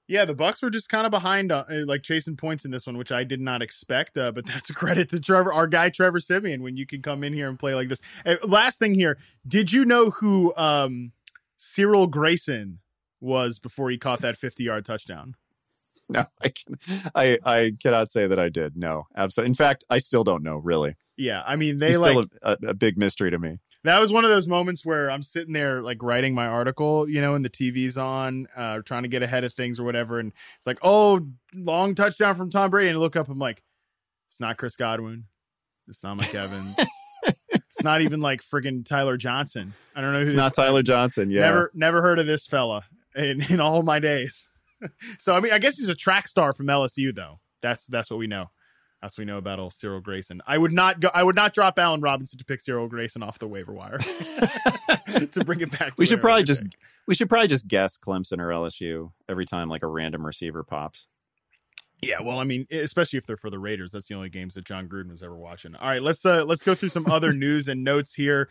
Yeah, 0.07 0.27
the 0.27 0.35
Bucks 0.35 0.63
were 0.63 0.69
just 0.69 0.91
kind 0.91 1.07
of 1.07 1.11
behind, 1.11 1.51
uh, 1.51 1.65
like 1.87 2.03
chasing 2.03 2.37
points 2.37 2.67
in 2.67 2.71
this 2.71 2.87
one, 2.87 2.99
which 2.99 3.11
I 3.11 3.25
did 3.25 3.41
not 3.41 3.63
expect. 3.63 4.19
Uh, 4.19 4.33
but 4.33 4.45
that's 4.47 4.69
a 4.69 4.75
credit 4.75 5.09
to 5.11 5.21
Trevor, 5.21 5.53
our 5.53 5.67
guy 5.67 5.89
Trevor 5.89 6.21
Siemian, 6.21 6.63
when 6.63 6.77
you 6.77 6.87
can 6.87 7.01
come 7.01 7.25
in 7.25 7.33
here 7.33 7.49
and 7.49 7.59
play 7.59 7.75
like 7.75 7.89
this. 7.89 8.01
Uh, 8.27 8.37
last 8.43 8.79
thing 8.79 8.95
here, 8.95 9.17
did 9.49 9.73
you 9.73 9.85
know 9.85 10.11
who 10.11 10.55
um, 10.57 11.13
Cyril 11.57 12.07
Grayson 12.07 12.81
was 13.21 13.59
before 13.59 13.89
he 13.91 13.97
caught 13.97 14.21
that 14.21 14.37
fifty-yard 14.37 14.85
touchdown? 14.85 15.37
No, 16.07 16.27
I 16.43 16.51
can, 16.51 16.79
I 17.15 17.39
I 17.47 17.73
cannot 17.83 18.11
say 18.11 18.27
that 18.27 18.39
I 18.39 18.51
did. 18.51 18.77
No, 18.77 19.07
absolutely. 19.17 19.49
In 19.49 19.55
fact, 19.55 19.85
I 19.89 19.97
still 19.97 20.23
don't 20.23 20.43
know 20.43 20.57
really. 20.57 20.97
Yeah, 21.17 21.43
I 21.47 21.57
mean 21.57 21.79
they 21.79 21.89
He's 21.89 21.99
like 21.99 22.27
a, 22.43 22.59
a 22.69 22.75
big 22.75 22.99
mystery 22.99 23.31
to 23.31 23.39
me. 23.39 23.57
That 23.85 24.01
was 24.01 24.12
one 24.12 24.24
of 24.24 24.30
those 24.30 24.49
moments 24.49 24.85
where 24.85 25.11
I'm 25.11 25.22
sitting 25.22 25.53
there 25.53 25.82
like 25.82 26.03
writing 26.03 26.35
my 26.35 26.47
article, 26.47 27.09
you 27.09 27.20
know, 27.20 27.35
and 27.35 27.45
the 27.45 27.51
TV's 27.51 27.97
on, 27.97 28.47
uh, 28.57 28.80
trying 28.85 29.03
to 29.03 29.09
get 29.09 29.22
ahead 29.22 29.45
of 29.45 29.55
things 29.55 29.78
or 29.78 29.85
whatever, 29.85 30.18
and 30.18 30.32
it's 30.57 30.66
like, 30.66 30.78
oh, 30.82 31.26
long 31.55 31.95
touchdown 31.95 32.35
from 32.35 32.51
Tom 32.51 32.70
Brady, 32.70 32.89
and 32.89 32.97
I 32.97 33.01
look 33.01 33.16
up, 33.16 33.28
I'm 33.28 33.39
like, 33.39 33.62
it's 34.28 34.41
not 34.41 34.57
Chris 34.57 34.76
Godwin, 34.76 35.24
it's 35.87 36.03
not 36.03 36.16
Mike 36.16 36.35
Evans, 36.35 36.76
it's 37.51 37.82
not 37.82 38.01
even 38.03 38.20
like 38.20 38.43
friggin' 38.43 38.87
Tyler 38.87 39.16
Johnson. 39.16 39.74
I 39.95 40.01
don't 40.01 40.12
know 40.12 40.20
who 40.20 40.24
It's 40.24 40.35
not 40.35 40.55
Tyler 40.55 40.82
Johnson. 40.82 41.30
Yeah, 41.30 41.43
Never, 41.43 41.70
never 41.74 42.03
heard 42.03 42.18
of 42.18 42.26
this 42.26 42.47
fella 42.47 42.85
in 43.14 43.43
in 43.51 43.61
all 43.61 43.82
my 43.82 43.99
days. 43.99 44.49
so 45.18 45.35
I 45.35 45.41
mean, 45.41 45.53
I 45.53 45.59
guess 45.59 45.76
he's 45.76 45.89
a 45.89 45.95
track 45.95 46.28
star 46.28 46.53
from 46.53 46.66
LSU, 46.66 47.14
though. 47.14 47.41
That's 47.62 47.87
that's 47.87 48.11
what 48.11 48.18
we 48.18 48.26
know. 48.26 48.51
What 49.05 49.19
we 49.19 49.25
know 49.25 49.39
about 49.39 49.59
old 49.59 49.75
Cyril 49.75 50.01
Grayson. 50.01 50.41
I 50.47 50.57
would 50.57 50.73
not 50.73 51.01
go. 51.01 51.11
I 51.13 51.23
would 51.23 51.37
not 51.37 51.53
drop 51.53 51.79
Allen 51.79 52.01
Robinson 52.01 52.39
to 52.39 52.45
pick 52.45 52.61
Cyril 52.61 52.89
Grayson 52.89 53.23
off 53.23 53.39
the 53.39 53.47
waiver 53.47 53.73
wire 53.73 53.99
to 53.99 55.45
bring 55.45 55.61
it 55.61 55.71
back. 55.71 55.89
To 55.89 55.95
we 55.99 56.07
should 56.07 56.21
probably 56.21 56.45
just 56.45 56.67
we 57.07 57.15
should 57.15 57.29
probably 57.29 57.49
just 57.49 57.69
guess 57.69 57.99
Clemson 57.99 58.39
or 58.39 58.49
LSU 58.49 59.13
every 59.29 59.45
time 59.45 59.69
like 59.69 59.83
a 59.83 59.87
random 59.87 60.25
receiver 60.25 60.65
pops. 60.65 61.07
Yeah, 62.03 62.21
well, 62.23 62.39
I 62.39 62.45
mean, 62.45 62.67
especially 62.71 63.19
if 63.19 63.27
they're 63.27 63.37
for 63.37 63.51
the 63.51 63.59
Raiders, 63.59 63.93
that's 63.93 64.09
the 64.09 64.15
only 64.15 64.29
games 64.29 64.55
that 64.55 64.65
Jon 64.65 64.89
Gruden 64.89 65.11
was 65.11 65.23
ever 65.23 65.37
watching. 65.37 65.75
All 65.75 65.89
right, 65.89 66.03
let's 66.03 66.25
uh 66.25 66.45
let's 66.45 66.63
go 66.63 66.75
through 66.75 66.89
some 66.91 67.07
other 67.07 67.33
news 67.45 67.69
and 67.69 67.85
notes 67.85 68.15
here. 68.15 68.49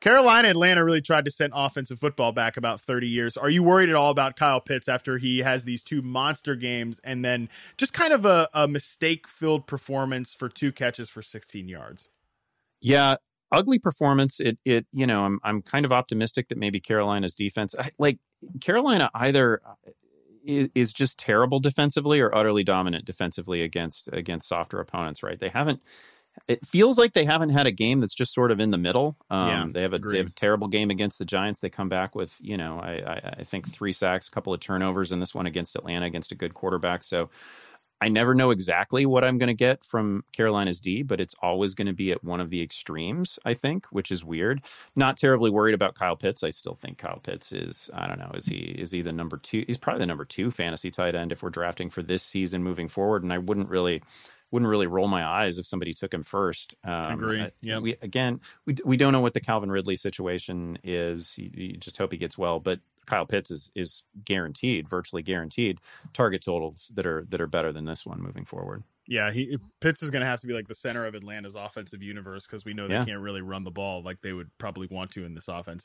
Carolina 0.00 0.48
Atlanta 0.48 0.84
really 0.84 1.00
tried 1.00 1.24
to 1.24 1.30
send 1.30 1.52
offensive 1.54 1.98
football 1.98 2.32
back 2.32 2.56
about 2.56 2.80
30 2.80 3.08
years. 3.08 3.36
Are 3.36 3.50
you 3.50 3.62
worried 3.62 3.88
at 3.88 3.94
all 3.94 4.10
about 4.10 4.36
Kyle 4.36 4.60
Pitts 4.60 4.88
after 4.88 5.18
he 5.18 5.38
has 5.40 5.64
these 5.64 5.82
two 5.82 6.02
monster 6.02 6.56
games 6.56 7.00
and 7.04 7.24
then 7.24 7.48
just 7.76 7.92
kind 7.92 8.12
of 8.12 8.24
a, 8.24 8.48
a 8.54 8.68
mistake 8.68 9.28
filled 9.28 9.66
performance 9.66 10.34
for 10.34 10.48
two 10.48 10.72
catches 10.72 11.08
for 11.08 11.22
16 11.22 11.68
yards? 11.68 12.10
Yeah, 12.80 13.16
ugly 13.52 13.78
performance. 13.78 14.40
It 14.40 14.58
it 14.64 14.86
you 14.90 15.06
know 15.06 15.24
I'm 15.24 15.38
I'm 15.44 15.62
kind 15.62 15.84
of 15.84 15.92
optimistic 15.92 16.48
that 16.48 16.58
maybe 16.58 16.80
Carolina's 16.80 17.34
defense 17.34 17.74
like 17.98 18.18
Carolina 18.60 19.10
either 19.14 19.60
uh, 19.64 19.90
is, 20.44 20.68
is 20.74 20.92
just 20.92 21.18
terrible 21.18 21.60
defensively 21.60 22.20
or 22.20 22.34
utterly 22.34 22.64
dominant 22.64 23.04
defensively 23.04 23.62
against 23.62 24.08
against 24.12 24.48
softer 24.48 24.80
opponents. 24.80 25.22
Right? 25.22 25.38
They 25.38 25.50
haven't. 25.50 25.80
It 26.48 26.66
feels 26.66 26.98
like 26.98 27.12
they 27.12 27.24
haven't 27.24 27.50
had 27.50 27.66
a 27.66 27.70
game 27.70 28.00
that's 28.00 28.14
just 28.14 28.34
sort 28.34 28.50
of 28.50 28.60
in 28.60 28.70
the 28.70 28.78
middle. 28.78 29.16
Um, 29.30 29.48
Yeah, 29.48 29.66
they 29.72 29.82
have 29.82 29.92
a 29.92 29.98
they 29.98 30.18
have 30.18 30.28
a 30.28 30.30
terrible 30.30 30.68
game 30.68 30.90
against 30.90 31.18
the 31.18 31.24
Giants. 31.24 31.60
They 31.60 31.70
come 31.70 31.88
back 31.88 32.14
with 32.14 32.36
you 32.40 32.56
know 32.56 32.78
I, 32.78 32.92
I 33.06 33.34
I 33.38 33.44
think 33.44 33.70
three 33.70 33.92
sacks, 33.92 34.28
a 34.28 34.30
couple 34.30 34.52
of 34.52 34.60
turnovers, 34.60 35.12
and 35.12 35.20
this 35.20 35.34
one 35.34 35.46
against 35.46 35.76
Atlanta 35.76 36.06
against 36.06 36.32
a 36.32 36.36
good 36.36 36.54
quarterback. 36.54 37.02
So 37.02 37.30
I 38.02 38.08
never 38.08 38.34
know 38.34 38.50
exactly 38.50 39.06
what 39.06 39.22
I'm 39.22 39.38
going 39.38 39.46
to 39.46 39.54
get 39.54 39.84
from 39.84 40.24
Carolina's 40.32 40.80
D, 40.80 41.04
but 41.04 41.20
it's 41.20 41.36
always 41.40 41.74
going 41.74 41.86
to 41.86 41.92
be 41.92 42.10
at 42.10 42.24
one 42.24 42.40
of 42.40 42.50
the 42.50 42.60
extremes, 42.60 43.38
I 43.44 43.54
think, 43.54 43.86
which 43.90 44.10
is 44.10 44.24
weird. 44.24 44.60
Not 44.96 45.16
terribly 45.16 45.50
worried 45.50 45.74
about 45.74 45.94
Kyle 45.94 46.16
Pitts. 46.16 46.42
I 46.42 46.50
still 46.50 46.74
think 46.74 46.98
Kyle 46.98 47.20
Pitts 47.22 47.52
is, 47.52 47.88
I 47.94 48.08
don't 48.08 48.18
know, 48.18 48.32
is 48.34 48.46
he 48.46 48.56
is 48.56 48.90
he 48.90 49.02
the 49.02 49.12
number 49.12 49.36
two? 49.36 49.62
He's 49.68 49.78
probably 49.78 50.00
the 50.00 50.06
number 50.06 50.24
two 50.24 50.50
fantasy 50.50 50.90
tight 50.90 51.14
end 51.14 51.30
if 51.30 51.44
we're 51.44 51.50
drafting 51.50 51.90
for 51.90 52.02
this 52.02 52.24
season 52.24 52.64
moving 52.64 52.88
forward. 52.88 53.22
And 53.22 53.32
I 53.32 53.38
wouldn't 53.38 53.68
really 53.68 54.02
wouldn't 54.52 54.70
really 54.70 54.86
roll 54.86 55.08
my 55.08 55.24
eyes 55.24 55.58
if 55.58 55.66
somebody 55.66 55.92
took 55.94 56.14
him 56.14 56.22
first. 56.22 56.76
Um, 56.84 57.02
Agree. 57.14 57.48
Yeah. 57.60 57.80
We 57.80 57.96
again, 58.02 58.40
we 58.66 58.76
we 58.84 58.96
don't 58.96 59.12
know 59.12 59.20
what 59.20 59.34
the 59.34 59.40
Calvin 59.40 59.72
Ridley 59.72 59.96
situation 59.96 60.78
is. 60.84 61.36
You, 61.38 61.50
you 61.52 61.76
just 61.78 61.98
hope 61.98 62.12
he 62.12 62.18
gets 62.18 62.38
well, 62.38 62.60
but 62.60 62.78
Kyle 63.06 63.26
Pitts 63.26 63.50
is 63.50 63.72
is 63.74 64.04
guaranteed, 64.24 64.88
virtually 64.88 65.22
guaranteed 65.22 65.80
target 66.12 66.42
totals 66.42 66.92
that 66.94 67.06
are 67.06 67.26
that 67.30 67.40
are 67.40 67.48
better 67.48 67.72
than 67.72 67.86
this 67.86 68.06
one 68.06 68.20
moving 68.22 68.44
forward. 68.44 68.84
Yeah, 69.08 69.32
he 69.32 69.58
Pitts 69.80 70.02
is 70.02 70.12
going 70.12 70.20
to 70.20 70.26
have 70.26 70.40
to 70.42 70.46
be 70.46 70.54
like 70.54 70.68
the 70.68 70.76
center 70.76 71.04
of 71.06 71.14
Atlanta's 71.16 71.56
offensive 71.56 72.02
universe 72.02 72.46
because 72.46 72.64
we 72.64 72.72
know 72.72 72.86
they 72.86 72.94
Yeah. 72.94 73.04
can't 73.04 73.20
really 73.20 73.42
run 73.42 73.64
the 73.64 73.70
ball 73.72 74.02
like 74.02 74.20
they 74.20 74.32
would 74.32 74.50
probably 74.58 74.86
want 74.88 75.10
to 75.12 75.24
in 75.24 75.34
this 75.34 75.48
offense. 75.48 75.84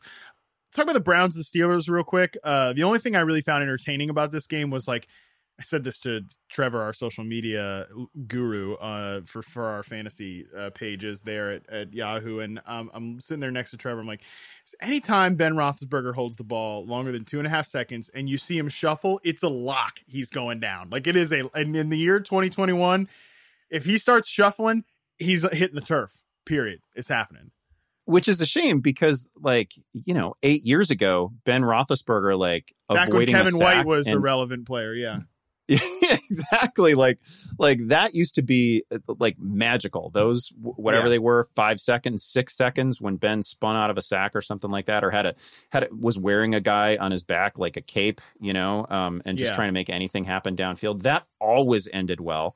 Talk 0.76 0.84
about 0.84 0.94
the 0.94 1.00
Browns 1.00 1.36
and 1.36 1.44
the 1.44 1.60
Steelers 1.60 1.90
real 1.90 2.04
quick. 2.04 2.38
Uh, 2.44 2.74
the 2.74 2.84
only 2.84 3.00
thing 3.00 3.16
I 3.16 3.22
really 3.22 3.42
found 3.42 3.64
entertaining 3.64 4.10
about 4.12 4.30
this 4.32 4.46
game 4.46 4.70
was 4.70 4.88
like 4.88 5.08
I 5.60 5.64
said 5.64 5.84
this 5.84 5.98
to 6.00 6.22
Trevor, 6.50 6.82
our 6.82 6.94
social 6.94 7.24
media 7.24 7.88
guru, 8.28 8.76
uh, 8.76 9.22
for 9.26 9.42
for 9.42 9.66
our 9.66 9.82
fantasy 9.82 10.46
uh, 10.56 10.70
pages 10.70 11.24
there 11.24 11.52
at, 11.52 11.70
at 11.70 11.94
Yahoo, 11.94 12.40
and 12.40 12.62
um, 12.68 12.92
I'm 12.94 13.20
sitting 13.20 13.40
there 13.40 13.50
next 13.50 13.72
to 13.72 13.78
Trevor. 13.78 14.02
I'm 14.02 14.08
like, 14.08 14.22
anytime 14.82 15.34
Ben 15.34 15.56
Roethlisberger 15.56 16.14
holds 16.14 16.36
the 16.36 16.44
ball 16.44 16.86
longer 16.86 17.12
than 17.12 17.26
two 17.26 17.40
and 17.40 17.48
a 17.48 17.50
half 17.50 17.66
seconds, 17.66 18.12
and 18.14 18.30
you 18.30 18.38
see 18.38 18.56
him 18.56 18.70
shuffle, 18.70 19.20
it's 19.24 19.42
a 19.42 19.50
lock. 19.50 20.00
He's 20.06 20.30
going 20.30 20.60
down. 20.60 20.92
Like 20.92 21.08
it 21.08 21.16
is 21.16 21.32
a. 21.34 21.50
And 21.56 21.76
in 21.76 21.90
the 21.90 21.98
year 21.98 22.20
2021, 22.20 23.10
if 23.72 23.86
he 23.86 23.98
starts 23.98 24.30
shuffling, 24.30 24.84
he's 25.18 25.42
hitting 25.42 25.76
the 25.76 25.82
turf. 25.82 26.22
Period. 26.46 26.82
It's 26.96 27.08
happening. 27.08 27.50
Which 28.06 28.28
is 28.28 28.40
a 28.40 28.46
shame 28.46 28.80
because, 28.82 29.28
like 29.42 29.74
you 29.92 30.14
know, 30.14 30.36
eight 30.44 30.64
years 30.64 30.92
ago, 30.92 31.34
Ben 31.46 31.64
Roethlisberger 31.64 32.38
like 32.38 32.74
Back 32.88 33.12
when 33.12 33.26
Kevin 33.26 33.58
White 33.58 33.88
was 33.88 34.06
a 34.08 34.20
relevant 34.20 34.68
player, 34.68 34.94
yeah. 34.94 35.22
Yeah, 36.02 36.16
exactly. 36.30 36.94
Like, 36.96 37.20
like 37.60 37.88
that 37.90 38.16
used 38.16 38.36
to 38.36 38.42
be 38.42 38.84
uh, 38.90 39.00
like 39.20 39.38
magical. 39.40 40.10
Those 40.10 40.54
whatever 40.62 41.08
Yeah. 41.08 41.10
they 41.10 41.20
were, 41.20 41.50
five 41.56 41.80
seconds, 41.82 42.24
six 42.24 42.56
seconds, 42.56 43.02
when 43.02 43.18
Ben 43.18 43.42
spun 43.44 43.76
out 43.76 43.90
of 43.90 43.98
a 43.98 44.02
sack 44.02 44.34
or 44.36 44.42
something 44.42 44.72
like 44.72 44.86
that, 44.86 45.04
or 45.04 45.12
had 45.12 45.26
a 45.26 45.36
had 45.72 45.84
a, 45.84 45.88
was 45.92 46.18
wearing 46.18 46.56
a 46.56 46.62
guy 46.62 46.96
on 46.96 47.12
his 47.12 47.22
back 47.24 47.60
like 47.60 47.76
a 47.76 47.82
cape, 47.82 48.22
you 48.40 48.54
know, 48.54 48.86
um, 48.90 49.22
and 49.26 49.38
just 49.38 49.50
Yeah. 49.52 49.56
trying 49.56 49.68
to 49.68 49.74
make 49.74 49.90
anything 49.90 50.24
happen 50.24 50.56
downfield. 50.56 51.04
That 51.04 51.26
always 51.42 51.90
ended 51.92 52.22
well. 52.22 52.56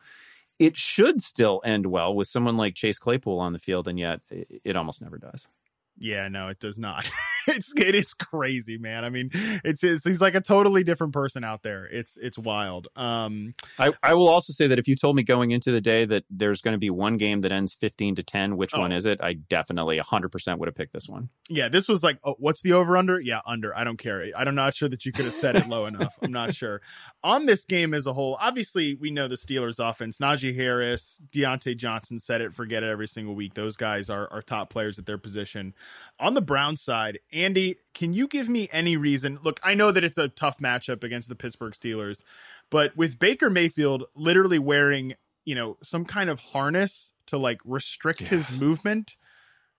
It 0.59 0.77
should 0.77 1.21
still 1.21 1.59
end 1.65 1.87
well 1.87 2.15
with 2.15 2.27
someone 2.27 2.55
like 2.55 2.75
Chase 2.75 2.99
Claypool 2.99 3.39
on 3.39 3.51
the 3.51 3.59
field, 3.59 3.87
and 3.89 3.99
yet 3.99 4.21
it, 4.29 4.61
it 4.63 4.75
almost 4.77 5.01
never 5.01 5.17
does. 5.17 5.49
Yeah, 5.97 6.29
no, 6.29 6.47
it 6.47 6.59
does 6.59 6.77
not. 6.79 7.05
it's 7.47 7.73
it 7.77 7.95
is 7.95 8.13
crazy, 8.13 8.77
man. 8.77 9.03
I 9.05 9.09
mean, 9.09 9.29
it's, 9.33 9.83
it's 9.83 10.03
he's 10.05 10.21
like 10.21 10.35
a 10.35 10.41
totally 10.41 10.83
different 10.83 11.13
person 11.13 11.43
out 11.43 11.63
there. 11.63 11.85
It's 11.85 12.17
it's 12.17 12.37
wild. 12.37 12.87
Um, 12.95 13.53
I, 13.79 13.93
I 14.03 14.13
will 14.13 14.27
also 14.27 14.53
say 14.53 14.67
that 14.67 14.79
if 14.79 14.87
you 14.87 14.95
told 14.95 15.15
me 15.15 15.23
going 15.23 15.51
into 15.51 15.71
the 15.71 15.81
day 15.81 16.05
that 16.05 16.23
there's 16.29 16.61
going 16.61 16.73
to 16.73 16.77
be 16.79 16.89
one 16.89 17.17
game 17.17 17.41
that 17.41 17.51
ends 17.51 17.73
15 17.73 18.15
to 18.15 18.23
10, 18.23 18.57
which 18.57 18.71
Oh. 18.73 18.79
one 18.79 18.91
is 18.91 19.05
it? 19.05 19.19
I 19.21 19.33
definitely 19.33 19.99
100% 19.99 20.57
would 20.57 20.67
have 20.67 20.75
picked 20.75 20.93
this 20.93 21.07
one. 21.09 21.29
yeah, 21.49 21.67
this 21.69 21.87
was 21.87 22.03
like, 22.03 22.17
oh, 22.23 22.35
what's 22.39 22.61
the 22.61 22.73
over 22.73 22.95
under? 22.97 23.19
Yeah, 23.19 23.41
under. 23.45 23.75
I 23.77 23.83
don't 23.83 23.97
care. 23.97 24.25
I'm 24.37 24.55
not 24.55 24.75
sure 24.75 24.87
that 24.89 25.05
you 25.05 25.11
could 25.11 25.25
have 25.25 25.33
set 25.33 25.55
it 25.55 25.67
low 25.67 25.85
enough. 25.85 26.17
I'm 26.21 26.31
not 26.31 26.55
sure. 26.55 26.81
On 27.23 27.45
this 27.45 27.65
game 27.65 27.93
as 27.93 28.05
a 28.05 28.13
whole, 28.13 28.37
obviously 28.39 28.95
we 28.95 29.11
know 29.11 29.27
the 29.27 29.35
Steelers 29.35 29.77
offense. 29.79 30.17
Najee 30.17 30.55
Harris, 30.55 31.19
Diontae 31.31 31.75
Johnson 31.77 32.19
said 32.19 32.41
it, 32.41 32.53
forget 32.55 32.83
it 32.83 32.89
every 32.89 33.07
single 33.07 33.35
week. 33.35 33.53
Those 33.53 33.75
guys 33.75 34.09
are, 34.09 34.27
are 34.31 34.41
top 34.41 34.69
players 34.69 34.97
at 34.97 35.05
their 35.05 35.17
position. 35.17 35.73
On 36.21 36.35
the 36.35 36.41
Brown 36.41 36.77
side, 36.77 37.19
Andy, 37.33 37.77
can 37.95 38.13
you 38.13 38.27
give 38.27 38.47
me 38.47 38.69
any 38.71 38.95
reason? 38.95 39.39
Look, 39.43 39.59
I 39.63 39.73
know 39.73 39.91
that 39.91 40.03
it's 40.03 40.19
a 40.19 40.27
tough 40.27 40.59
matchup 40.59 41.03
against 41.03 41.27
the 41.29 41.35
Pittsburgh 41.35 41.73
Steelers, 41.73 42.23
but 42.69 42.95
with 42.95 43.17
Baker 43.17 43.49
Mayfield 43.49 44.03
literally 44.15 44.59
wearing, 44.59 45.15
you 45.45 45.55
know, 45.55 45.77
some 45.81 46.05
kind 46.05 46.29
of 46.29 46.39
harness 46.39 47.13
to 47.25 47.37
like 47.37 47.59
restrict 47.65 48.19
his 48.19 48.49
movement, 48.51 49.15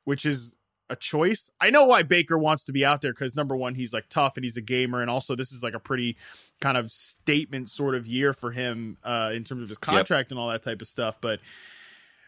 which 0.04 0.26
is 0.26 0.56
a 0.90 0.96
choice. 0.96 1.50
I 1.60 1.70
know 1.70 1.84
why 1.84 2.02
Baker 2.02 2.36
wants 2.36 2.64
to 2.64 2.72
be 2.72 2.84
out 2.84 3.00
there 3.02 3.12
because 3.12 3.36
number 3.36 3.56
one, 3.56 3.76
he's 3.76 3.92
like 3.92 4.08
tough 4.08 4.36
and 4.36 4.44
he's 4.44 4.56
a 4.56 4.62
gamer, 4.62 5.00
and 5.00 5.08
also 5.08 5.34
this 5.36 5.52
is 5.52 5.62
like 5.62 5.74
a 5.74 5.78
pretty 5.78 6.16
kind 6.60 6.76
of 6.76 6.90
statement 6.92 7.70
sort 7.70 7.94
of 7.94 8.06
year 8.06 8.32
for 8.32 8.50
him 8.50 8.98
uh, 9.04 9.30
in 9.32 9.44
terms 9.44 9.62
of 9.62 9.68
his 9.68 9.78
contract 9.78 10.30
and 10.30 10.38
all 10.38 10.48
that 10.48 10.62
type 10.62 10.82
of 10.82 10.88
stuff. 10.88 11.16
But 11.20 11.40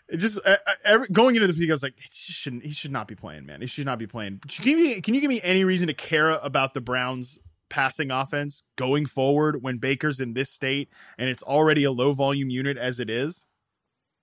it 0.09 0.19
just 0.19 0.39
every, 0.85 1.09
going 1.09 1.37
into 1.37 1.47
this 1.47 1.57
week, 1.57 1.71
I 1.71 1.75
was 1.75 1.83
like, 1.83 1.99
he 1.99 2.33
shouldn't. 2.33 2.65
He 2.65 2.73
should 2.73 2.93
not 2.93 3.09
be 3.09 3.15
playing, 3.15 3.47
man. 3.47 3.61
He 3.61 3.67
should 3.67 3.87
not 3.87 3.99
be 3.99 4.07
playing. 4.07 4.41
Can 4.49 4.79
you, 4.79 5.03
can 5.03 5.15
you 5.15 5.21
give 5.21 5.31
me 5.31 5.41
any 5.43 5.65
reason 5.65 5.87
to 5.87 5.95
care 5.95 6.31
about 6.31 6.75
the 6.75 6.81
Browns? 6.81 7.39
Passing 7.71 8.13
offense 8.13 8.63
going 8.77 9.05
forward 9.05 9.63
when 9.63 9.79
Baker's 9.79 10.21
in 10.21 10.35
this 10.35 10.49
state 10.49 10.91
and 11.19 11.29
it's 11.29 11.43
already 11.43 11.83
a 11.83 11.91
low 11.91 12.13
volume 12.13 12.49
unit 12.49 12.77
as 12.77 13.01
it 13.01 13.11
is. 13.11 13.47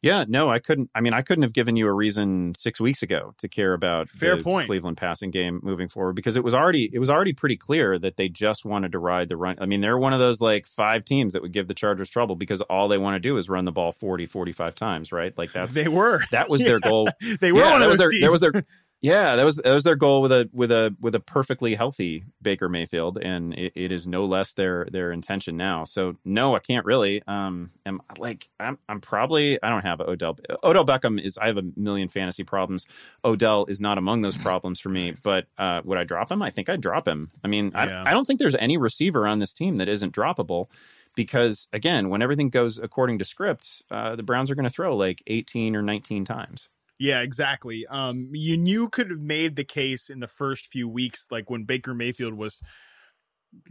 Yeah, 0.02 0.26
no, 0.28 0.50
I 0.50 0.58
couldn't. 0.58 0.90
I 0.96 1.02
mean, 1.02 1.14
I 1.14 1.22
couldn't 1.22 1.44
have 1.44 1.54
given 1.54 1.76
you 1.76 1.88
a 1.88 1.94
reason 1.94 2.56
six 2.56 2.82
weeks 2.82 3.04
ago 3.04 3.36
to 3.38 3.48
care 3.48 3.74
about 3.74 4.10
Fair 4.10 4.36
the 4.36 4.44
point. 4.44 4.66
Cleveland 4.66 4.98
passing 4.98 5.30
game 5.30 5.60
moving 5.62 5.88
forward 5.88 6.14
because 6.14 6.36
it 6.36 6.44
was 6.44 6.56
already 6.56 6.90
it 6.92 6.98
was 6.98 7.10
already 7.12 7.34
pretty 7.34 7.56
clear 7.56 8.00
that 8.00 8.18
they 8.18 8.28
just 8.28 8.66
wanted 8.66 8.94
to 8.94 9.00
ride 9.00 9.30
the 9.30 9.38
run. 9.38 9.58
I 9.62 9.68
mean, 9.68 9.82
they're 9.82 10.00
one 10.00 10.12
of 10.14 10.20
those 10.20 10.42
like 10.42 10.66
five 10.66 11.06
teams 11.06 11.34
that 11.34 11.44
would 11.44 11.54
give 11.54 11.68
the 11.68 11.76
Chargers 11.76 12.10
trouble 12.10 12.36
because 12.36 12.62
all 12.62 12.88
they 12.88 12.98
want 12.98 13.14
to 13.16 13.20
do 13.20 13.38
is 13.38 13.48
run 13.48 13.66
the 13.66 13.72
ball 13.72 13.92
40, 13.92 14.26
45 14.26 14.74
times, 14.74 15.12
right? 15.12 15.38
Like 15.38 15.52
that's 15.54 15.76
they 15.76 15.88
were. 15.88 16.22
that 16.32 16.50
was 16.50 16.64
their 16.64 16.80
goal. 16.80 17.08
They 17.40 17.52
were 17.52 17.62
Yeah, 17.62 17.72
one 17.72 17.82
of 17.84 17.90
those 17.90 17.98
their 18.00 18.12
that 18.22 18.32
was 18.32 18.42
their 18.42 18.66
Yeah, 19.02 19.36
that 19.36 19.44
was 19.44 19.56
that 19.56 19.74
was 19.74 19.84
their 19.84 19.96
goal 19.96 20.22
with 20.22 20.32
a 20.32 20.48
with 20.54 20.72
a 20.72 20.96
with 21.02 21.16
a 21.16 21.20
perfectly 21.20 21.74
healthy 21.74 22.26
Baker 22.40 22.70
Mayfield, 22.70 23.18
and 23.18 23.52
it, 23.56 23.74
it 23.76 23.92
is 23.92 24.06
no 24.06 24.26
less 24.26 24.54
their 24.54 24.86
their 24.92 25.12
intention 25.12 25.58
now. 25.58 25.86
So 25.86 26.18
no, 26.24 26.56
I 26.56 26.60
can't 26.60 26.86
really. 26.86 27.24
Um, 27.26 27.72
am 27.88 28.00
like 28.20 28.48
I'm 28.60 28.78
I'm 28.88 29.02
probably 29.02 29.62
I 29.64 29.70
don't 29.70 29.84
have 29.86 30.02
Odell. 30.02 30.38
Odell 30.64 30.86
Beckham 30.86 31.20
is 31.20 31.40
I 31.40 31.48
have 31.48 31.58
a 31.58 31.64
million 31.76 32.10
fantasy 32.10 32.44
problems. 32.44 32.86
Odell 33.26 33.66
is 33.66 33.80
not 33.80 33.98
among 33.98 34.22
those 34.22 34.38
problems 34.38 34.80
for 34.80 34.90
me. 34.90 35.16
But 35.24 35.48
uh, 35.58 35.82
would 35.84 35.98
I 35.98 36.04
drop 36.04 36.30
him? 36.30 36.44
I 36.44 36.52
think 36.52 36.70
I'd 36.70 36.82
drop 36.82 37.08
him. 37.08 37.32
I 37.44 37.48
mean, 37.48 37.72
yeah. 37.74 38.04
I 38.06 38.12
I 38.12 38.14
don't 38.14 38.26
think 38.26 38.40
there's 38.40 38.56
any 38.56 38.78
receiver 38.78 39.28
on 39.28 39.40
this 39.40 39.52
team 39.52 39.78
that 39.78 39.90
isn't 39.90 40.14
droppable 40.14 40.68
because 41.16 41.70
again, 41.74 42.10
when 42.10 42.22
everything 42.22 42.50
goes 42.50 42.78
according 42.78 43.18
to 43.18 43.26
script, 43.26 43.82
uh, 43.90 44.16
the 44.16 44.24
Browns 44.24 44.52
are 44.52 44.56
going 44.56 44.64
to 44.64 44.70
throw 44.70 44.96
like 44.96 45.24
18 45.26 45.76
or 45.76 45.82
19 45.82 46.24
times. 46.24 46.70
Yeah, 47.02 47.22
exactly. 47.22 47.88
Um, 47.88 48.30
you 48.32 48.56
knew 48.56 48.88
could 48.88 49.10
have 49.10 49.20
made 49.20 49.56
the 49.56 49.64
case 49.64 50.08
in 50.08 50.20
the 50.20 50.28
first 50.28 50.68
few 50.68 50.88
weeks, 50.88 51.30
like 51.32 51.50
when 51.50 51.64
Baker 51.64 51.96
Mayfield 51.96 52.36
was 52.36 52.62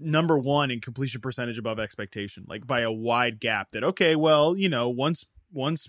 number 0.00 0.36
one 0.36 0.72
in 0.72 0.80
completion 0.80 1.20
percentage 1.20 1.56
above 1.56 1.78
expectation, 1.78 2.44
like 2.48 2.66
by 2.66 2.80
a 2.80 2.90
wide 2.90 3.38
gap. 3.38 3.68
That 3.70 3.84
okay, 3.84 4.16
well, 4.16 4.56
you 4.56 4.68
know, 4.68 4.88
once 4.88 5.24
once 5.52 5.86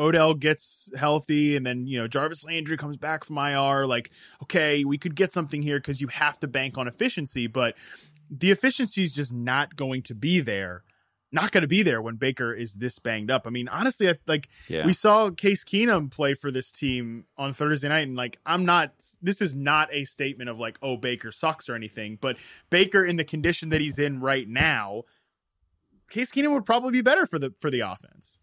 Odell 0.00 0.34
gets 0.34 0.90
healthy 0.96 1.54
and 1.54 1.64
then 1.64 1.86
you 1.86 2.00
know 2.00 2.08
Jarvis 2.08 2.44
Landry 2.44 2.76
comes 2.76 2.96
back 2.96 3.22
from 3.22 3.38
IR, 3.38 3.86
like 3.86 4.10
okay, 4.42 4.84
we 4.84 4.98
could 4.98 5.14
get 5.14 5.32
something 5.32 5.62
here 5.62 5.78
because 5.78 6.00
you 6.00 6.08
have 6.08 6.40
to 6.40 6.48
bank 6.48 6.78
on 6.78 6.88
efficiency, 6.88 7.46
but 7.46 7.76
the 8.28 8.50
efficiency 8.50 9.04
is 9.04 9.12
just 9.12 9.32
not 9.32 9.76
going 9.76 10.02
to 10.02 10.16
be 10.16 10.40
there 10.40 10.82
not 11.32 11.50
going 11.50 11.62
to 11.62 11.68
be 11.68 11.82
there 11.82 12.02
when 12.02 12.16
Baker 12.16 12.52
is 12.52 12.74
this 12.74 12.98
banged 12.98 13.30
up. 13.30 13.46
I 13.46 13.50
mean, 13.50 13.68
honestly, 13.68 14.08
I, 14.08 14.14
like 14.26 14.48
yeah. 14.68 14.84
we 14.84 14.92
saw 14.92 15.30
Case 15.30 15.64
Keenum 15.64 16.10
play 16.10 16.34
for 16.34 16.50
this 16.50 16.70
team 16.70 17.24
on 17.38 17.54
Thursday 17.54 17.88
night, 17.88 18.06
and 18.06 18.16
like 18.16 18.38
I'm 18.44 18.64
not. 18.64 18.92
This 19.22 19.40
is 19.40 19.54
not 19.54 19.88
a 19.92 20.04
statement 20.04 20.50
of 20.50 20.58
like, 20.58 20.78
oh, 20.82 20.96
Baker 20.96 21.32
sucks 21.32 21.68
or 21.68 21.74
anything. 21.74 22.18
But 22.20 22.36
Baker, 22.70 23.04
in 23.04 23.16
the 23.16 23.24
condition 23.24 23.70
that 23.70 23.80
he's 23.80 23.98
in 23.98 24.20
right 24.20 24.48
now, 24.48 25.04
Case 26.10 26.30
Keenum 26.30 26.52
would 26.52 26.66
probably 26.66 26.92
be 26.92 27.00
better 27.00 27.26
for 27.26 27.38
the 27.38 27.54
for 27.58 27.70
the 27.70 27.80
offense. 27.80 28.38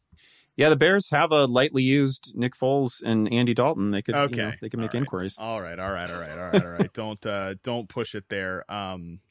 Yeah, 0.60 0.68
the 0.68 0.76
Bears 0.76 1.10
have 1.12 1.32
a 1.32 1.46
lightly 1.46 1.84
used 1.84 2.34
Nick 2.36 2.54
Foles 2.54 3.02
and 3.02 3.32
Andy 3.32 3.54
Dalton. 3.54 3.92
They 3.92 4.02
could, 4.02 4.14
okay, 4.14 4.36
you 4.36 4.44
know, 4.44 4.52
they 4.62 4.68
can 4.68 4.82
make 4.82 4.94
right. 4.94 5.00
inquiries. 5.00 5.38
All 5.40 5.62
right, 5.62 5.80
all 5.80 5.90
right, 5.90 6.10
all 6.10 6.20
right, 6.20 6.32
all 6.32 6.52
right, 6.52 6.66
all 6.66 6.72
right. 6.72 6.94
don't 6.94 7.26
uh, 7.26 7.54
don't 7.64 7.88
push 7.88 8.14
it 8.14 8.26
there. 8.28 8.70
Um, 8.70 9.22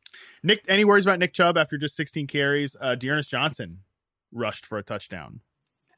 Nick, 0.43 0.65
any 0.69 0.85
worries 0.85 1.05
about 1.05 1.19
Nick 1.19 1.33
Chubb 1.33 1.57
after 1.57 1.77
just 1.77 1.97
16 1.97 2.27
carries? 2.27 2.77
Uh, 2.81 2.95
D'Ernest 2.95 3.31
Johnson 3.31 3.81
rushed 4.33 4.67
for 4.67 4.79
a 4.79 4.83
touchdown. 4.83 5.41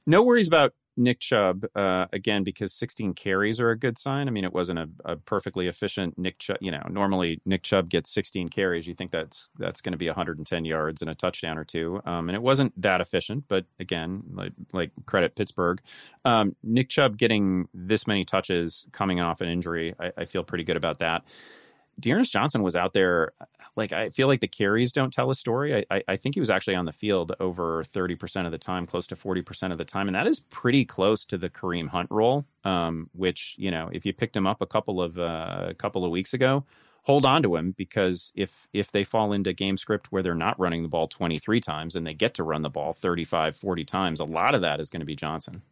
No 0.07 0.23
worries 0.23 0.49
about 0.49 0.73
Nick 0.97 1.21
Chubb 1.21 1.65
uh, 1.75 2.07
again 2.13 2.45
because 2.45 2.73
16 2.75 3.15
carries 3.15 3.61
are 3.61 3.71
a 3.71 3.79
good 3.79 3.97
sign. 3.97 4.29
I 4.29 4.31
mean, 4.31 4.45
it 4.45 4.53
wasn't 4.53 4.79
a, 4.79 4.89
a 5.05 5.17
perfectly 5.17 5.67
efficient 5.67 6.19
Nick 6.19 6.39
Chubb. 6.39 6.59
You 6.61 6.71
know, 6.71 6.83
normally 6.91 7.41
Nick 7.45 7.63
Chubb 7.63 7.89
gets 7.89 8.11
16 8.11 8.49
carries. 8.49 8.87
You 8.87 8.95
think 8.95 9.11
that's 9.11 9.51
that's 9.59 9.81
going 9.81 9.93
to 9.93 9.99
be 9.99 10.07
110 10.07 10.65
yards 10.65 11.01
and 11.01 11.11
a 11.11 11.15
touchdown 11.15 11.59
or 11.59 11.65
two, 11.65 12.01
um, 12.05 12.29
and 12.29 12.37
it 12.37 12.43
wasn't 12.43 12.79
that 12.81 13.01
efficient. 13.01 13.45
But 13.49 13.67
again, 13.79 14.23
like, 14.33 14.53
like 14.73 14.91
credit 15.07 15.37
Pittsburgh, 15.37 15.81
um, 16.25 16.55
Nick 16.63 16.89
Chubb 16.89 17.17
getting 17.17 17.69
this 17.73 18.07
many 18.07 18.25
touches 18.25 18.87
coming 18.93 19.21
off 19.21 19.41
an 19.41 19.49
injury, 19.49 19.95
I, 19.99 20.13
I 20.19 20.25
feel 20.25 20.45
pretty 20.45 20.65
good 20.65 20.77
about 20.77 20.99
that. 20.99 21.25
D'Ernest 21.99 22.33
Johnson 22.33 22.63
was 22.63 22.77
out 22.77 22.93
there. 22.93 23.33
Like 23.77 23.93
I 23.93 24.09
feel 24.09 24.27
like 24.27 24.41
the 24.41 24.49
carries 24.49 24.93
don't 24.93 25.13
tell 25.13 25.31
a 25.31 25.35
story. 25.35 25.85
I, 25.91 26.03
I, 26.09 26.17
think 26.17 26.35
he 26.35 26.41
was 26.41 26.51
actually 26.51 26.75
on 26.75 26.85
the 26.85 26.93
field 26.93 27.33
over 27.41 27.85
thirty 27.85 28.15
percent 28.15 28.47
of 28.47 28.53
the 28.53 28.59
time, 28.59 28.87
close 28.87 29.07
to 29.09 29.17
forty 29.17 29.43
percent 29.43 29.73
of 29.73 29.79
the 29.79 29.85
time, 29.85 30.09
and 30.09 30.15
that 30.15 30.27
is 30.27 30.41
pretty 30.51 30.85
close 30.85 31.25
to 31.27 31.39
the 31.39 31.51
Kareem 31.51 31.89
Hunt 31.89 32.11
role. 32.11 32.47
Um, 32.65 33.11
which 33.13 33.55
you 33.59 33.71
know, 33.71 33.91
if 33.93 34.07
you 34.07 34.13
picked 34.13 34.37
him 34.37 34.47
up 34.47 34.63
a 34.63 34.67
couple 34.67 35.01
of 35.03 35.19
uh, 35.19 35.67
a 35.69 35.75
couple 35.75 36.05
of 36.05 36.11
weeks 36.11 36.33
ago, 36.33 36.65
hold 37.03 37.25
on 37.25 37.43
to 37.43 37.57
him 37.57 37.73
because 37.73 38.33
if 38.35 38.69
if 38.73 38.93
they 38.93 39.05
fall 39.05 39.33
into 39.33 39.53
game 39.53 39.77
script 39.77 40.11
where 40.11 40.23
they're 40.23 40.35
not 40.35 40.59
running 40.59 40.83
the 40.83 40.89
ball 40.89 41.09
twenty 41.09 41.39
three 41.39 41.61
times 41.61 41.97
and 41.97 42.07
they 42.07 42.15
get 42.15 42.35
to 42.35 42.45
run 42.45 42.63
the 42.63 42.71
ball 42.71 42.93
35, 42.93 43.57
40 43.57 43.85
times, 43.85 44.21
a 44.21 44.25
lot 44.25 44.55
of 44.55 44.63
that 44.63 44.81
is 44.81 44.91
going 44.91 45.01
to 45.01 45.07
be 45.07 45.17
Johnson. 45.17 45.63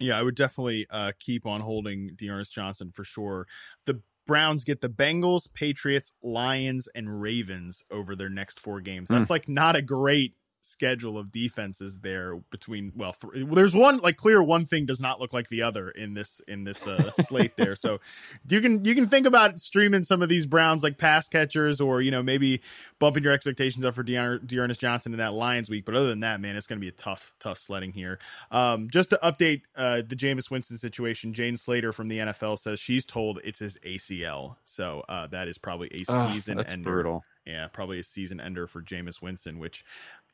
Yeah, 0.00 0.18
I 0.18 0.22
would 0.22 0.36
definitely 0.36 0.86
uh, 0.90 1.12
keep 1.18 1.44
on 1.44 1.60
holding 1.60 2.14
D'Ernest 2.16 2.54
Johnson 2.54 2.92
for 2.94 3.04
sure. 3.04 3.46
The 3.84 4.00
Browns 4.28 4.62
get 4.62 4.82
the 4.82 4.90
Bengals, 4.90 5.52
Patriots, 5.52 6.12
Lions, 6.22 6.86
and 6.94 7.20
Ravens 7.20 7.82
over 7.90 8.14
their 8.14 8.28
next 8.28 8.60
four 8.60 8.80
games. 8.80 9.08
That's 9.08 9.26
mm. 9.26 9.30
like 9.30 9.48
not 9.48 9.74
a 9.74 9.82
great 9.82 10.34
schedule 10.68 11.18
of 11.18 11.32
defenses 11.32 12.00
there 12.00 12.36
between 12.50 12.92
well 12.94 13.14
th- 13.14 13.46
there's 13.52 13.74
one 13.74 13.98
like 13.98 14.16
clear 14.16 14.42
one 14.42 14.66
thing 14.66 14.86
does 14.86 15.00
not 15.00 15.20
look 15.20 15.32
like 15.32 15.48
the 15.48 15.62
other 15.62 15.90
in 15.90 16.14
this 16.14 16.40
in 16.46 16.64
this 16.64 16.86
uh, 16.86 17.10
slate 17.22 17.56
there. 17.56 17.74
So 17.74 18.00
you 18.48 18.60
can 18.60 18.84
you 18.84 18.94
can 18.94 19.08
think 19.08 19.26
about 19.26 19.58
streaming 19.60 20.04
some 20.04 20.22
of 20.22 20.28
these 20.28 20.46
browns 20.46 20.82
like 20.82 20.98
pass 20.98 21.28
catchers 21.28 21.80
or 21.80 22.00
you 22.00 22.10
know 22.10 22.22
maybe 22.22 22.60
bumping 22.98 23.22
your 23.22 23.32
expectations 23.32 23.84
up 23.84 23.94
for 23.94 24.02
D'Ernest 24.02 24.80
Johnson 24.80 25.12
in 25.12 25.18
that 25.18 25.32
Lions 25.32 25.70
week. 25.70 25.84
But 25.84 25.94
other 25.94 26.08
than 26.08 26.20
that 26.20 26.40
man 26.40 26.56
it's 26.56 26.66
going 26.66 26.78
to 26.78 26.84
be 26.84 26.88
a 26.88 26.92
tough 26.92 27.34
tough 27.40 27.58
sledding 27.58 27.92
here. 27.92 28.18
Um, 28.50 28.88
just 28.90 29.10
to 29.10 29.20
update 29.22 29.62
uh, 29.76 30.02
the 30.06 30.16
Jameis 30.16 30.50
Winston 30.50 30.78
situation 30.78 31.32
Jane 31.32 31.56
Slater 31.56 31.92
from 31.92 32.08
the 32.08 32.18
NFL 32.18 32.58
says 32.58 32.78
she's 32.78 33.04
told 33.04 33.40
it's 33.42 33.58
his 33.58 33.78
ACL 33.84 34.56
so 34.64 35.02
uh, 35.08 35.26
that 35.28 35.48
is 35.48 35.58
probably 35.58 35.88
a 35.92 35.98
season 35.98 36.58
oh, 36.58 36.62
that's 36.62 36.72
ender. 36.72 36.90
brutal. 36.90 37.24
Yeah, 37.46 37.68
probably 37.68 37.98
a 37.98 38.04
season 38.04 38.40
ender 38.40 38.66
for 38.66 38.82
Jameis 38.82 39.22
Winston, 39.22 39.58
which 39.58 39.84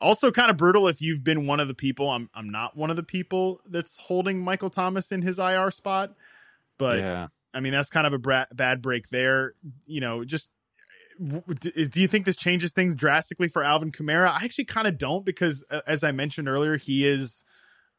also 0.05 0.30
kind 0.30 0.50
of 0.50 0.57
brutal 0.57 0.86
if 0.86 1.00
you've 1.00 1.24
been 1.24 1.46
one 1.46 1.61
of 1.61 1.68
the 1.68 1.74
people. 1.74 2.11
I'm 2.11 2.28
I'm 2.34 2.50
not 2.50 2.76
one 2.76 2.90
of 2.90 2.96
the 2.96 3.02
people 3.02 3.61
that's 3.66 3.96
holding 3.96 4.40
Michael 4.40 4.70
Thomas 4.70 5.11
in 5.11 5.22
his 5.22 5.38
IR 5.38 5.70
spot, 5.70 6.14
but 6.78 6.98
yeah. 6.98 7.28
I 7.52 7.61
mean 7.61 7.72
that's 7.72 7.90
kind 7.90 8.07
of 8.07 8.12
a 8.12 8.18
bra- 8.18 8.46
bad 8.52 8.82
break 8.82 9.09
there. 9.09 9.55
You 9.86 10.00
know, 10.00 10.24
just 10.24 10.50
is 11.74 11.90
do 11.90 12.00
you 12.00 12.09
think 12.09 12.26
this 12.26 12.36
changes 12.36 12.72
things 12.72 12.94
drastically 12.94 13.48
for 13.48 13.64
Alvin 13.64 13.92
Kamara? 13.92 14.28
I 14.28 14.44
actually 14.44 14.66
kind 14.66 14.86
of 14.86 14.98
don't 14.98 15.24
because 15.24 15.64
uh, 15.70 15.80
as 15.86 16.05
I 16.05 16.12
mentioned 16.12 16.48
earlier, 16.48 16.76
he 16.76 17.07
is 17.07 17.44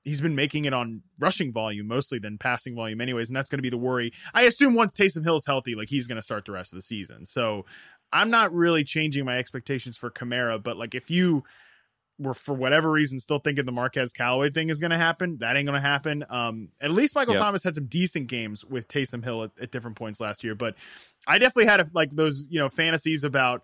he's 0.03 0.21
been 0.21 0.35
making 0.35 0.65
it 0.65 0.73
on 0.73 1.01
rushing 1.19 1.51
volume 1.51 1.87
mostly 1.87 2.19
than 2.19 2.37
passing 2.37 2.75
volume 2.75 3.01
anyways 3.01 3.27
and 3.27 3.35
that's 3.35 3.49
going 3.49 3.57
to 3.57 3.63
be 3.63 3.71
the 3.71 3.77
worry 3.77 4.13
i 4.35 4.43
assume 4.43 4.75
once 4.75 4.93
taysom 4.93 5.23
hill's 5.23 5.47
healthy 5.47 5.73
like 5.73 5.89
he's 5.89 6.05
going 6.05 6.15
to 6.15 6.21
start 6.21 6.45
the 6.45 6.51
rest 6.51 6.71
of 6.71 6.77
the 6.77 6.83
season 6.83 7.25
so 7.25 7.65
I'm 8.11 8.29
not 8.29 8.53
really 8.53 8.83
changing 8.83 9.25
my 9.25 9.37
expectations 9.37 9.97
for 9.97 10.09
Kamara, 10.09 10.61
but 10.61 10.77
like 10.77 10.95
if 10.95 11.09
you 11.11 11.43
were 12.17 12.33
for 12.33 12.53
whatever 12.53 12.91
reason 12.91 13.19
still 13.19 13.39
thinking 13.39 13.65
the 13.65 13.71
Marquez 13.71 14.13
Callaway 14.13 14.49
thing 14.49 14.69
is 14.69 14.79
going 14.79 14.91
to 14.91 14.97
happen, 14.97 15.37
that 15.39 15.55
ain't 15.55 15.67
going 15.67 15.81
to 15.81 15.85
happen. 15.87 16.23
Um, 16.29 16.69
at 16.79 16.91
least 16.91 17.15
Michael 17.15 17.33
yep. 17.33 17.43
Thomas 17.43 17.63
had 17.63 17.75
some 17.75 17.85
decent 17.85 18.27
games 18.27 18.63
with 18.63 18.87
Taysom 18.87 19.23
Hill 19.23 19.43
at, 19.43 19.51
at 19.61 19.71
different 19.71 19.97
points 19.97 20.19
last 20.19 20.43
year, 20.43 20.55
but 20.55 20.75
I 21.27 21.37
definitely 21.37 21.65
had 21.65 21.81
a, 21.81 21.87
like 21.93 22.11
those 22.11 22.47
you 22.49 22.59
know 22.59 22.69
fantasies 22.69 23.23
about. 23.23 23.63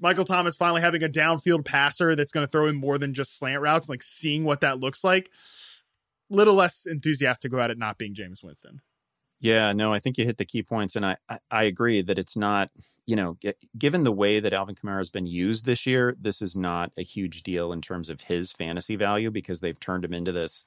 Michael 0.00 0.24
Thomas 0.24 0.56
finally 0.56 0.80
having 0.80 1.04
a 1.04 1.08
downfield 1.08 1.64
passer 1.64 2.16
that's 2.16 2.32
going 2.32 2.44
to 2.44 2.50
throw 2.50 2.66
in 2.66 2.74
more 2.74 2.98
than 2.98 3.14
just 3.14 3.38
slant 3.38 3.60
routes, 3.60 3.88
like 3.88 4.02
seeing 4.02 4.42
what 4.42 4.62
that 4.62 4.80
looks 4.80 5.04
like. 5.04 5.30
A 6.28 6.34
little 6.34 6.54
less 6.54 6.86
enthusiastic 6.86 7.52
about 7.52 7.70
it 7.70 7.78
not 7.78 7.98
being 7.98 8.12
Jameis 8.12 8.42
Winston. 8.42 8.80
Yeah, 9.42 9.72
no, 9.72 9.92
I 9.92 9.98
think 9.98 10.18
you 10.18 10.24
hit 10.24 10.36
the 10.38 10.44
key 10.44 10.62
points, 10.62 10.94
and 10.96 11.04
I 11.04 11.16
I, 11.50 11.64
agree 11.64 12.00
that 12.02 12.16
it's 12.18 12.36
not 12.36 12.70
you 13.06 13.16
know 13.16 13.36
given 13.76 14.04
the 14.04 14.12
way 14.12 14.38
that 14.38 14.52
Alvin 14.52 14.76
Kamara 14.76 14.98
has 14.98 15.10
been 15.10 15.26
used 15.26 15.66
this 15.66 15.84
year, 15.84 16.16
this 16.20 16.40
is 16.40 16.54
not 16.54 16.92
a 16.96 17.02
huge 17.02 17.42
deal 17.42 17.72
in 17.72 17.80
terms 17.82 18.08
of 18.08 18.20
his 18.20 18.52
fantasy 18.52 18.94
value 18.94 19.32
because 19.32 19.58
they've 19.60 19.80
turned 19.80 20.04
him 20.04 20.14
into 20.14 20.30
this 20.30 20.66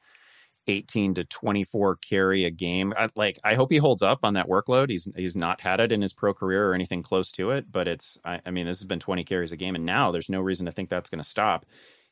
18 0.67 1.13
to 1.15 1.23
24 1.23 1.95
carry 1.97 2.43
a 2.45 2.51
game. 2.51 2.91
I, 2.97 3.07
like 3.15 3.37
I 3.45 3.55
hope 3.55 3.71
he 3.71 3.77
holds 3.77 4.01
up 4.01 4.19
on 4.23 4.33
that 4.33 4.49
workload. 4.49 4.89
He's 4.89 5.07
he's 5.15 5.37
not 5.37 5.61
had 5.61 5.79
it 5.79 5.93
in 5.93 6.01
his 6.01 6.11
pro 6.13 6.33
career 6.33 6.69
or 6.69 6.73
anything 6.73 7.01
close 7.01 7.31
to 7.33 7.51
it, 7.51 7.71
but 7.71 7.87
it's 7.87 8.19
I, 8.25 8.41
I 8.45 8.51
mean 8.51 8.65
this 8.65 8.79
has 8.79 8.87
been 8.87 8.99
20 8.99 9.23
carries 9.23 9.53
a 9.53 9.57
game, 9.57 9.75
and 9.75 9.85
now 9.85 10.11
there's 10.11 10.29
no 10.29 10.41
reason 10.41 10.65
to 10.65 10.73
think 10.73 10.89
that's 10.89 11.09
going 11.09 11.23
to 11.23 11.29
stop 11.29 11.65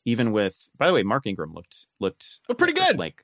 even 0.05 0.31
with 0.31 0.69
by 0.77 0.87
the 0.87 0.93
way 0.93 1.03
mark 1.03 1.25
ingram 1.25 1.53
looked 1.53 1.87
looked 1.99 2.39
oh, 2.49 2.53
pretty 2.53 2.73
good. 2.73 2.97
like 2.97 3.23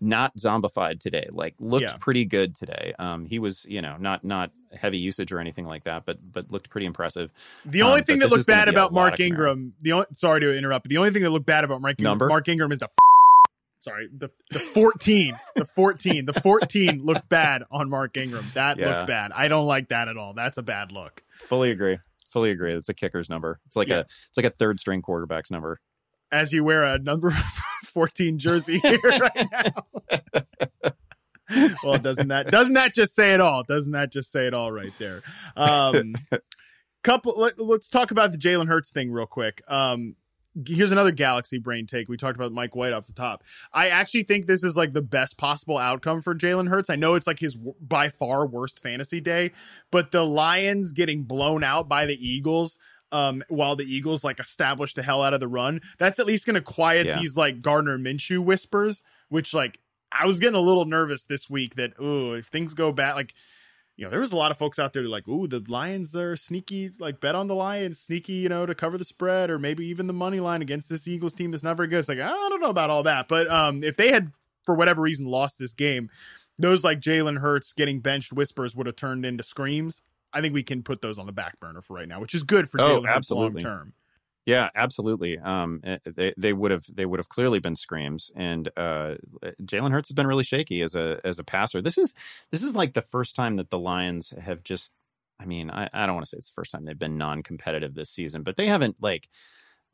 not 0.00 0.34
zombified 0.36 0.98
today 0.98 1.28
like 1.30 1.54
looked 1.58 1.82
yeah. 1.82 1.96
pretty 1.98 2.24
good 2.24 2.54
today. 2.54 2.94
Um 2.98 3.26
he 3.26 3.38
was 3.38 3.66
you 3.68 3.82
know 3.82 3.96
not 3.98 4.24
not 4.24 4.50
heavy 4.74 4.98
usage 4.98 5.32
or 5.32 5.38
anything 5.38 5.66
like 5.66 5.84
that 5.84 6.04
but 6.04 6.18
but 6.32 6.50
looked 6.50 6.70
pretty 6.70 6.86
impressive. 6.86 7.30
The 7.64 7.82
only 7.82 8.00
um, 8.00 8.04
thing 8.04 8.18
that 8.20 8.30
looked 8.30 8.46
bad 8.46 8.68
about 8.68 8.92
mark 8.92 9.20
ingram 9.20 9.74
the 9.80 9.92
only 9.92 10.06
sorry 10.12 10.40
to 10.40 10.56
interrupt 10.56 10.84
but 10.84 10.90
the 10.90 10.98
only 10.98 11.10
thing 11.10 11.22
that 11.22 11.30
looked 11.30 11.46
bad 11.46 11.64
about 11.64 11.80
mark, 11.80 12.00
Number? 12.00 12.26
mark 12.26 12.48
ingram 12.48 12.72
is 12.72 12.78
the 12.78 12.88
sorry 13.84 14.08
the 14.16 14.30
the 14.50 14.58
14 14.58 15.34
the 15.56 15.64
14 15.64 16.26
the 16.26 16.32
14 16.32 17.04
looked 17.04 17.28
bad 17.28 17.62
on 17.70 17.90
mark 17.90 18.16
ingram. 18.16 18.44
That 18.54 18.78
yeah. 18.78 18.88
looked 18.88 19.06
bad. 19.08 19.30
I 19.32 19.48
don't 19.48 19.66
like 19.66 19.90
that 19.90 20.08
at 20.08 20.16
all. 20.16 20.32
That's 20.32 20.58
a 20.58 20.62
bad 20.62 20.90
look. 20.90 21.22
Fully 21.40 21.70
agree. 21.70 21.98
Fully 22.30 22.50
agree. 22.50 22.72
It's 22.72 22.88
a 22.88 22.94
kicker's 22.94 23.28
number. 23.28 23.60
It's 23.66 23.76
like 23.76 23.88
yeah. 23.88 23.98
a 23.98 24.00
it's 24.00 24.36
like 24.36 24.46
a 24.46 24.50
third 24.50 24.80
string 24.80 25.02
quarterback's 25.02 25.50
number 25.50 25.78
as 26.34 26.52
you 26.52 26.64
wear 26.64 26.82
a 26.82 26.98
number 26.98 27.30
14 27.84 28.38
jersey 28.38 28.78
here 28.78 28.98
right 29.04 29.46
now. 29.52 30.82
well, 31.84 31.98
doesn't 31.98 32.28
that 32.28 32.48
doesn't 32.50 32.74
that 32.74 32.94
just 32.94 33.14
say 33.14 33.34
it 33.34 33.40
all? 33.40 33.62
Doesn't 33.62 33.92
that 33.92 34.12
just 34.12 34.32
say 34.32 34.46
it 34.46 34.54
all 34.54 34.72
right 34.72 34.92
there? 34.98 35.22
Um, 35.56 36.14
couple. 37.02 37.38
Let, 37.38 37.58
us 37.58 37.88
talk 37.88 38.10
about 38.10 38.32
the 38.32 38.38
Jalen 38.38 38.66
Hurts 38.66 38.90
thing 38.90 39.12
real 39.12 39.26
quick. 39.26 39.62
Um, 39.68 40.16
here's 40.66 40.92
another 40.92 41.12
galaxy 41.12 41.58
brain 41.58 41.86
take. 41.86 42.08
We 42.08 42.16
talked 42.16 42.36
about 42.36 42.52
Mike 42.52 42.74
White 42.74 42.92
off 42.92 43.06
the 43.06 43.12
top. 43.12 43.42
I 43.72 43.88
actually 43.88 44.24
think 44.24 44.46
this 44.46 44.64
is 44.64 44.76
like 44.76 44.92
the 44.92 45.02
best 45.02 45.36
possible 45.36 45.78
outcome 45.78 46.20
for 46.20 46.34
Jalen 46.34 46.68
Hurts. 46.68 46.90
I 46.90 46.96
know 46.96 47.14
it's 47.14 47.26
like 47.26 47.38
his 47.38 47.56
by 47.56 48.08
far 48.08 48.46
worst 48.46 48.80
fantasy 48.80 49.20
day, 49.20 49.52
but 49.90 50.10
the 50.10 50.24
Lions 50.24 50.92
getting 50.92 51.24
blown 51.24 51.62
out 51.62 51.88
by 51.88 52.06
the 52.06 52.14
Eagles 52.14 52.78
um, 53.14 53.44
while 53.48 53.76
the 53.76 53.84
Eagles 53.84 54.24
like 54.24 54.40
establish 54.40 54.94
the 54.94 55.02
hell 55.02 55.22
out 55.22 55.34
of 55.34 55.40
the 55.40 55.48
run, 55.48 55.80
that's 55.98 56.18
at 56.18 56.26
least 56.26 56.46
going 56.46 56.54
to 56.54 56.60
quiet 56.60 57.06
yeah. 57.06 57.20
these 57.20 57.36
like 57.36 57.62
Gardner 57.62 57.96
Minshew 57.96 58.44
whispers, 58.44 59.04
which 59.28 59.54
like 59.54 59.78
I 60.10 60.26
was 60.26 60.40
getting 60.40 60.56
a 60.56 60.60
little 60.60 60.84
nervous 60.84 61.24
this 61.24 61.48
week 61.48 61.76
that, 61.76 61.92
oh, 61.98 62.32
if 62.32 62.46
things 62.46 62.74
go 62.74 62.90
bad, 62.90 63.14
like 63.14 63.32
you 63.96 64.04
know, 64.04 64.10
there 64.10 64.18
was 64.18 64.32
a 64.32 64.36
lot 64.36 64.50
of 64.50 64.56
folks 64.56 64.80
out 64.80 64.92
there 64.92 65.04
like, 65.04 65.28
"Ooh, 65.28 65.46
the 65.46 65.62
Lions 65.68 66.16
are 66.16 66.34
sneaky, 66.34 66.90
like 66.98 67.20
bet 67.20 67.36
on 67.36 67.46
the 67.46 67.54
Lions, 67.54 68.00
sneaky, 68.00 68.32
you 68.32 68.48
know, 68.48 68.66
to 68.66 68.74
cover 68.74 68.98
the 68.98 69.04
spread, 69.04 69.50
or 69.50 69.58
maybe 69.60 69.86
even 69.86 70.08
the 70.08 70.12
money 70.12 70.40
line 70.40 70.62
against 70.62 70.88
this 70.88 71.06
Eagles 71.06 71.32
team 71.32 71.52
that's 71.52 71.62
not 71.62 71.76
very 71.76 71.88
good." 71.88 72.00
It's 72.00 72.08
like 72.08 72.18
I 72.18 72.28
don't 72.28 72.60
know 72.60 72.70
about 72.70 72.90
all 72.90 73.04
that, 73.04 73.28
but 73.28 73.48
um, 73.48 73.84
if 73.84 73.96
they 73.96 74.10
had 74.10 74.32
for 74.64 74.74
whatever 74.74 75.02
reason 75.02 75.26
lost 75.26 75.60
this 75.60 75.74
game, 75.74 76.10
those 76.58 76.82
like 76.82 76.98
Jalen 76.98 77.38
Hurts 77.38 77.72
getting 77.72 78.00
benched 78.00 78.32
whispers 78.32 78.74
would 78.74 78.88
have 78.88 78.96
turned 78.96 79.24
into 79.24 79.44
screams. 79.44 80.02
I 80.34 80.40
think 80.40 80.52
we 80.52 80.62
can 80.62 80.82
put 80.82 81.00
those 81.00 81.18
on 81.18 81.26
the 81.26 81.32
back 81.32 81.58
burner 81.60 81.80
for 81.80 81.94
right 81.94 82.08
now, 82.08 82.20
which 82.20 82.34
is 82.34 82.42
good 82.42 82.68
for 82.68 82.80
oh, 82.80 83.00
Jalen 83.00 83.06
Hurts 83.06 83.30
long 83.30 83.56
term. 83.56 83.92
Yeah, 84.46 84.68
absolutely. 84.74 85.38
Um, 85.38 85.80
eh, 85.84 85.98
they 86.04 86.34
they 86.36 86.52
would 86.52 86.70
have 86.70 86.84
they 86.92 87.06
would 87.06 87.18
have 87.18 87.30
clearly 87.30 87.60
been 87.60 87.76
screams, 87.76 88.30
and 88.36 88.68
uh, 88.76 89.14
Jalen 89.62 89.92
Hurts 89.92 90.10
has 90.10 90.14
been 90.14 90.26
really 90.26 90.44
shaky 90.44 90.82
as 90.82 90.94
a 90.94 91.20
as 91.24 91.38
a 91.38 91.44
passer. 91.44 91.80
This 91.80 91.96
is 91.96 92.14
this 92.50 92.62
is 92.62 92.74
like 92.74 92.92
the 92.92 93.02
first 93.02 93.36
time 93.36 93.56
that 93.56 93.70
the 93.70 93.78
Lions 93.78 94.34
have 94.38 94.62
just. 94.62 94.92
I 95.40 95.46
mean, 95.46 95.70
I, 95.70 95.88
I 95.92 96.06
don't 96.06 96.14
want 96.14 96.26
to 96.26 96.30
say 96.30 96.38
it's 96.38 96.50
the 96.50 96.54
first 96.54 96.70
time 96.70 96.84
they've 96.84 96.98
been 96.98 97.18
non-competitive 97.18 97.94
this 97.94 98.08
season, 98.08 98.44
but 98.44 98.56
they 98.56 98.68
haven't 98.68 98.96
like 99.00 99.28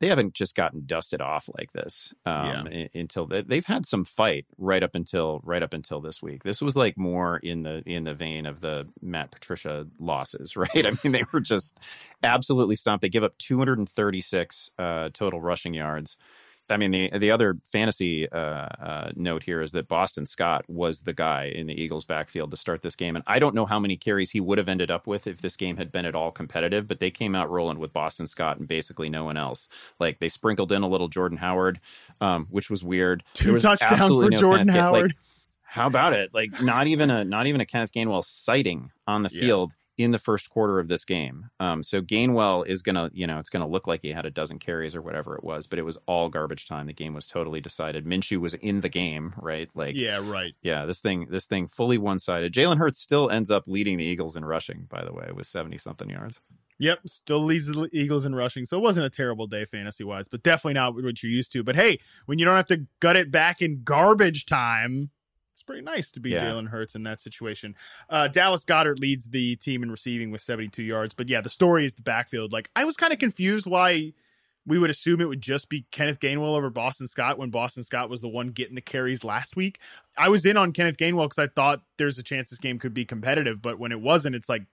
they 0.01 0.07
haven't 0.07 0.33
just 0.33 0.55
gotten 0.55 0.81
dusted 0.87 1.21
off 1.21 1.47
like 1.59 1.71
this 1.73 2.11
um, 2.25 2.67
yeah. 2.67 2.87
until 2.95 3.27
they, 3.27 3.43
they've 3.43 3.65
had 3.65 3.85
some 3.85 4.03
fight 4.03 4.47
right 4.57 4.81
up 4.81 4.95
until 4.95 5.41
right 5.43 5.61
up 5.61 5.75
until 5.75 6.01
this 6.01 6.23
week. 6.23 6.43
This 6.43 6.59
was 6.59 6.75
like 6.75 6.97
more 6.97 7.37
in 7.37 7.61
the 7.61 7.83
in 7.85 8.03
the 8.03 8.15
vein 8.15 8.47
of 8.47 8.61
the 8.61 8.89
Matt 8.99 9.29
Patricia 9.29 9.85
losses, 9.99 10.57
right? 10.57 10.85
I 10.85 10.91
mean, 11.03 11.13
they 11.13 11.23
were 11.31 11.39
just 11.39 11.77
absolutely 12.23 12.75
stomped. 12.75 13.03
They 13.03 13.09
give 13.09 13.23
up 13.23 13.37
236 13.37 14.71
uh, 14.79 15.09
total 15.13 15.39
rushing 15.39 15.75
yards. 15.75 16.17
I 16.71 16.77
mean, 16.77 16.91
the 16.91 17.09
the 17.17 17.31
other 17.31 17.57
fantasy 17.71 18.29
uh, 18.31 18.37
uh, 18.37 19.11
note 19.15 19.43
here 19.43 19.61
is 19.61 19.71
that 19.73 19.87
Boston 19.87 20.25
Scott 20.25 20.63
was 20.67 21.01
the 21.01 21.13
guy 21.13 21.45
in 21.45 21.67
the 21.67 21.79
Eagles' 21.79 22.05
backfield 22.05 22.51
to 22.51 22.57
start 22.57 22.81
this 22.81 22.95
game, 22.95 23.15
and 23.15 23.23
I 23.27 23.39
don't 23.39 23.53
know 23.53 23.65
how 23.65 23.79
many 23.79 23.97
carries 23.97 24.31
he 24.31 24.39
would 24.39 24.57
have 24.57 24.69
ended 24.69 24.89
up 24.89 25.07
with 25.07 25.27
if 25.27 25.41
this 25.41 25.55
game 25.55 25.77
had 25.77 25.91
been 25.91 26.05
at 26.05 26.15
all 26.15 26.31
competitive. 26.31 26.87
But 26.87 26.99
they 26.99 27.11
came 27.11 27.35
out 27.35 27.49
rolling 27.49 27.79
with 27.79 27.93
Boston 27.93 28.27
Scott 28.27 28.57
and 28.57 28.67
basically 28.67 29.09
no 29.09 29.23
one 29.23 29.37
else. 29.37 29.69
Like 29.99 30.19
they 30.19 30.29
sprinkled 30.29 30.71
in 30.71 30.81
a 30.81 30.87
little 30.87 31.07
Jordan 31.07 31.37
Howard, 31.37 31.79
um, 32.21 32.47
which 32.49 32.69
was 32.69 32.83
weird. 32.83 33.23
Two 33.33 33.59
touchdowns 33.59 34.07
for 34.07 34.29
no 34.29 34.37
Jordan 34.37 34.67
Howard. 34.69 35.01
Like, 35.03 35.17
how 35.63 35.87
about 35.87 36.13
it? 36.13 36.33
Like 36.33 36.61
not 36.61 36.87
even 36.87 37.09
a 37.09 37.23
not 37.23 37.47
even 37.47 37.61
a 37.61 37.65
Kenneth 37.65 37.93
Gainwell 37.93 38.25
sighting 38.25 38.91
on 39.07 39.23
the 39.23 39.29
yeah. 39.31 39.41
field 39.41 39.73
in 40.03 40.11
the 40.11 40.19
first 40.19 40.49
quarter 40.49 40.79
of 40.79 40.87
this 40.87 41.05
game. 41.05 41.49
Um, 41.59 41.83
so 41.83 42.01
Gainwell 42.01 42.65
is 42.65 42.81
gonna, 42.81 43.09
you 43.13 43.27
know, 43.27 43.39
it's 43.39 43.49
gonna 43.49 43.67
look 43.67 43.87
like 43.87 44.01
he 44.01 44.09
had 44.09 44.25
a 44.25 44.31
dozen 44.31 44.59
carries 44.59 44.95
or 44.95 45.01
whatever 45.01 45.35
it 45.35 45.43
was, 45.43 45.67
but 45.67 45.79
it 45.79 45.83
was 45.83 45.97
all 46.07 46.29
garbage 46.29 46.67
time. 46.67 46.87
The 46.87 46.93
game 46.93 47.13
was 47.13 47.25
totally 47.25 47.61
decided. 47.61 48.05
Minshew 48.05 48.39
was 48.39 48.53
in 48.55 48.81
the 48.81 48.89
game, 48.89 49.33
right? 49.37 49.69
Like, 49.73 49.95
yeah, 49.95 50.19
right. 50.23 50.53
Yeah, 50.61 50.85
this 50.85 50.99
thing, 50.99 51.27
this 51.29 51.45
thing 51.45 51.67
fully 51.67 51.97
one 51.97 52.19
sided. 52.19 52.53
Jalen 52.53 52.77
Hurts 52.77 52.99
still 52.99 53.29
ends 53.29 53.51
up 53.51 53.63
leading 53.67 53.97
the 53.97 54.05
Eagles 54.05 54.35
in 54.35 54.45
rushing, 54.45 54.87
by 54.89 55.03
the 55.03 55.13
way, 55.13 55.29
with 55.33 55.47
seventy 55.47 55.77
something 55.77 56.09
yards. 56.09 56.39
Yep, 56.79 57.01
still 57.05 57.43
leads 57.43 57.67
the 57.67 57.87
Eagles 57.93 58.25
in 58.25 58.33
rushing. 58.33 58.65
So 58.65 58.75
it 58.75 58.81
wasn't 58.81 59.05
a 59.05 59.09
terrible 59.11 59.45
day 59.45 59.65
fantasy 59.65 60.03
wise, 60.03 60.27
but 60.27 60.41
definitely 60.41 60.73
not 60.73 60.95
what 60.95 61.21
you're 61.21 61.31
used 61.31 61.51
to. 61.53 61.63
But 61.63 61.75
hey, 61.75 61.99
when 62.25 62.39
you 62.39 62.45
don't 62.45 62.55
have 62.55 62.65
to 62.67 62.87
gut 62.99 63.15
it 63.15 63.29
back 63.29 63.61
in 63.61 63.83
garbage 63.83 64.47
time, 64.47 65.11
it's 65.61 65.67
pretty 65.67 65.83
nice 65.83 66.09
to 66.11 66.19
be 66.19 66.31
yeah. 66.31 66.43
Jalen 66.43 66.69
Hurts 66.69 66.95
in 66.95 67.03
that 67.03 67.19
situation. 67.19 67.75
Uh, 68.09 68.27
Dallas 68.27 68.65
Goedert 68.65 68.99
leads 68.99 69.25
the 69.25 69.55
team 69.57 69.83
in 69.83 69.91
receiving 69.91 70.31
with 70.31 70.41
72 70.41 70.81
yards. 70.81 71.13
But 71.13 71.29
yeah, 71.29 71.41
the 71.41 71.51
story 71.51 71.85
is 71.85 71.93
the 71.93 72.01
backfield. 72.01 72.51
Like, 72.51 72.71
I 72.75 72.83
was 72.85 72.97
kind 72.97 73.13
of 73.13 73.19
confused 73.19 73.67
why 73.67 74.13
we 74.65 74.79
would 74.79 74.89
assume 74.89 75.21
it 75.21 75.25
would 75.25 75.41
just 75.41 75.69
be 75.69 75.85
Kenneth 75.91 76.19
Gainwell 76.19 76.57
over 76.57 76.71
Boston 76.71 77.05
Scott 77.05 77.37
when 77.37 77.51
Boston 77.51 77.83
Scott 77.83 78.09
was 78.09 78.21
the 78.21 78.27
one 78.27 78.47
getting 78.47 78.73
the 78.73 78.81
carries 78.81 79.23
last 79.23 79.55
week. 79.55 79.79
I 80.17 80.29
was 80.29 80.45
in 80.45 80.57
on 80.57 80.71
Kenneth 80.71 80.97
Gainwell 80.97 81.25
because 81.25 81.39
I 81.39 81.47
thought 81.47 81.83
there's 81.97 82.17
a 82.17 82.23
chance 82.23 82.49
this 82.49 82.59
game 82.59 82.79
could 82.79 82.93
be 82.93 83.05
competitive. 83.05 83.61
But 83.61 83.77
when 83.77 83.91
it 83.91 84.01
wasn't, 84.01 84.35
it's 84.35 84.49
like 84.49 84.63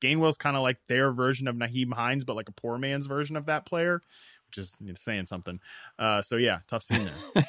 Gainwell's 0.00 0.38
kind 0.38 0.56
of 0.56 0.62
like 0.62 0.78
their 0.88 1.12
version 1.12 1.46
of 1.46 1.54
Nyheim 1.54 1.92
Hines, 1.92 2.24
but 2.24 2.34
like 2.34 2.48
a 2.48 2.52
poor 2.52 2.78
man's 2.78 3.06
version 3.06 3.36
of 3.36 3.46
that 3.46 3.64
player, 3.64 4.00
which 4.48 4.58
is 4.58 4.76
saying 4.96 5.26
something. 5.26 5.60
Uh, 6.00 6.22
so 6.22 6.36
yeah, 6.36 6.60
tough 6.68 6.82
scene 6.82 7.04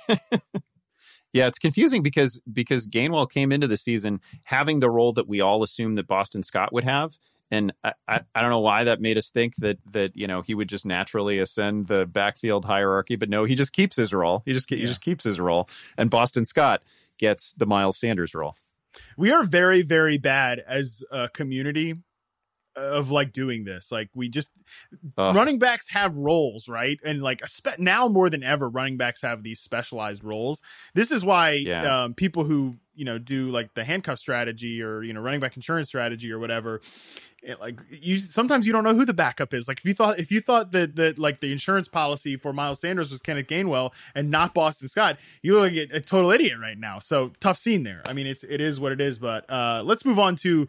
there. 0.08 0.20
Yeah, 1.34 1.48
it's 1.48 1.58
confusing 1.58 2.04
because 2.04 2.42
because 2.52 2.88
Gainwell 2.88 3.30
came 3.30 3.52
into 3.52 3.68
the 3.68 3.78
season 3.78 4.22
having 4.46 4.80
the 4.80 4.90
role 4.90 5.14
that 5.14 5.28
we 5.28 5.42
all 5.42 5.64
assumed 5.64 5.98
that 5.98 6.08
Boston 6.08 6.44
Scott 6.44 6.72
would 6.72 6.84
have, 6.84 7.18
and 7.50 7.74
I, 7.84 7.94
I, 8.08 8.22
I, 8.36 8.42
don't 8.42 8.52
know 8.52 8.60
why 8.60 8.84
that 8.84 9.02
made 9.02 9.18
us 9.18 9.32
think 9.32 9.56
that 9.58 9.80
that 9.92 10.16
you 10.16 10.28
know 10.28 10.42
he 10.42 10.54
would 10.54 10.70
just 10.70 10.86
naturally 10.86 11.40
ascend 11.40 11.88
the 11.88 12.06
backfield 12.06 12.66
hierarchy, 12.66 13.16
but 13.16 13.30
no, 13.30 13.46
he 13.46 13.56
just 13.56 13.74
keeps 13.74 13.96
his 13.96 14.14
role. 14.14 14.44
He 14.46 14.54
just 14.54 14.70
yeah. 14.70 14.78
he 14.78 14.86
just 14.86 15.02
keeps 15.02 15.24
his 15.24 15.40
role, 15.40 15.68
and 15.98 16.12
Boston 16.12 16.46
Scott 16.46 16.84
gets 17.18 17.54
the 17.54 17.66
Miles 17.66 17.98
Sanders 17.98 18.36
role. 18.36 18.56
We 19.18 19.32
are 19.32 19.44
very 19.44 19.82
very 19.82 20.20
bad 20.20 20.64
as 20.68 21.04
a 21.12 21.30
community 21.30 21.96
of 22.76 23.12
like 23.12 23.34
doing 23.34 23.64
this. 23.64 23.92
Like 23.92 24.10
we 24.16 24.30
just 24.30 24.52
uh, 25.18 25.34
running 25.36 25.60
backs 25.60 25.90
have 25.90 26.16
roles, 26.16 26.68
right? 26.68 27.00
And 27.04 27.22
like 27.22 27.46
spe- 27.48 27.80
now 27.80 28.08
more 28.08 28.30
than 28.30 28.44
ever, 28.44 28.70
running 28.70 28.98
backs 28.98 29.22
have 29.22 29.44
these 29.44 29.60
specialized 29.60 30.24
roles. 30.24 30.62
This 30.94 31.12
is 31.12 31.24
why 31.24 31.52
yeah. 31.52 32.04
um, 32.04 32.14
people 32.14 32.44
who 32.44 32.76
you 32.96 33.06
know 33.06 33.18
do 33.18 33.50
like 33.50 33.74
the 33.74 33.84
handcuff 33.84 34.20
strategy 34.20 34.82
or 34.82 35.04
you 35.04 35.14
know 35.14 35.22
running 35.22 35.40
back 35.40 35.56
insurance 35.56 35.88
strategy 35.88 36.32
or 36.32 36.40
whatever. 36.40 36.82
It, 37.42 37.60
like 37.60 37.80
you 37.90 38.18
sometimes 38.18 38.66
you 38.66 38.72
don't 38.74 38.86
know 38.86 38.96
who 38.96 39.06
the 39.06 39.14
backup 39.14 39.54
is. 39.54 39.68
Like 39.68 39.80
if 39.80 39.86
you 39.86 39.94
thought 39.94 40.18
if 40.20 40.32
you 40.32 40.40
thought 40.40 40.72
that 40.72 40.96
that 40.96 41.20
like 41.20 41.42
the 41.42 41.52
insurance 41.52 41.88
policy 41.88 42.38
for 42.38 42.54
Miles 42.54 42.80
Sanders 42.80 43.12
was 43.12 43.20
Kenneth 43.22 43.48
Gainwell 43.48 43.92
and 44.16 44.32
not 44.32 44.54
Boston 44.54 44.88
Scott, 44.88 45.18
you 45.42 45.54
look 45.54 45.72
like 45.74 45.92
a, 45.92 45.98
a 45.98 46.02
total 46.02 46.32
idiot 46.32 46.58
right 46.62 46.78
now. 46.78 47.00
So 47.00 47.32
tough 47.40 47.58
scene 47.58 47.84
there. 47.84 48.02
I 48.08 48.14
mean, 48.14 48.28
it's 48.28 48.44
it 48.44 48.62
is 48.62 48.80
what 48.80 48.92
it 48.92 49.02
is. 49.02 49.20
But 49.20 49.50
uh, 49.50 49.84
let's 49.84 50.06
move 50.06 50.20
on 50.20 50.36
to 50.38 50.68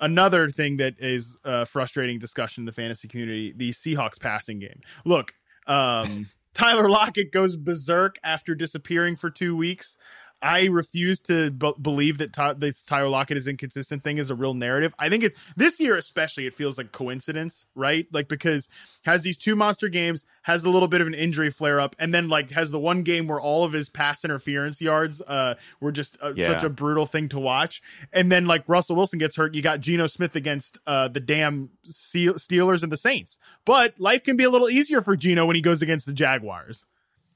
another 0.00 0.48
thing 0.48 0.78
that 0.78 0.94
is 0.98 1.36
a 1.44 1.66
frustrating 1.66 2.18
discussion 2.18 2.62
in 2.62 2.66
the 2.66 2.72
fantasy 2.72 3.08
community 3.08 3.52
the 3.54 3.70
Seahawks 3.70 4.18
passing 4.18 4.58
game. 4.58 4.80
Look, 5.04 5.34
um, 5.66 6.28
Tyler 6.54 6.90
Lockett 6.90 7.32
goes 7.32 7.56
berserk 7.56 8.16
after 8.24 8.54
disappearing 8.54 9.16
for 9.16 9.30
two 9.30 9.56
weeks. 9.56 9.96
I 10.42 10.66
refuse 10.66 11.20
to 11.20 11.50
b- 11.50 11.74
believe 11.80 12.18
that 12.18 12.32
Ty- 12.32 12.54
this 12.54 12.82
Tyler 12.82 13.08
Lockett 13.08 13.36
is 13.36 13.46
inconsistent 13.46 14.02
thing 14.02 14.18
is 14.18 14.30
a 14.30 14.34
real 14.34 14.54
narrative. 14.54 14.94
I 14.98 15.08
think 15.08 15.24
it's 15.24 15.36
this 15.56 15.80
year 15.80 15.96
especially. 15.96 16.46
It 16.46 16.54
feels 16.54 16.78
like 16.78 16.92
coincidence, 16.92 17.66
right? 17.74 18.06
Like 18.12 18.28
because 18.28 18.68
has 19.02 19.22
these 19.22 19.36
two 19.36 19.54
monster 19.54 19.88
games, 19.88 20.24
has 20.42 20.64
a 20.64 20.70
little 20.70 20.88
bit 20.88 21.00
of 21.00 21.06
an 21.06 21.14
injury 21.14 21.50
flare 21.50 21.80
up, 21.80 21.94
and 21.98 22.14
then 22.14 22.28
like 22.28 22.50
has 22.50 22.70
the 22.70 22.78
one 22.78 23.02
game 23.02 23.26
where 23.26 23.40
all 23.40 23.64
of 23.64 23.72
his 23.72 23.88
pass 23.88 24.24
interference 24.24 24.80
yards 24.80 25.20
uh 25.20 25.54
were 25.80 25.92
just 25.92 26.16
uh, 26.22 26.32
yeah. 26.34 26.48
such 26.48 26.64
a 26.64 26.70
brutal 26.70 27.06
thing 27.06 27.28
to 27.28 27.38
watch, 27.38 27.82
and 28.12 28.32
then 28.32 28.46
like 28.46 28.64
Russell 28.66 28.96
Wilson 28.96 29.18
gets 29.18 29.36
hurt. 29.36 29.54
You 29.54 29.62
got 29.62 29.80
Geno 29.80 30.06
Smith 30.06 30.34
against 30.36 30.78
uh 30.86 31.08
the 31.08 31.20
damn 31.20 31.70
Steelers 31.86 32.82
and 32.82 32.90
the 32.90 32.96
Saints, 32.96 33.38
but 33.64 33.98
life 33.98 34.22
can 34.22 34.36
be 34.36 34.44
a 34.44 34.50
little 34.50 34.70
easier 34.70 35.02
for 35.02 35.16
Geno 35.16 35.44
when 35.46 35.56
he 35.56 35.62
goes 35.62 35.82
against 35.82 36.06
the 36.06 36.12
Jaguars. 36.12 36.86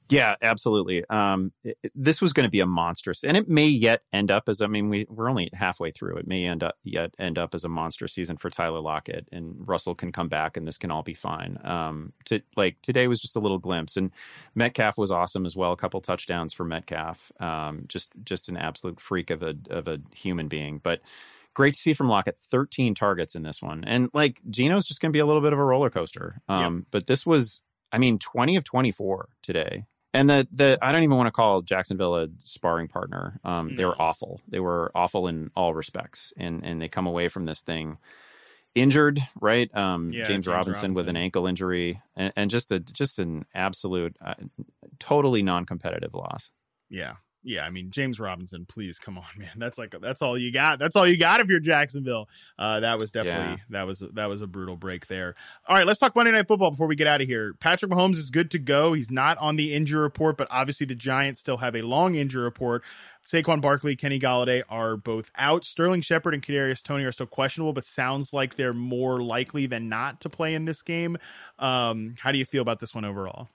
Yeah, 0.09 0.35
absolutely. 0.41 1.03
Um, 1.09 1.51
it, 1.63 1.77
this 1.95 2.21
was 2.21 2.31
going 2.31 2.45
to 2.45 2.51
be 2.51 2.59
a 2.59 2.65
monstrous, 2.65 3.23
and 3.23 3.35
it 3.35 3.49
may 3.49 3.65
yet 3.65 4.01
end 4.13 4.29
up 4.29 4.47
as 4.47 4.61
I 4.61 4.67
mean, 4.67 4.89
we 4.89 5.07
we're 5.09 5.29
only 5.29 5.49
halfway 5.53 5.91
through. 5.91 6.17
It 6.17 6.27
may 6.27 6.45
end 6.45 6.63
up 6.63 6.77
yet 6.83 7.13
end 7.17 7.37
up 7.37 7.55
as 7.55 7.63
a 7.63 7.69
monster 7.69 8.07
season 8.07 8.37
for 8.37 8.49
Tyler 8.49 8.79
Lockett, 8.79 9.27
and 9.31 9.55
Russell 9.67 9.95
can 9.95 10.11
come 10.11 10.29
back, 10.29 10.57
and 10.57 10.67
this 10.67 10.77
can 10.77 10.91
all 10.91 11.03
be 11.03 11.13
fine. 11.13 11.57
Um, 11.63 12.13
to 12.25 12.41
like 12.55 12.81
today 12.81 13.07
was 13.07 13.19
just 13.19 13.35
a 13.35 13.39
little 13.39 13.57
glimpse, 13.57 13.97
and 13.97 14.11
Metcalf 14.53 14.97
was 14.97 15.11
awesome 15.11 15.45
as 15.45 15.55
well. 15.55 15.71
A 15.71 15.77
couple 15.77 16.01
touchdowns 16.01 16.53
for 16.53 16.65
Metcalf. 16.65 17.31
Um, 17.39 17.85
just 17.87 18.13
just 18.23 18.47
an 18.47 18.57
absolute 18.57 18.99
freak 18.99 19.31
of 19.31 19.41
a 19.41 19.55
of 19.69 19.87
a 19.87 19.99
human 20.13 20.47
being, 20.47 20.79
but 20.83 21.01
great 21.55 21.73
to 21.73 21.79
see 21.79 21.93
from 21.93 22.09
Lockett 22.09 22.37
13 22.37 22.93
targets 22.93 23.33
in 23.33 23.41
this 23.41 23.61
one. 23.61 23.83
And 23.85 24.09
like 24.13 24.41
Geno's 24.51 24.85
just 24.85 25.01
going 25.01 25.09
to 25.11 25.15
be 25.15 25.21
a 25.21 25.25
little 25.25 25.41
bit 25.41 25.53
of 25.53 25.59
a 25.59 25.63
roller 25.63 25.89
coaster. 25.89 26.41
Um, 26.47 26.75
yep. 26.75 26.85
But 26.91 27.07
this 27.07 27.25
was, 27.25 27.61
I 27.91 27.97
mean, 27.97 28.19
20 28.19 28.57
of 28.57 28.63
24 28.65 29.29
today. 29.41 29.85
And 30.15 30.29
the 30.29 30.47
the 30.51 30.77
I 30.81 30.91
don't 30.91 31.03
even 31.03 31.17
want 31.17 31.27
to 31.27 31.31
call 31.31 31.61
Jacksonville 31.61 32.15
a 32.15 32.27
sparring 32.39 32.87
partner. 32.87 33.39
Um, 33.43 33.67
no. 33.67 33.75
They 33.75 33.85
were 33.85 34.01
awful. 34.01 34.41
They 34.47 34.59
were 34.59 34.91
awful 34.95 35.27
in 35.27 35.51
all 35.55 35.73
respects, 35.73 36.33
and 36.37 36.63
and 36.65 36.81
they 36.81 36.87
come 36.87 37.07
away 37.07 37.27
from 37.27 37.45
this 37.45 37.61
thing 37.61 37.97
injured, 38.75 39.21
right? 39.39 39.69
Um, 39.75 40.11
yeah, 40.11 40.19
James, 40.19 40.27
James 40.27 40.47
Robinson, 40.47 40.71
Robinson, 40.71 40.93
with 40.93 41.09
an 41.09 41.17
ankle 41.17 41.47
injury, 41.47 42.01
and, 42.15 42.33
and 42.35 42.51
just 42.51 42.71
a 42.71 42.79
just 42.79 43.19
an 43.19 43.45
absolute, 43.55 44.15
uh, 44.23 44.35
totally 44.99 45.41
non 45.41 45.65
competitive 45.65 46.13
loss. 46.13 46.51
Yeah, 46.89 47.15
yeah, 47.45 47.63
I 47.63 47.69
mean 47.69 47.91
James 47.91 48.19
Robinson, 48.19 48.65
please 48.65 48.97
come 48.97 49.17
on, 49.17 49.25
man. 49.37 49.51
That's 49.57 49.77
like 49.77 49.95
that's 50.01 50.21
all 50.21 50.37
you 50.37 50.51
got. 50.51 50.79
That's 50.79 50.95
all 50.95 51.07
you 51.07 51.17
got 51.17 51.39
if 51.39 51.47
you're 51.47 51.59
Jacksonville. 51.59 52.27
Uh, 52.57 52.79
that 52.79 52.99
was 52.99 53.11
definitely 53.11 53.53
yeah. 53.53 53.63
that 53.69 53.87
was 53.87 54.03
that 54.13 54.25
was 54.25 54.41
a 54.41 54.47
brutal 54.47 54.75
break 54.75 55.07
there. 55.07 55.35
All 55.67 55.75
right, 55.75 55.85
let's 55.85 55.99
talk 55.99 56.15
Monday 56.15 56.31
Night 56.31 56.47
Football 56.47 56.71
before 56.71 56.87
we 56.87 56.95
get 56.95 57.07
out 57.07 57.21
of 57.21 57.27
here. 57.27 57.53
Patrick 57.59 57.91
Mahomes 57.91 58.17
is 58.17 58.29
good 58.31 58.51
to 58.51 58.59
go. 58.59 58.93
He's 58.93 59.11
not 59.11 59.37
on 59.37 59.55
the 59.55 59.73
injury 59.73 60.01
report, 60.01 60.37
but 60.37 60.47
obviously 60.49 60.87
the 60.87 60.95
Giants 60.95 61.39
still 61.39 61.57
have 61.57 61.75
a 61.75 61.81
long 61.83 62.15
injury 62.15 62.43
report. 62.43 62.83
Saquon 63.23 63.59
Barkley, 63.59 63.95
Kenny 63.95 64.19
Golladay 64.19 64.61
are 64.69 64.97
both 64.97 65.31
out. 65.35 65.65
Sterling 65.65 66.01
Shepard 66.01 66.35
and 66.35 66.43
Kadarius 66.43 66.83
Toney 66.83 67.03
are 67.05 67.11
still 67.11 67.25
questionable, 67.25 67.73
but 67.73 67.83
sounds 67.83 68.33
like 68.33 68.55
they're 68.55 68.73
more 68.73 69.21
likely 69.21 69.65
than 69.65 69.89
not 69.89 70.21
to 70.21 70.29
play 70.29 70.53
in 70.53 70.65
this 70.65 70.83
game. 70.83 71.17
Um, 71.57 72.15
how 72.19 72.31
do 72.31 72.37
you 72.37 72.45
feel 72.45 72.61
about 72.61 72.79
this 72.79 72.93
one 72.93 73.03
overall? 73.03 73.49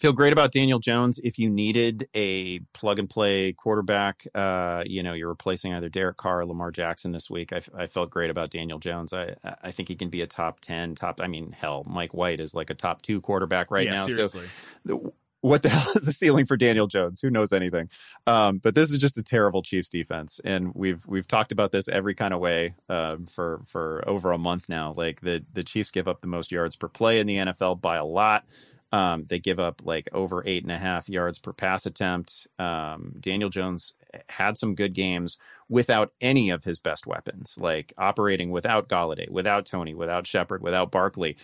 Feel 0.00 0.12
great 0.12 0.32
about 0.32 0.50
Daniel 0.50 0.78
Jones. 0.78 1.20
If 1.22 1.38
you 1.38 1.50
needed 1.50 2.08
a 2.14 2.60
plug 2.72 2.98
and 2.98 3.08
play 3.08 3.52
quarterback, 3.52 4.26
uh, 4.34 4.82
you 4.86 5.02
know, 5.02 5.12
you're 5.12 5.28
replacing 5.28 5.74
either 5.74 5.90
Derek 5.90 6.16
Carr 6.16 6.40
or 6.40 6.46
Lamar 6.46 6.70
Jackson 6.70 7.12
this 7.12 7.28
week. 7.28 7.52
I, 7.52 7.60
I 7.76 7.86
felt 7.86 8.10
great 8.10 8.30
about 8.30 8.50
Daniel 8.50 8.78
Jones. 8.78 9.12
I, 9.12 9.36
I 9.62 9.70
think 9.70 9.88
he 9.88 9.96
can 9.96 10.08
be 10.08 10.22
a 10.22 10.26
top 10.26 10.60
10, 10.60 10.94
top, 10.94 11.20
I 11.20 11.26
mean, 11.26 11.52
hell, 11.52 11.84
Mike 11.86 12.14
White 12.14 12.40
is 12.40 12.54
like 12.54 12.70
a 12.70 12.74
top 12.74 13.02
two 13.02 13.20
quarterback 13.20 13.70
right 13.70 13.84
yeah, 13.84 13.92
now. 13.92 14.06
Seriously. 14.06 14.46
So 14.86 15.12
what 15.42 15.62
the 15.62 15.68
hell 15.70 15.92
is 15.94 16.04
the 16.04 16.12
ceiling 16.12 16.46
for 16.46 16.56
Daniel 16.56 16.86
Jones? 16.86 17.20
Who 17.20 17.30
knows 17.30 17.52
anything? 17.52 17.90
Um, 18.26 18.58
but 18.58 18.74
this 18.74 18.90
is 18.92 18.98
just 18.98 19.18
a 19.18 19.22
terrible 19.22 19.62
Chiefs 19.62 19.90
defense, 19.90 20.40
and 20.44 20.74
we've 20.74 21.04
we've 21.06 21.26
talked 21.26 21.52
about 21.52 21.72
this 21.72 21.88
every 21.88 22.14
kind 22.14 22.34
of 22.34 22.40
way 22.40 22.74
um, 22.88 23.26
for 23.26 23.62
for 23.66 24.04
over 24.06 24.32
a 24.32 24.38
month 24.38 24.68
now. 24.68 24.92
Like 24.96 25.20
the 25.20 25.44
the 25.52 25.64
Chiefs 25.64 25.90
give 25.90 26.08
up 26.08 26.20
the 26.20 26.26
most 26.26 26.52
yards 26.52 26.76
per 26.76 26.88
play 26.88 27.20
in 27.20 27.26
the 27.26 27.36
NFL 27.36 27.80
by 27.80 27.96
a 27.96 28.04
lot. 28.04 28.44
Um, 28.92 29.24
they 29.26 29.38
give 29.38 29.60
up 29.60 29.82
like 29.84 30.08
over 30.12 30.42
eight 30.44 30.64
and 30.64 30.72
a 30.72 30.78
half 30.78 31.08
yards 31.08 31.38
per 31.38 31.52
pass 31.52 31.86
attempt. 31.86 32.48
Um, 32.58 33.14
Daniel 33.20 33.48
Jones 33.48 33.94
had 34.28 34.58
some 34.58 34.74
good 34.74 34.94
games 34.94 35.38
without 35.68 36.12
any 36.20 36.50
of 36.50 36.64
his 36.64 36.80
best 36.80 37.06
weapons, 37.06 37.56
like 37.60 37.92
operating 37.96 38.50
without 38.50 38.88
Golladay, 38.88 39.30
without 39.30 39.66
Toney, 39.66 39.94
without 39.94 40.26
Shepard, 40.26 40.62
without 40.62 40.90
Barkley. 40.90 41.36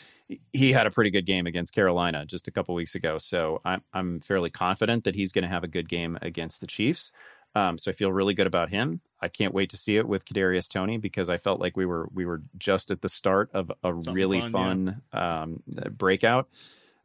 He 0.52 0.72
had 0.72 0.88
a 0.88 0.90
pretty 0.90 1.10
good 1.10 1.26
game 1.26 1.46
against 1.46 1.72
Carolina 1.72 2.26
just 2.26 2.48
a 2.48 2.50
couple 2.50 2.74
weeks 2.74 2.96
ago. 2.96 3.18
So 3.18 3.60
I'm 3.64 3.82
I'm 3.92 4.20
fairly 4.20 4.50
confident 4.50 5.04
that 5.04 5.14
he's 5.14 5.32
going 5.32 5.44
to 5.44 5.48
have 5.48 5.64
a 5.64 5.68
good 5.68 5.88
game 5.88 6.18
against 6.22 6.60
the 6.60 6.66
Chiefs. 6.66 7.12
Um, 7.54 7.78
so 7.78 7.90
I 7.90 7.94
feel 7.94 8.12
really 8.12 8.34
good 8.34 8.48
about 8.48 8.70
him. 8.70 9.00
I 9.20 9.28
can't 9.28 9.54
wait 9.54 9.70
to 9.70 9.78
see 9.78 9.96
it 9.96 10.06
with 10.06 10.26
Kadarius 10.26 10.68
Toney 10.68 10.98
because 10.98 11.30
I 11.30 11.38
felt 11.38 11.60
like 11.60 11.76
we 11.76 11.86
were 11.86 12.08
we 12.12 12.26
were 12.26 12.42
just 12.58 12.90
at 12.90 13.02
the 13.02 13.08
start 13.08 13.50
of 13.54 13.70
a 13.70 13.74
Something 13.82 14.14
really 14.14 14.40
fun, 14.40 14.50
fun 14.50 15.02
yeah. 15.14 15.42
um, 15.42 15.62
breakout 15.92 16.48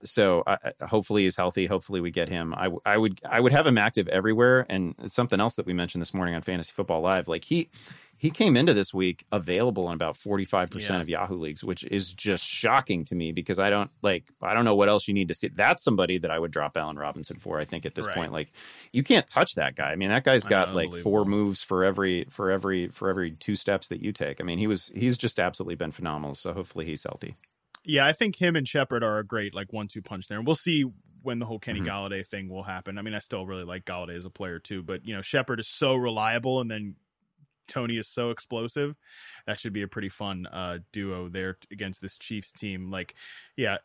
so 0.03 0.41
uh, 0.41 0.57
hopefully 0.81 1.23
he's 1.23 1.35
healthy. 1.35 1.65
Hopefully 1.65 2.01
we 2.01 2.11
get 2.11 2.29
him. 2.29 2.53
I, 2.53 2.69
I 2.85 2.97
would 2.97 3.19
I 3.27 3.39
would 3.39 3.51
have 3.51 3.67
him 3.67 3.77
active 3.77 4.07
everywhere. 4.07 4.65
And 4.69 4.95
something 5.05 5.39
else 5.39 5.55
that 5.55 5.65
we 5.65 5.73
mentioned 5.73 6.01
this 6.01 6.13
morning 6.13 6.35
on 6.35 6.41
Fantasy 6.41 6.73
Football 6.73 7.01
Live, 7.01 7.27
like 7.27 7.43
he 7.45 7.69
he 8.21 8.29
came 8.29 8.55
into 8.55 8.75
this 8.75 8.93
week 8.93 9.25
available 9.31 9.87
in 9.87 9.95
about 9.95 10.15
45% 10.15 11.01
of 11.01 11.09
Yahoo 11.09 11.39
leagues, 11.39 11.63
which 11.63 11.83
is 11.85 12.13
just 12.13 12.45
shocking 12.45 13.03
to 13.05 13.15
me 13.15 13.31
because 13.31 13.57
I 13.57 13.71
don't 13.71 13.89
like 14.03 14.25
I 14.43 14.53
don't 14.53 14.63
know 14.63 14.75
what 14.75 14.89
else 14.89 15.07
you 15.07 15.13
need 15.15 15.29
to 15.29 15.33
see. 15.33 15.47
That's 15.47 15.83
somebody 15.83 16.19
that 16.19 16.29
I 16.29 16.37
would 16.37 16.51
drop 16.51 16.77
Allen 16.77 16.97
Robinson 16.97 17.37
for. 17.39 17.59
I 17.59 17.65
think 17.65 17.83
at 17.83 17.95
this 17.95 18.05
right. 18.05 18.15
point, 18.15 18.31
like 18.31 18.51
you 18.91 19.01
can't 19.01 19.25
touch 19.25 19.55
that 19.55 19.75
guy. 19.75 19.91
I 19.91 19.95
mean, 19.95 20.09
that 20.09 20.23
guy's 20.23 20.43
got 20.43 20.75
like 20.75 20.93
four 20.93 21.25
moves 21.25 21.63
for 21.63 21.83
every 21.83 22.25
for 22.29 22.51
every 22.51 22.89
for 22.89 23.09
every 23.09 23.31
two 23.31 23.55
steps 23.55 23.87
that 23.87 24.03
you 24.03 24.11
take. 24.11 24.39
I 24.39 24.43
mean, 24.43 24.59
he 24.59 24.67
was 24.67 24.91
he's 24.93 25.17
just 25.17 25.39
absolutely 25.39 25.75
been 25.75 25.91
phenomenal. 25.91 26.35
So 26.35 26.53
hopefully 26.53 26.85
he's 26.85 27.03
healthy. 27.03 27.37
Yeah, 27.83 28.05
I 28.05 28.13
think 28.13 28.35
him 28.35 28.55
and 28.55 28.67
Shepard 28.67 29.03
are 29.03 29.19
a 29.19 29.25
great 29.25 29.55
like 29.55 29.73
one 29.73 29.87
two 29.87 30.01
punch 30.01 30.27
there. 30.27 30.37
And 30.37 30.45
we'll 30.45 30.55
see 30.55 30.85
when 31.23 31.39
the 31.39 31.45
whole 31.45 31.59
Kenny 31.59 31.79
mm-hmm. 31.79 31.89
Golladay 31.89 32.27
thing 32.27 32.49
will 32.49 32.63
happen. 32.63 32.97
I 32.97 33.01
mean, 33.01 33.13
I 33.13 33.19
still 33.19 33.45
really 33.45 33.63
like 33.63 33.85
Golladay 33.85 34.15
as 34.15 34.25
a 34.25 34.29
player 34.29 34.59
too, 34.59 34.83
but 34.83 35.05
you 35.05 35.15
know, 35.15 35.21
Shepard 35.21 35.59
is 35.59 35.67
so 35.67 35.95
reliable 35.95 36.61
and 36.61 36.69
then 36.69 36.95
Toney 37.67 37.97
is 37.97 38.07
so 38.07 38.31
explosive. 38.31 38.95
That 39.51 39.59
should 39.59 39.73
be 39.73 39.81
a 39.81 39.87
pretty 39.89 40.07
fun 40.07 40.45
uh, 40.45 40.77
duo 40.93 41.27
there 41.27 41.57
against 41.71 42.01
this 42.01 42.15
Chiefs 42.15 42.53
team. 42.53 42.89
Like, 42.89 43.15
yeah, 43.57 43.79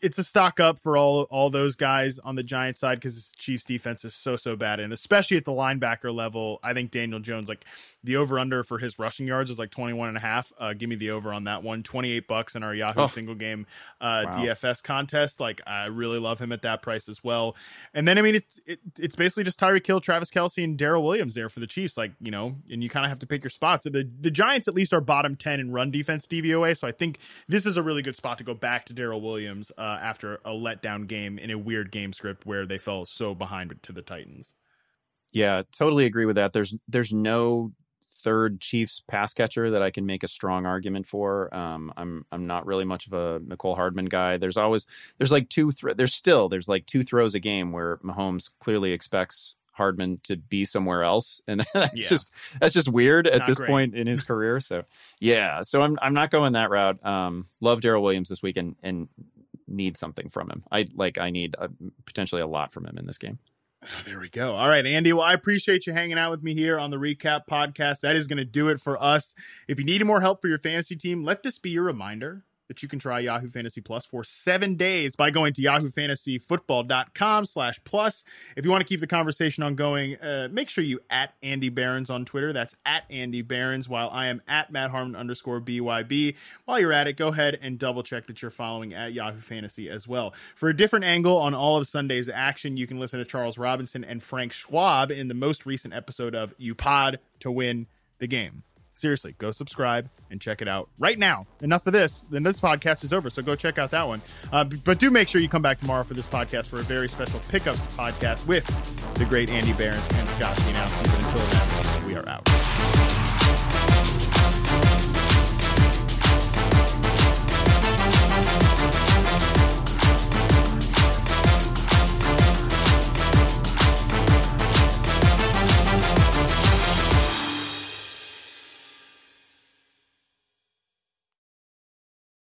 it's 0.00 0.18
a 0.18 0.22
stock 0.24 0.60
up 0.60 0.78
for 0.78 0.96
all 0.96 1.24
all 1.24 1.50
those 1.50 1.74
guys 1.74 2.20
on 2.20 2.36
the 2.36 2.44
Giants 2.44 2.78
side 2.78 2.94
because 3.00 3.16
this 3.16 3.32
Chiefs 3.36 3.64
defense 3.64 4.04
is 4.04 4.14
so 4.14 4.36
so 4.36 4.54
bad, 4.54 4.78
and 4.78 4.92
especially 4.92 5.36
at 5.36 5.44
the 5.44 5.50
linebacker 5.50 6.14
level. 6.14 6.60
I 6.62 6.74
think 6.74 6.92
Daniel 6.92 7.18
Jones, 7.18 7.48
like 7.48 7.64
the 8.04 8.14
over 8.16 8.38
under 8.38 8.62
for 8.62 8.78
his 8.78 9.00
rushing 9.00 9.26
yards 9.26 9.50
is 9.50 9.58
like 9.58 9.72
21 9.72 10.08
and 10.08 10.16
a 10.16 10.20
half. 10.20 10.52
Uh, 10.58 10.74
give 10.74 10.88
me 10.88 10.94
the 10.94 11.10
over 11.10 11.32
on 11.32 11.44
that 11.44 11.64
one. 11.64 11.82
28 11.82 12.28
bucks 12.28 12.54
in 12.54 12.62
our 12.62 12.72
Yahoo 12.72 13.02
oh. 13.02 13.06
single 13.08 13.34
game 13.34 13.66
uh, 14.00 14.22
wow. 14.26 14.32
DFS 14.32 14.80
contest. 14.82 15.40
Like, 15.40 15.60
I 15.66 15.86
really 15.86 16.20
love 16.20 16.38
him 16.38 16.52
at 16.52 16.62
that 16.62 16.82
price 16.82 17.08
as 17.08 17.24
well. 17.24 17.56
And 17.92 18.06
then 18.06 18.16
I 18.16 18.22
mean, 18.22 18.36
it's 18.36 18.60
it, 18.64 18.78
it's 18.96 19.16
basically 19.16 19.44
just 19.44 19.58
Tyreek 19.58 19.86
Hill, 19.86 20.00
Travis 20.00 20.30
Kelce, 20.30 20.62
and 20.62 20.78
Darrel 20.78 21.02
Williams 21.02 21.34
there 21.34 21.48
for 21.48 21.58
the 21.58 21.66
Chiefs. 21.66 21.96
Like, 21.96 22.12
you 22.20 22.30
know, 22.30 22.54
and 22.70 22.82
you 22.82 22.88
kind 22.88 23.04
of 23.04 23.10
have 23.10 23.18
to 23.18 23.26
pick 23.26 23.42
your 23.42 23.50
spots. 23.50 23.84
The 23.84 24.08
the 24.20 24.30
Giants 24.30 24.68
at 24.68 24.74
least 24.74 24.92
are 24.92 24.99
bottom 25.00 25.36
10 25.36 25.60
in 25.60 25.72
run 25.72 25.90
defense 25.90 26.26
DVOA. 26.26 26.76
So 26.76 26.86
I 26.86 26.92
think 26.92 27.18
this 27.48 27.66
is 27.66 27.76
a 27.76 27.82
really 27.82 28.02
good 28.02 28.16
spot 28.16 28.38
to 28.38 28.44
go 28.44 28.54
back 28.54 28.86
to 28.86 28.94
Darrel 28.94 29.20
Williams 29.20 29.70
uh, 29.78 29.98
after 30.00 30.36
a 30.44 30.50
letdown 30.50 31.06
game 31.06 31.38
in 31.38 31.50
a 31.50 31.58
weird 31.58 31.90
game 31.90 32.12
script 32.12 32.46
where 32.46 32.66
they 32.66 32.78
fell 32.78 33.04
so 33.04 33.34
behind 33.34 33.74
to 33.82 33.92
the 33.92 34.02
Titans. 34.02 34.54
Yeah, 35.32 35.62
totally 35.76 36.06
agree 36.06 36.26
with 36.26 36.36
that. 36.36 36.52
There's 36.52 36.74
there's 36.88 37.12
no 37.12 37.72
third 38.20 38.60
Chiefs 38.60 39.02
pass 39.08 39.32
catcher 39.32 39.70
that 39.70 39.82
I 39.82 39.90
can 39.90 40.06
make 40.06 40.22
a 40.22 40.28
strong 40.28 40.66
argument 40.66 41.06
for. 41.06 41.54
Um, 41.54 41.92
I'm 41.96 42.24
I'm 42.32 42.46
not 42.46 42.66
really 42.66 42.84
much 42.84 43.06
of 43.06 43.12
a 43.12 43.40
Mecole 43.40 43.76
Hardman 43.76 44.06
guy. 44.06 44.36
There's 44.36 44.56
always 44.56 44.86
there's 45.18 45.32
like 45.32 45.48
two 45.48 45.70
th- 45.70 45.96
there's 45.96 46.14
still 46.14 46.48
there's 46.48 46.68
like 46.68 46.86
two 46.86 47.02
throws 47.04 47.34
a 47.34 47.40
game 47.40 47.72
where 47.72 47.98
Mahomes 47.98 48.52
clearly 48.60 48.92
expects 48.92 49.54
Hardman 49.80 50.20
to 50.24 50.36
be 50.36 50.64
somewhere 50.64 51.02
else, 51.02 51.40
and 51.48 51.60
that's 51.74 51.94
yeah. 51.94 52.08
just 52.08 52.32
that's 52.60 52.74
just 52.74 52.88
weird 52.88 53.26
at 53.26 53.38
not 53.38 53.48
this 53.48 53.58
great. 53.58 53.68
point 53.68 53.94
in 53.94 54.06
his 54.06 54.22
career. 54.22 54.60
So 54.60 54.84
yeah, 55.18 55.62
so 55.62 55.82
I'm 55.82 55.98
I'm 56.00 56.14
not 56.14 56.30
going 56.30 56.52
that 56.52 56.70
route. 56.70 57.04
Um, 57.04 57.46
love 57.60 57.80
Darrel 57.80 58.02
Williams 58.02 58.28
this 58.28 58.42
week 58.42 58.56
and 58.56 58.76
and 58.82 59.08
need 59.66 59.96
something 59.96 60.28
from 60.28 60.50
him. 60.50 60.64
I 60.70 60.88
like 60.94 61.18
I 61.18 61.30
need 61.30 61.54
a, 61.58 61.70
potentially 62.04 62.42
a 62.42 62.46
lot 62.46 62.72
from 62.72 62.86
him 62.86 62.98
in 62.98 63.06
this 63.06 63.18
game. 63.18 63.38
There 64.04 64.20
we 64.20 64.28
go. 64.28 64.52
All 64.52 64.68
right, 64.68 64.84
Andy. 64.84 65.12
Well, 65.12 65.24
I 65.24 65.32
appreciate 65.32 65.86
you 65.86 65.94
hanging 65.94 66.18
out 66.18 66.30
with 66.30 66.42
me 66.42 66.54
here 66.54 66.78
on 66.78 66.90
the 66.90 66.98
Recap 66.98 67.46
Podcast. 67.50 68.00
That 68.00 68.14
is 68.14 68.26
going 68.26 68.36
to 68.36 68.44
do 68.44 68.68
it 68.68 68.78
for 68.78 69.02
us. 69.02 69.34
If 69.68 69.78
you 69.78 69.86
need 69.86 70.04
more 70.04 70.20
help 70.20 70.42
for 70.42 70.48
your 70.48 70.58
fantasy 70.58 70.96
team, 70.96 71.24
let 71.24 71.42
this 71.42 71.58
be 71.58 71.70
your 71.70 71.84
reminder 71.84 72.44
that 72.70 72.84
you 72.84 72.88
can 72.88 73.00
try 73.00 73.18
Yahoo 73.18 73.48
Fantasy 73.48 73.80
Plus 73.80 74.06
for 74.06 74.22
seven 74.22 74.76
days 74.76 75.16
by 75.16 75.32
going 75.32 75.52
to 75.54 75.60
yahoofantasyfootball.com 75.60 77.44
slash 77.44 77.80
plus. 77.82 78.22
If 78.54 78.64
you 78.64 78.70
want 78.70 78.82
to 78.82 78.86
keep 78.86 79.00
the 79.00 79.08
conversation 79.08 79.64
ongoing, 79.64 80.14
uh, 80.20 80.46
make 80.52 80.68
sure 80.68 80.84
you 80.84 81.00
at 81.10 81.34
Andy 81.42 81.68
Behrens 81.68 82.10
on 82.10 82.24
Twitter. 82.24 82.52
That's 82.52 82.76
at 82.86 83.02
Andy 83.10 83.42
Behrens, 83.42 83.88
while 83.88 84.08
I 84.12 84.28
am 84.28 84.40
at 84.46 84.70
Matt 84.70 84.92
Harmon 84.92 85.16
underscore 85.16 85.60
BYB. 85.60 86.36
While 86.64 86.78
you're 86.78 86.92
at 86.92 87.08
it, 87.08 87.16
go 87.16 87.28
ahead 87.28 87.58
and 87.60 87.76
double 87.76 88.04
check 88.04 88.28
that 88.28 88.40
you're 88.40 88.52
following 88.52 88.94
at 88.94 89.12
Yahoo 89.12 89.40
Fantasy 89.40 89.90
as 89.90 90.06
well. 90.06 90.32
For 90.54 90.68
a 90.68 90.76
different 90.76 91.06
angle 91.06 91.38
on 91.38 91.54
all 91.54 91.76
of 91.76 91.88
Sunday's 91.88 92.28
action, 92.28 92.76
you 92.76 92.86
can 92.86 93.00
listen 93.00 93.18
to 93.18 93.24
Charles 93.24 93.58
Robinson 93.58 94.04
and 94.04 94.22
Frank 94.22 94.52
Schwab 94.52 95.10
in 95.10 95.26
the 95.26 95.34
most 95.34 95.66
recent 95.66 95.92
episode 95.92 96.36
of 96.36 96.54
You 96.56 96.76
Pod 96.76 97.18
to 97.40 97.50
Win 97.50 97.88
the 98.20 98.28
Game 98.28 98.62
seriously, 99.00 99.34
go 99.38 99.50
subscribe 99.50 100.08
and 100.30 100.40
check 100.40 100.62
it 100.62 100.68
out 100.68 100.88
right 100.98 101.18
now. 101.18 101.46
Enough 101.60 101.86
of 101.86 101.92
this. 101.92 102.24
Then 102.30 102.42
this 102.42 102.60
podcast 102.60 103.02
is 103.04 103.12
over, 103.12 103.30
so 103.30 103.42
go 103.42 103.56
check 103.56 103.78
out 103.78 103.90
that 103.90 104.06
one. 104.06 104.22
Uh, 104.52 104.64
but 104.84 104.98
do 104.98 105.10
make 105.10 105.28
sure 105.28 105.40
you 105.40 105.48
come 105.48 105.62
back 105.62 105.80
tomorrow 105.80 106.02
for 106.04 106.14
this 106.14 106.26
podcast 106.26 106.66
for 106.66 106.76
a 106.76 106.82
very 106.82 107.08
special 107.08 107.40
pickups 107.48 107.84
podcast 107.96 108.46
with 108.46 108.66
the 109.14 109.24
great 109.24 109.50
Andy 109.50 109.72
Behrens 109.72 110.06
and 110.12 110.28
Scott 110.30 110.58
Now, 110.72 110.88
But 111.02 111.14
until 111.14 111.46
then, 111.46 112.06
we 112.06 112.14
are 112.14 112.28
out. 112.28 112.99